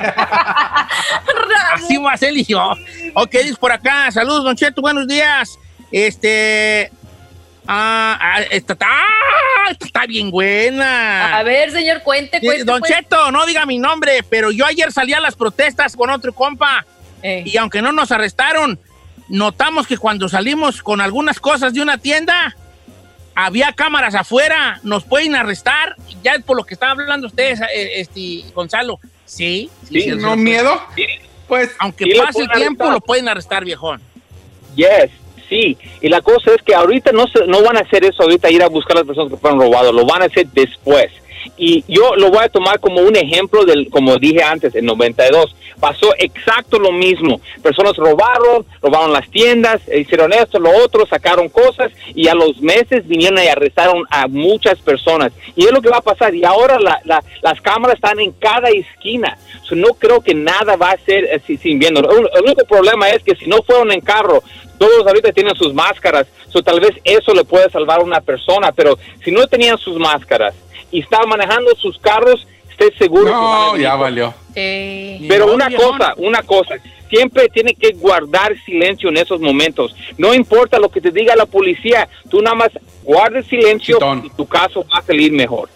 Así 1.73 1.99
más 1.99 2.23
él 2.23 2.39
y 2.39 2.45
yo. 2.45 2.75
Ok, 3.15 3.31
dice 3.31 3.57
por 3.57 3.73
acá. 3.73 4.11
Saludos, 4.11 4.45
Don 4.45 4.57
Cheto, 4.57 4.83
buenos 4.83 5.07
días. 5.07 5.59
Este. 5.91 6.91
Ah, 7.67 8.19
ah 8.21 8.43
esta, 8.51 8.77
ah, 8.81 9.71
está 9.79 10.07
bien 10.07 10.31
buena. 10.31 11.39
A 11.39 11.43
ver, 11.43 11.71
señor, 11.71 12.03
cuente, 12.03 12.41
cuente. 12.41 12.65
Don 12.65 12.83
Cheto, 12.83 13.31
no 13.31 13.47
diga 13.47 13.65
mi 13.67 13.79
nombre, 13.79 14.25
pero 14.29 14.51
yo 14.51 14.67
ayer 14.67 14.93
salí 14.93 15.13
a 15.13 15.21
las 15.21 15.37
protestas 15.37 15.97
con 15.97 16.11
otro 16.11 16.33
compa. 16.33 16.85
Eh. 17.23 17.45
Y 17.47 17.57
aunque 17.57 17.81
no 17.81 17.93
nos 17.93 18.11
arrestaron, 18.11 18.81
notamos 19.33 19.87
que 19.87 19.97
cuando 19.97 20.29
salimos 20.29 20.83
con 20.83 21.01
algunas 21.01 21.41
cosas 21.41 21.73
de 21.73 21.81
una 21.81 21.97
tienda, 21.97 22.55
había 23.35 23.73
cámaras 23.73 24.15
afuera, 24.15 24.79
nos 24.83 25.05
pueden 25.05 25.35
arrestar, 25.35 25.97
ya 26.23 26.39
por 26.45 26.57
lo 26.57 26.65
que 26.65 26.75
estaba 26.75 26.93
hablando 26.93 27.29
ustedes, 27.29 27.61
eh, 27.63 28.01
este, 28.01 28.45
Gonzalo. 28.55 29.01
Sí, 29.25 29.71
sí, 29.89 30.09
no 30.09 30.37
miedo. 30.37 30.79
Pues, 31.49 31.75
aunque 31.79 32.15
pase 32.15 32.43
el 32.43 32.51
tiempo, 32.51 32.91
lo 32.91 33.01
pueden 33.01 33.27
arrestar, 33.27 33.65
viejón. 33.65 34.03
Yes, 34.77 35.11
sí. 35.49 35.79
Y 36.03 36.09
la 36.11 36.21
cosa 36.21 36.51
es 36.55 36.63
que 36.63 36.75
ahorita 36.75 37.13
no, 37.13 37.27
se, 37.27 37.47
no 37.47 37.63
van 37.63 37.79
a 37.79 37.81
hacer 37.81 38.05
eso, 38.05 38.25
ahorita 38.25 38.51
ir 38.51 38.63
a 38.63 38.69
buscar 38.69 38.99
a 38.99 39.01
las 39.01 39.07
personas 39.07 39.33
que 39.33 39.39
fueron 39.39 39.61
robados, 39.61 39.95
lo 39.95 40.05
van 40.05 40.23
a 40.23 40.27
hacer 40.27 40.47
después. 40.49 41.11
Y 41.57 41.85
yo 41.89 42.15
lo 42.17 42.31
voy 42.31 42.45
a 42.45 42.49
tomar 42.49 42.81
como 42.81 43.01
un 43.01 43.17
ejemplo 43.17 43.65
del, 43.65 43.89
como 43.91 44.17
dije 44.17 44.43
antes, 44.43 44.75
en 44.75 44.87
92. 44.87 45.55
Pasó 45.81 46.15
exacto 46.19 46.79
lo 46.79 46.93
mismo. 46.93 47.41
Personas 47.63 47.97
robaron, 47.97 48.65
robaron 48.81 49.13
las 49.13 49.29
tiendas, 49.31 49.81
hicieron 49.93 50.33
esto, 50.33 50.59
lo 50.59 50.71
otro, 50.85 51.07
sacaron 51.07 51.49
cosas 51.49 51.91
y 52.15 52.29
a 52.29 52.35
los 52.35 52.61
meses 52.61 53.07
vinieron 53.07 53.39
y 53.43 53.49
arrestaron 53.49 54.05
a 54.11 54.29
muchas 54.29 54.79
personas. 54.79 55.33
Y 55.57 55.65
es 55.65 55.73
lo 55.73 55.83
que 55.83 55.91
va 55.91 55.99
a 55.99 56.03
pasar. 56.03 56.35
Y 56.35 56.45
ahora 56.45 56.79
las 56.79 57.61
cámaras 57.61 57.97
están 57.97 58.21
en 58.21 58.33
cada 58.33 58.69
esquina. 58.69 59.37
no 59.73 59.95
creo 59.95 60.21
que 60.21 60.35
nada 60.35 60.77
va 60.77 60.91
a 60.91 60.99
ser 60.99 61.29
así 61.35 61.57
sin 61.57 61.79
viendo. 61.79 62.01
El 62.01 62.45
único 62.45 62.65
problema 62.67 63.09
es 63.11 63.23
que 63.23 63.35
si 63.35 63.47
no 63.47 63.63
fueron 63.63 63.91
en 63.93 64.01
carro, 64.01 64.43
Todos 64.79 65.07
ahorita 65.07 65.31
tienen 65.31 65.55
sus 65.55 65.73
máscaras, 65.73 66.27
so, 66.49 66.61
tal 66.61 66.81
vez 66.81 66.91
eso 67.05 67.33
le 67.35 67.45
puede 67.45 67.71
salvar 67.71 68.01
a 68.01 68.03
una 68.03 68.21
persona, 68.21 68.73
pero 68.73 68.99
si 69.25 69.31
no 69.31 69.47
tenían 69.47 69.79
sus 69.79 69.97
máscaras 69.97 70.55
y 70.93 71.01
estaban 71.01 71.29
manejando 71.29 71.75
sus 71.77 71.99
carros, 71.99 72.47
esté 72.71 72.97
seguro. 72.97 73.31
No, 73.31 73.77
ya 73.77 73.97
valió. 73.97 74.33
Pero 74.55 75.53
una 75.53 75.71
cosa, 75.75 76.15
una 76.19 76.43
cosa, 76.43 76.75
siempre 77.09 77.49
tiene 77.49 77.75
que 77.75 77.93
guardar 77.93 78.55
silencio 78.65 79.09
en 79.09 79.17
esos 79.17 79.41
momentos. 79.41 79.95
No 80.19 80.33
importa 80.35 80.79
lo 80.79 80.91
que 80.91 81.01
te 81.01 81.11
diga 81.11 81.35
la 81.35 81.47
policía, 81.47 82.09
tú 82.31 82.41
nada 82.41 82.57
más 82.57 82.71
guardes 83.03 83.47
silencio 83.47 83.99
y 84.23 84.31
tu 84.31 84.47
caso 84.47 84.85
va 84.85 85.01
a 85.01 85.03
salir 85.03 85.33
mejor. 85.33 85.69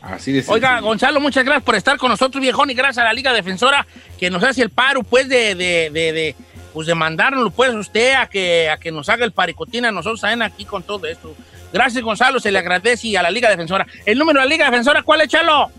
Así 0.00 0.32
de 0.32 0.44
Oiga, 0.48 0.80
Gonzalo, 0.80 1.20
muchas 1.20 1.44
gracias 1.44 1.62
por 1.62 1.76
estar 1.76 1.96
con 1.96 2.10
nosotros, 2.10 2.42
viejón, 2.42 2.70
y 2.70 2.74
gracias 2.74 2.98
a 2.98 3.04
la 3.04 3.12
Liga 3.12 3.32
Defensora 3.32 3.86
que 4.18 4.30
nos 4.30 4.42
hace 4.42 4.62
el 4.62 4.70
paro, 4.70 5.04
pues, 5.04 5.28
de, 5.28 5.54
de, 5.54 5.90
de, 5.90 6.12
de 6.12 6.36
pues, 6.72 6.88
de 6.88 6.94
mandarnos, 6.96 7.52
pues, 7.54 7.72
usted 7.72 8.14
a 8.14 8.26
que, 8.26 8.68
a 8.68 8.78
que 8.78 8.90
nos 8.90 9.08
haga 9.08 9.24
el 9.24 9.30
paricotina, 9.30 9.92
nosotros 9.92 10.20
saben 10.20 10.42
aquí 10.42 10.64
con 10.64 10.82
todo 10.82 11.06
esto. 11.06 11.34
Gracias, 11.72 12.02
Gonzalo, 12.02 12.38
se 12.38 12.52
le 12.52 12.58
agradece 12.58 13.08
y 13.08 13.16
a 13.16 13.22
la 13.22 13.30
Liga 13.30 13.48
Defensora. 13.48 13.86
El 14.04 14.18
número 14.18 14.40
de 14.40 14.46
la 14.46 14.50
Liga 14.50 14.66
Defensora, 14.66 15.02
¿cuál 15.02 15.22
es, 15.22 15.28
Chalo? 15.28 15.70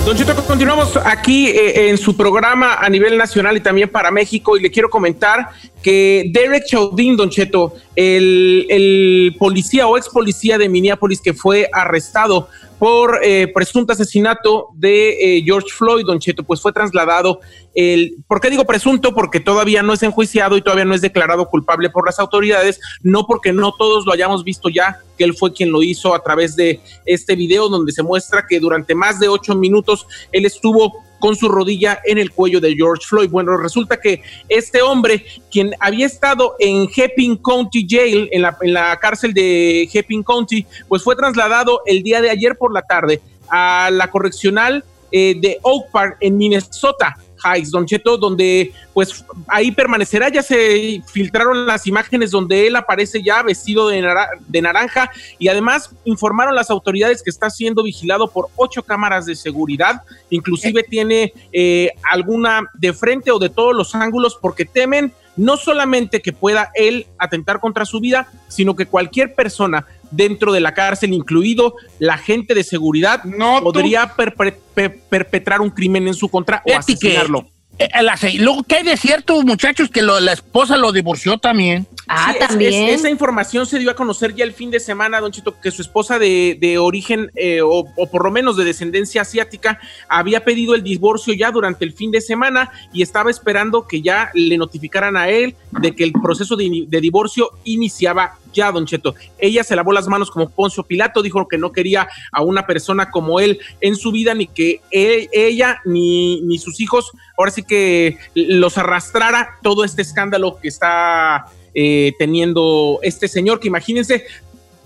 Don 0.06 0.16
Cheto, 0.16 0.36
continuamos 0.46 0.96
aquí 1.04 1.48
eh, 1.48 1.90
en 1.90 1.98
su 1.98 2.16
programa 2.16 2.74
a 2.74 2.88
nivel 2.88 3.18
nacional 3.18 3.56
y 3.56 3.60
también 3.60 3.88
para 3.88 4.12
México 4.12 4.56
y 4.56 4.60
le 4.60 4.70
quiero 4.70 4.88
comentar 4.88 5.48
que 5.82 6.30
Derek 6.32 6.64
Chauvin, 6.64 7.16
Don 7.16 7.28
Cheto, 7.28 7.74
el 7.96 9.34
policía 9.36 9.88
o 9.88 9.98
ex 9.98 10.08
policía 10.08 10.58
de 10.58 10.68
Minneapolis 10.68 11.20
que 11.20 11.34
fue 11.34 11.68
arrestado 11.72 12.48
por 12.78 13.20
eh, 13.22 13.50
presunto 13.54 13.92
asesinato 13.92 14.68
de 14.74 15.38
eh, 15.38 15.42
George 15.44 15.68
Floyd, 15.70 16.04
Don 16.04 16.18
Cheto, 16.18 16.42
pues 16.42 16.60
fue 16.60 16.72
trasladado. 16.72 17.40
El, 17.74 18.16
¿Por 18.26 18.40
qué 18.40 18.50
digo 18.50 18.64
presunto? 18.64 19.14
Porque 19.14 19.40
todavía 19.40 19.82
no 19.82 19.94
es 19.94 20.02
enjuiciado 20.02 20.56
y 20.56 20.62
todavía 20.62 20.84
no 20.84 20.94
es 20.94 21.00
declarado 21.00 21.48
culpable 21.48 21.90
por 21.90 22.06
las 22.06 22.18
autoridades, 22.18 22.80
no 23.02 23.26
porque 23.26 23.52
no 23.52 23.72
todos 23.72 24.04
lo 24.04 24.12
hayamos 24.12 24.44
visto 24.44 24.68
ya, 24.68 25.00
que 25.16 25.24
él 25.24 25.34
fue 25.34 25.52
quien 25.52 25.70
lo 25.70 25.82
hizo 25.82 26.14
a 26.14 26.22
través 26.22 26.56
de 26.56 26.80
este 27.06 27.34
video 27.34 27.68
donde 27.68 27.92
se 27.92 28.02
muestra 28.02 28.46
que 28.46 28.60
durante 28.60 28.94
más 28.94 29.18
de 29.20 29.28
ocho 29.28 29.54
minutos 29.54 30.06
él 30.32 30.44
estuvo 30.44 31.05
con 31.18 31.36
su 31.36 31.48
rodilla 31.48 32.00
en 32.04 32.18
el 32.18 32.30
cuello 32.30 32.60
de 32.60 32.74
George 32.74 33.04
Floyd. 33.06 33.30
Bueno, 33.30 33.56
resulta 33.56 33.98
que 33.98 34.22
este 34.48 34.82
hombre, 34.82 35.24
quien 35.50 35.72
había 35.80 36.06
estado 36.06 36.54
en 36.58 36.88
Heping 36.94 37.36
County 37.36 37.86
Jail, 37.88 38.28
en 38.32 38.42
la, 38.42 38.98
cárcel 39.00 39.32
de 39.32 39.88
Heping 39.92 40.22
County, 40.22 40.66
pues 40.88 41.02
fue 41.02 41.16
trasladado 41.16 41.80
el 41.86 42.02
día 42.02 42.20
de 42.20 42.30
ayer 42.30 42.56
por 42.56 42.72
la 42.72 42.82
tarde 42.82 43.20
a 43.48 43.90
la 43.92 44.10
correccional 44.10 44.84
eh, 45.12 45.36
de 45.38 45.58
Oak 45.62 45.90
Park 45.90 46.16
en 46.20 46.36
Minnesota. 46.36 47.16
Heights, 47.54 47.70
Don 47.70 47.86
Cheto, 47.86 48.16
donde 48.16 48.72
pues 48.92 49.24
ahí 49.48 49.70
permanecerá, 49.70 50.28
ya 50.28 50.42
se 50.42 51.02
filtraron 51.06 51.66
las 51.66 51.86
imágenes 51.86 52.30
donde 52.30 52.66
él 52.66 52.76
aparece 52.76 53.22
ya 53.22 53.42
vestido 53.42 53.88
de, 53.88 54.00
nara- 54.02 54.30
de 54.48 54.62
naranja 54.62 55.10
y 55.38 55.48
además 55.48 55.90
informaron 56.04 56.54
las 56.54 56.70
autoridades 56.70 57.22
que 57.22 57.30
está 57.30 57.50
siendo 57.50 57.82
vigilado 57.82 58.28
por 58.30 58.48
ocho 58.56 58.82
cámaras 58.82 59.26
de 59.26 59.34
seguridad, 59.34 60.02
inclusive 60.30 60.82
tiene 60.82 61.32
eh, 61.52 61.90
alguna 62.10 62.70
de 62.74 62.92
frente 62.92 63.30
o 63.30 63.38
de 63.38 63.48
todos 63.50 63.74
los 63.74 63.94
ángulos 63.94 64.36
porque 64.40 64.64
temen 64.64 65.12
no 65.36 65.58
solamente 65.58 66.22
que 66.22 66.32
pueda 66.32 66.70
él 66.74 67.06
atentar 67.18 67.60
contra 67.60 67.84
su 67.84 68.00
vida, 68.00 68.26
sino 68.48 68.74
que 68.74 68.86
cualquier 68.86 69.34
persona 69.34 69.86
dentro 70.16 70.52
de 70.52 70.60
la 70.60 70.74
cárcel, 70.74 71.12
incluido 71.12 71.74
la 71.98 72.18
gente 72.18 72.54
de 72.54 72.64
seguridad, 72.64 73.22
podría 73.62 74.14
perpre- 74.16 74.56
pe- 74.74 74.90
perpetrar 74.90 75.60
un 75.60 75.70
crimen 75.70 76.08
en 76.08 76.14
su 76.14 76.28
contra 76.28 76.62
o 76.64 76.68
Fíjate 76.70 76.96
que, 76.98 77.08
asesinarlo. 77.08 77.46
eh, 77.78 77.88
la 78.02 78.18
luego 78.38 78.62
que 78.62 78.76
hay 78.76 78.84
de 78.84 78.96
ciertos 78.96 79.44
muchachos 79.44 79.90
que 79.90 80.00
lo- 80.02 80.18
la 80.20 80.32
esposa 80.32 80.76
lo 80.76 80.92
divorció 80.92 81.36
también. 81.38 81.86
Ah, 82.08 82.28
Sí, 82.30 82.38
es- 82.40 82.48
también. 82.48 82.72
es- 82.84 83.00
esa 83.00 83.10
información 83.10 83.66
se 83.66 83.80
dio 83.80 83.90
a 83.90 83.94
conocer 83.96 84.32
ya 84.34 84.44
el 84.44 84.52
fin 84.52 84.70
de 84.70 84.78
semana, 84.78 85.20
Don 85.20 85.32
Chito, 85.32 85.60
que 85.60 85.72
su 85.72 85.82
esposa 85.82 86.20
de, 86.20 86.56
de 86.60 86.78
origen 86.78 87.32
eh, 87.34 87.60
o, 87.62 87.84
o 87.96 88.06
por 88.10 88.22
lo 88.24 88.30
menos 88.30 88.56
de 88.56 88.64
descendencia 88.64 89.22
asiática 89.22 89.80
había 90.08 90.44
pedido 90.44 90.76
el 90.76 90.84
divorcio 90.84 91.34
ya 91.34 91.50
durante 91.50 91.84
el 91.84 91.92
fin 91.92 92.12
de 92.12 92.20
semana 92.20 92.70
y 92.92 93.02
estaba 93.02 93.28
esperando 93.28 93.88
que 93.88 94.02
ya 94.02 94.30
le 94.34 94.56
notificaran 94.56 95.16
a 95.16 95.28
él 95.30 95.56
de 95.80 95.96
que 95.96 96.04
el 96.04 96.12
proceso 96.12 96.54
de, 96.54 96.84
de 96.86 97.00
divorcio 97.00 97.50
iniciaba 97.64 98.38
ya, 98.56 98.72
Don 98.72 98.86
Cheto. 98.86 99.14
Ella 99.38 99.62
se 99.62 99.76
lavó 99.76 99.92
las 99.92 100.08
manos 100.08 100.30
como 100.32 100.50
Poncio 100.50 100.82
Pilato, 100.82 101.22
dijo 101.22 101.46
que 101.46 101.58
no 101.58 101.70
quería 101.70 102.08
a 102.32 102.42
una 102.42 102.66
persona 102.66 103.10
como 103.12 103.38
él 103.38 103.60
en 103.80 103.94
su 103.94 104.10
vida, 104.10 104.34
ni 104.34 104.48
que 104.48 104.80
él- 104.90 105.28
ella 105.32 105.80
ni, 105.84 106.40
ni 106.40 106.58
sus 106.58 106.80
hijos, 106.80 107.12
ahora 107.38 107.52
sí 107.52 107.62
que 107.62 108.18
los 108.34 108.76
arrastrara 108.78 109.58
todo 109.62 109.84
este 109.84 110.02
escándalo 110.02 110.58
que 110.60 110.66
está 110.68 111.46
eh, 111.74 112.14
teniendo 112.18 112.98
este 113.02 113.28
señor, 113.28 113.60
que 113.60 113.68
imagínense, 113.68 114.24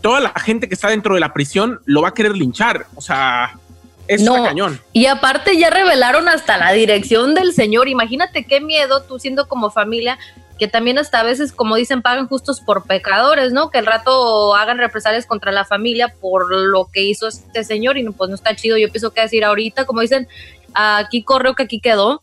toda 0.02 0.18
la 0.20 0.30
gente 0.30 0.68
que 0.68 0.74
está 0.74 0.88
dentro 0.88 1.14
de 1.14 1.20
la 1.20 1.32
prisión 1.32 1.80
lo 1.84 2.02
va 2.02 2.08
a 2.08 2.14
querer 2.14 2.36
linchar, 2.36 2.86
o 2.96 3.00
sea, 3.00 3.56
es 4.08 4.22
No. 4.22 4.42
cañón. 4.42 4.80
Y 4.92 5.06
aparte 5.06 5.56
ya 5.56 5.70
revelaron 5.70 6.28
hasta 6.28 6.56
la 6.58 6.72
dirección 6.72 7.34
del 7.36 7.52
señor. 7.52 7.86
Imagínate 7.86 8.42
qué 8.44 8.60
miedo 8.60 9.02
tú 9.04 9.20
siendo 9.20 9.46
como 9.46 9.70
familia, 9.70 10.18
que 10.60 10.68
también 10.68 10.98
hasta 10.98 11.20
a 11.20 11.22
veces, 11.22 11.52
como 11.52 11.74
dicen, 11.74 12.02
pagan 12.02 12.28
justos 12.28 12.60
por 12.60 12.84
pecadores, 12.84 13.50
¿no? 13.50 13.70
Que 13.70 13.78
el 13.78 13.86
rato 13.86 14.54
hagan 14.54 14.76
represalias 14.76 15.24
contra 15.24 15.52
la 15.52 15.64
familia 15.64 16.14
por 16.20 16.54
lo 16.54 16.90
que 16.92 17.02
hizo 17.02 17.28
este 17.28 17.64
señor 17.64 17.96
y 17.96 18.02
no, 18.02 18.12
pues 18.12 18.28
no 18.28 18.36
está 18.36 18.54
chido. 18.54 18.76
Yo 18.76 18.90
pienso 18.90 19.10
que 19.10 19.22
decir 19.22 19.42
ahorita, 19.42 19.86
como 19.86 20.02
dicen, 20.02 20.28
aquí 20.74 21.22
correo 21.22 21.54
que 21.54 21.62
aquí 21.62 21.80
quedó. 21.80 22.20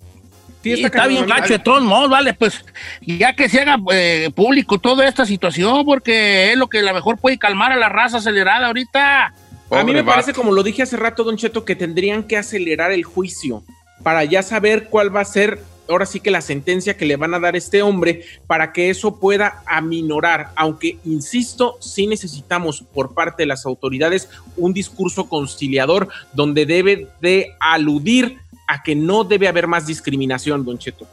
Sí, 0.61 0.83
está, 0.83 1.07
bien 1.07 1.25
gacho 1.25 1.53
de 1.53 1.59
todos 1.59 1.81
modos, 1.81 2.11
vale, 2.11 2.35
pues 2.35 2.63
ya 3.01 3.33
que 3.33 3.49
se 3.49 3.61
haga 3.61 3.77
eh, 3.91 4.29
público 4.35 4.77
toda 4.77 5.07
esta 5.07 5.25
situación, 5.25 5.83
porque 5.83 6.51
es 6.51 6.57
lo 6.57 6.67
que 6.67 6.79
a 6.79 6.83
lo 6.83 6.93
mejor 6.93 7.17
puede 7.17 7.39
calmar 7.39 7.71
a 7.71 7.75
la 7.75 7.89
raza 7.89 8.17
acelerada 8.17 8.67
ahorita. 8.67 9.33
a 9.71 9.83
mí 9.83 9.93
me 9.93 10.03
parece, 10.03 10.33
como 10.33 10.51
lo 10.51 10.61
dije 10.61 10.83
hace 10.83 10.97
rato, 10.97 11.23
Don 11.23 11.37
Cheto, 11.37 11.65
que 11.65 11.75
tendrían 11.75 12.21
que 12.21 12.37
acelerar 12.37 12.91
el 12.91 13.03
juicio 13.03 13.63
para 14.03 14.23
ya 14.25 14.43
saber 14.43 14.89
cuál 14.89 15.15
va 15.15 15.21
a 15.21 15.25
ser, 15.25 15.59
ahora 15.89 16.05
sí 16.05 16.19
que 16.19 16.31
la 16.31 16.41
sentencia 16.41 16.97
que 16.97 17.05
le 17.05 17.15
van 17.15 17.33
a 17.33 17.39
dar 17.39 17.55
a 17.55 17.57
este 17.57 17.81
hombre, 17.81 18.23
para 18.47 18.73
que 18.73 18.89
eso 18.89 19.19
pueda 19.19 19.63
aminorar. 19.65 20.51
Aunque, 20.55 20.97
insisto, 21.05 21.77
sí 21.79 22.07
necesitamos 22.07 22.83
por 22.93 23.13
parte 23.13 23.43
de 23.43 23.47
las 23.47 23.65
autoridades 23.65 24.29
un 24.55 24.73
discurso 24.73 25.29
conciliador 25.29 26.09
donde 26.33 26.65
debe 26.65 27.07
de 27.21 27.55
aludir 27.59 28.39
a 28.67 28.83
que 28.83 28.95
no 28.95 29.23
debe 29.23 29.47
haber 29.47 29.67
más 29.67 29.87
discriminación, 29.87 30.65
Don 30.65 30.77
Cheto. 30.77 31.07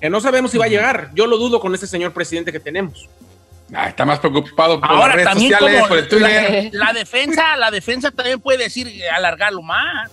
Que 0.00 0.10
no 0.10 0.20
sabemos 0.20 0.50
si 0.50 0.58
va 0.58 0.66
a 0.66 0.68
llegar. 0.68 1.10
Yo 1.14 1.26
lo 1.26 1.38
dudo 1.38 1.60
con 1.60 1.74
este 1.74 1.86
señor 1.86 2.12
presidente 2.12 2.52
que 2.52 2.60
tenemos. 2.60 3.08
Ah, 3.74 3.88
está 3.88 4.04
más 4.04 4.18
preocupado 4.18 4.80
por 4.80 4.90
las 4.90 5.12
redes 5.12 5.28
también 5.28 5.52
sociales, 5.52 5.80
como 5.82 5.88
por 5.88 5.98
el 5.98 6.04
la, 6.04 6.08
Twitter. 6.08 6.70
la 6.72 6.92
defensa, 6.92 7.56
la 7.56 7.70
defensa 7.70 8.10
también 8.10 8.40
puede 8.40 8.64
decir 8.64 8.88
eh, 8.88 9.08
alargarlo 9.10 9.60
más. 9.62 10.10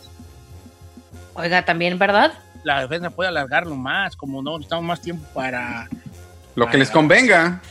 Oiga, 1.35 1.63
también, 1.63 1.97
¿verdad? 1.97 2.33
La 2.65 2.81
defensa 2.81 3.11
puede 3.11 3.29
alargarlo 3.29 3.75
más, 3.75 4.15
como 4.15 4.41
no 4.41 4.57
necesitamos 4.57 4.85
más 4.85 4.99
tiempo 4.99 5.23
para 5.35 5.87
Lo 6.55 6.67
que 6.67 6.79
les 6.79 6.89
convenga. 6.89 7.61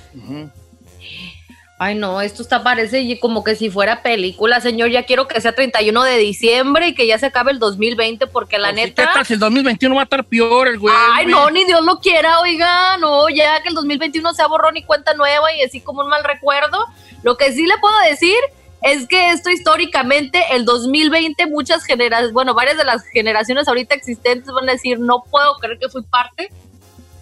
Ay, 1.80 1.96
no, 1.96 2.20
esto 2.20 2.42
está 2.42 2.62
parece 2.62 3.18
como 3.18 3.42
que 3.42 3.56
si 3.56 3.70
fuera 3.70 4.04
película, 4.04 4.60
señor. 4.60 4.90
Ya 4.90 5.02
quiero 5.02 5.26
que 5.26 5.40
sea 5.40 5.52
31 5.52 6.00
de 6.04 6.18
diciembre 6.18 6.86
y 6.86 6.94
que 6.94 7.08
ya 7.08 7.18
se 7.18 7.26
acabe 7.26 7.50
el 7.50 7.58
2020, 7.58 8.28
porque 8.28 8.56
la 8.56 8.68
pues 8.68 8.76
neta. 8.76 9.02
¿Qué 9.02 9.12
tal 9.14 9.26
si 9.26 9.32
el 9.32 9.40
2021 9.40 9.96
va 9.96 10.02
a 10.02 10.04
estar 10.04 10.24
peor, 10.24 10.68
el 10.68 10.78
güey? 10.78 10.94
Ay, 11.12 11.26
no, 11.26 11.50
ni 11.50 11.64
Dios 11.64 11.84
lo 11.84 11.98
quiera, 11.98 12.38
oiga, 12.38 12.96
no, 12.98 13.28
ya 13.28 13.60
que 13.62 13.70
el 13.70 13.74
2021 13.74 14.32
sea 14.32 14.46
borrón 14.46 14.76
y 14.76 14.84
cuenta 14.84 15.14
nueva 15.14 15.52
y 15.54 15.62
así 15.62 15.80
como 15.80 16.02
un 16.02 16.08
mal 16.08 16.22
recuerdo. 16.22 16.86
Lo 17.24 17.36
que 17.36 17.52
sí 17.52 17.66
le 17.66 17.76
puedo 17.78 17.98
decir 18.08 18.36
es 18.84 19.08
que 19.08 19.30
esto 19.30 19.50
históricamente, 19.50 20.40
el 20.52 20.64
2020, 20.64 21.46
muchas 21.46 21.84
generaciones, 21.84 22.32
bueno, 22.32 22.54
varias 22.54 22.76
de 22.76 22.84
las 22.84 23.04
generaciones 23.06 23.66
ahorita 23.66 23.94
existentes 23.94 24.52
van 24.52 24.68
a 24.68 24.72
decir, 24.72 25.00
no 25.00 25.24
puedo 25.30 25.56
creer 25.56 25.78
que 25.78 25.88
fui 25.88 26.02
parte 26.02 26.50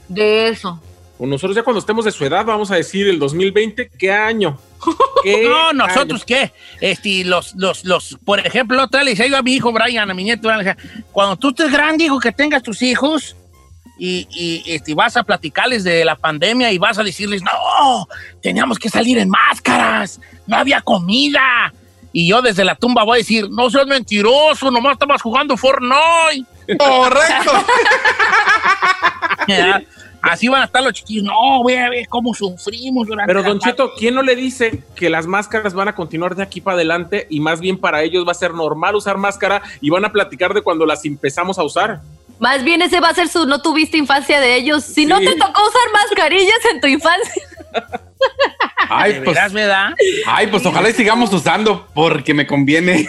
de 0.09 0.49
eso 0.49 0.79
nosotros 1.27 1.55
ya 1.55 1.63
cuando 1.63 1.81
estemos 1.81 2.05
de 2.05 2.11
su 2.11 2.25
edad 2.25 2.45
vamos 2.45 2.71
a 2.71 2.77
decir 2.77 3.09
el 3.09 3.19
2020, 3.19 3.91
¿qué 3.99 4.13
año? 4.13 4.59
no, 5.49 5.73
nosotros 5.73 6.25
qué. 6.25 6.53
Este, 6.81 7.25
los, 7.25 7.55
los, 7.55 7.85
los, 7.85 8.19
por 8.25 8.45
ejemplo, 8.45 8.83
otra 8.83 9.05
le 9.05 9.11
decía 9.11 9.29
yo 9.29 9.37
a 9.37 9.43
mi 9.43 9.55
hijo 9.55 9.73
Brian, 9.73 10.11
a 10.11 10.15
mi 10.15 10.25
nieto, 10.25 10.49
cuando 11.13 11.37
tú 11.37 11.51
estés 11.51 11.71
grande, 11.71 12.05
hijo, 12.05 12.19
que 12.19 12.33
tengas 12.33 12.63
tus 12.63 12.83
hijos 12.83 13.37
y, 13.99 14.27
y 14.31 14.63
este, 14.73 14.95
vas 14.95 15.17
a 15.17 15.23
platicarles 15.23 15.85
de 15.85 16.05
la 16.05 16.17
pandemia 16.17 16.73
y 16.73 16.79
vas 16.79 16.99
a 16.99 17.03
decirles, 17.03 17.43
no, 17.43 18.09
teníamos 18.41 18.79
que 18.79 18.89
salir 18.89 19.19
en 19.19 19.29
máscaras, 19.29 20.21
no 20.47 20.57
había 20.57 20.81
comida. 20.81 21.73
Y 22.13 22.29
yo 22.29 22.43
desde 22.43 22.65
la 22.65 22.75
tumba 22.75 23.05
voy 23.05 23.17
a 23.17 23.19
decir, 23.19 23.49
no 23.51 23.71
seas 23.71 23.87
mentiroso, 23.87 24.71
nomás 24.71 24.95
estabas 24.95 25.23
jugando 25.23 25.57
Fortnite. 25.57 26.47
Correcto. 26.79 27.53
Así 30.23 30.47
van 30.47 30.63
a 30.63 30.67
estar 30.67 30.83
los 30.85 30.93
chiquillos. 30.93 31.25
No, 31.25 31.63
voy 31.63 31.75
a 31.75 31.91
ver 31.91 32.07
cómo 32.09 32.33
sufrimos 32.33 33.09
durante 33.09 33.27
Pero, 33.27 33.43
Don 33.43 33.59
Cheto, 33.59 33.93
¿quién 33.99 34.15
no 34.15 34.23
le 34.23 34.37
dice 34.37 34.85
que 34.95 35.11
las 35.11 35.27
máscaras 35.27 35.75
van 35.75 35.89
a 35.89 35.97
continuar 35.97 36.37
de 36.37 36.45
aquí 36.45 36.61
para 36.61 36.77
adelante 36.77 37.27
y 37.29 37.41
más 37.41 37.61
bien 37.61 37.77
para 37.77 38.03
ellos 38.03 38.25
va 38.27 38.31
a 38.31 38.35
ser 38.35 38.55
normal 38.55 38.95
usar 38.95 39.19
máscara 39.19 39.63
y 39.81 39.91
van 39.91 40.05
a 40.05 40.13
platicar 40.13 40.55
de 40.55 40.63
cuando 40.63 40.87
las 40.87 41.05
empezamos 41.05 41.59
a 41.59 41.65
usar? 41.65 42.03
Más 42.39 42.65
bien 42.65 42.83
ese 42.83 43.01
va 43.01 43.09
a 43.09 43.15
ser 43.15 43.29
su 43.29 43.47
no 43.47 43.63
tuviste 43.63 43.97
infancia 43.97 44.41
de 44.41 44.57
ellos. 44.57 44.85
Si 44.85 45.07
no 45.07 45.19
te 45.21 45.35
tocó 45.37 45.63
usar 45.63 45.93
mascarillas 45.93 46.65
en 46.73 46.81
tu 46.81 46.87
infancia. 46.89 47.43
Ay, 48.89 49.23
pues, 49.25 49.39
ay, 50.27 50.47
pues 50.49 50.67
ojalá 50.67 50.91
y 50.91 50.93
sigamos 50.93 51.33
usando 51.33 51.89
porque 51.95 52.35
me 52.35 52.47
conviene. 52.47 53.09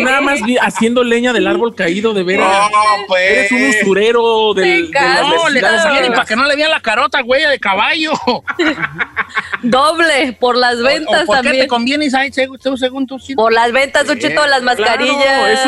Nada 0.00 0.20
más 0.20 0.40
haciendo 0.60 1.04
leña 1.04 1.32
del 1.32 1.46
árbol 1.46 1.74
caído 1.74 2.12
de 2.14 2.22
veras. 2.22 2.70
No, 2.70 3.06
pues. 3.06 3.22
Eres 3.22 3.52
un 3.52 3.62
usurero 3.68 4.54
del, 4.54 4.90
de 4.90 5.00
No, 5.00 5.48
le 5.48 5.60
para 5.60 6.24
que 6.24 6.36
no 6.36 6.46
le 6.46 6.56
vean 6.56 6.70
la 6.70 6.80
carota, 6.80 7.22
güey, 7.22 7.46
de 7.46 7.58
caballo. 7.58 8.12
Doble, 9.62 10.36
por 10.38 10.56
las 10.56 10.82
ventas 10.82 11.24
¿Por 11.24 11.40
qué 11.40 11.50
te 11.50 11.68
conviene, 11.68 12.10
según 12.10 13.06
tu 13.06 13.18
Por 13.36 13.52
las 13.52 13.72
ventas, 13.72 14.06
Don 14.06 14.18
Cheto, 14.18 14.46
las 14.46 14.62
mascarillas. 14.62 15.66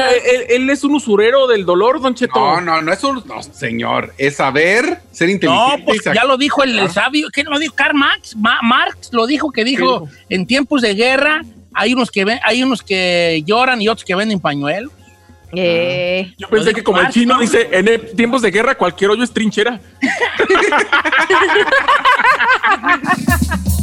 él, 0.49 0.69
es 0.69 0.85
un 0.85 0.95
usurero 0.95 1.47
del 1.47 1.65
dolor, 1.65 2.01
Don 2.01 2.15
Cheto. 2.15 2.39
No, 2.39 2.61
no, 2.61 2.83
no 2.83 2.93
es 2.93 3.03
un. 3.05 3.23
No, 3.27 3.43
señor, 3.43 4.13
es 4.19 4.37
saber 4.37 5.01
ser 5.13 5.31
inteligente. 5.31 5.79
No, 5.79 5.85
pues 5.85 6.03
ya 6.05 6.25
lo 6.25 6.37
dijo 6.37 6.63
el, 6.63 6.91
sabio. 6.91 7.29
¿Qué 7.33 7.45
lo 7.45 7.59
dijo? 7.59 7.75
Karl 7.75 7.95
Marx. 7.95 8.37
Marx 8.37 9.11
lo 9.13 9.27
dijo 9.27 9.51
que 9.51 9.65
dijo 9.65 10.09
en 10.29 10.47
tiempos 10.47 10.83
de 10.83 10.95
guerra 10.95 11.43
hay 11.75 11.93
unos 11.93 12.11
que 12.11 12.25
ven, 12.25 12.41
hay 12.43 12.63
unos 12.63 12.83
que 12.83 13.43
lloran 13.47 13.83
y 13.83 13.89
otros 13.89 14.05
que 14.05 14.15
venden 14.15 14.41
pañuelos. 14.41 14.93
Eh. 15.57 16.35
Yo 16.37 16.49
pensé 16.49 16.75
que 16.75 16.83
como 16.83 17.01
el 17.01 17.09
chino 17.11 17.39
dice, 17.39 17.69
en 17.71 18.17
tiempos 18.17 18.43
de 18.43 18.51
guerra 18.51 18.75
cualquier 18.75 19.11
hoyo 19.11 19.23
es 19.23 19.33
trinchera. 19.33 19.81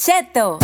Cheto. 0.00 0.56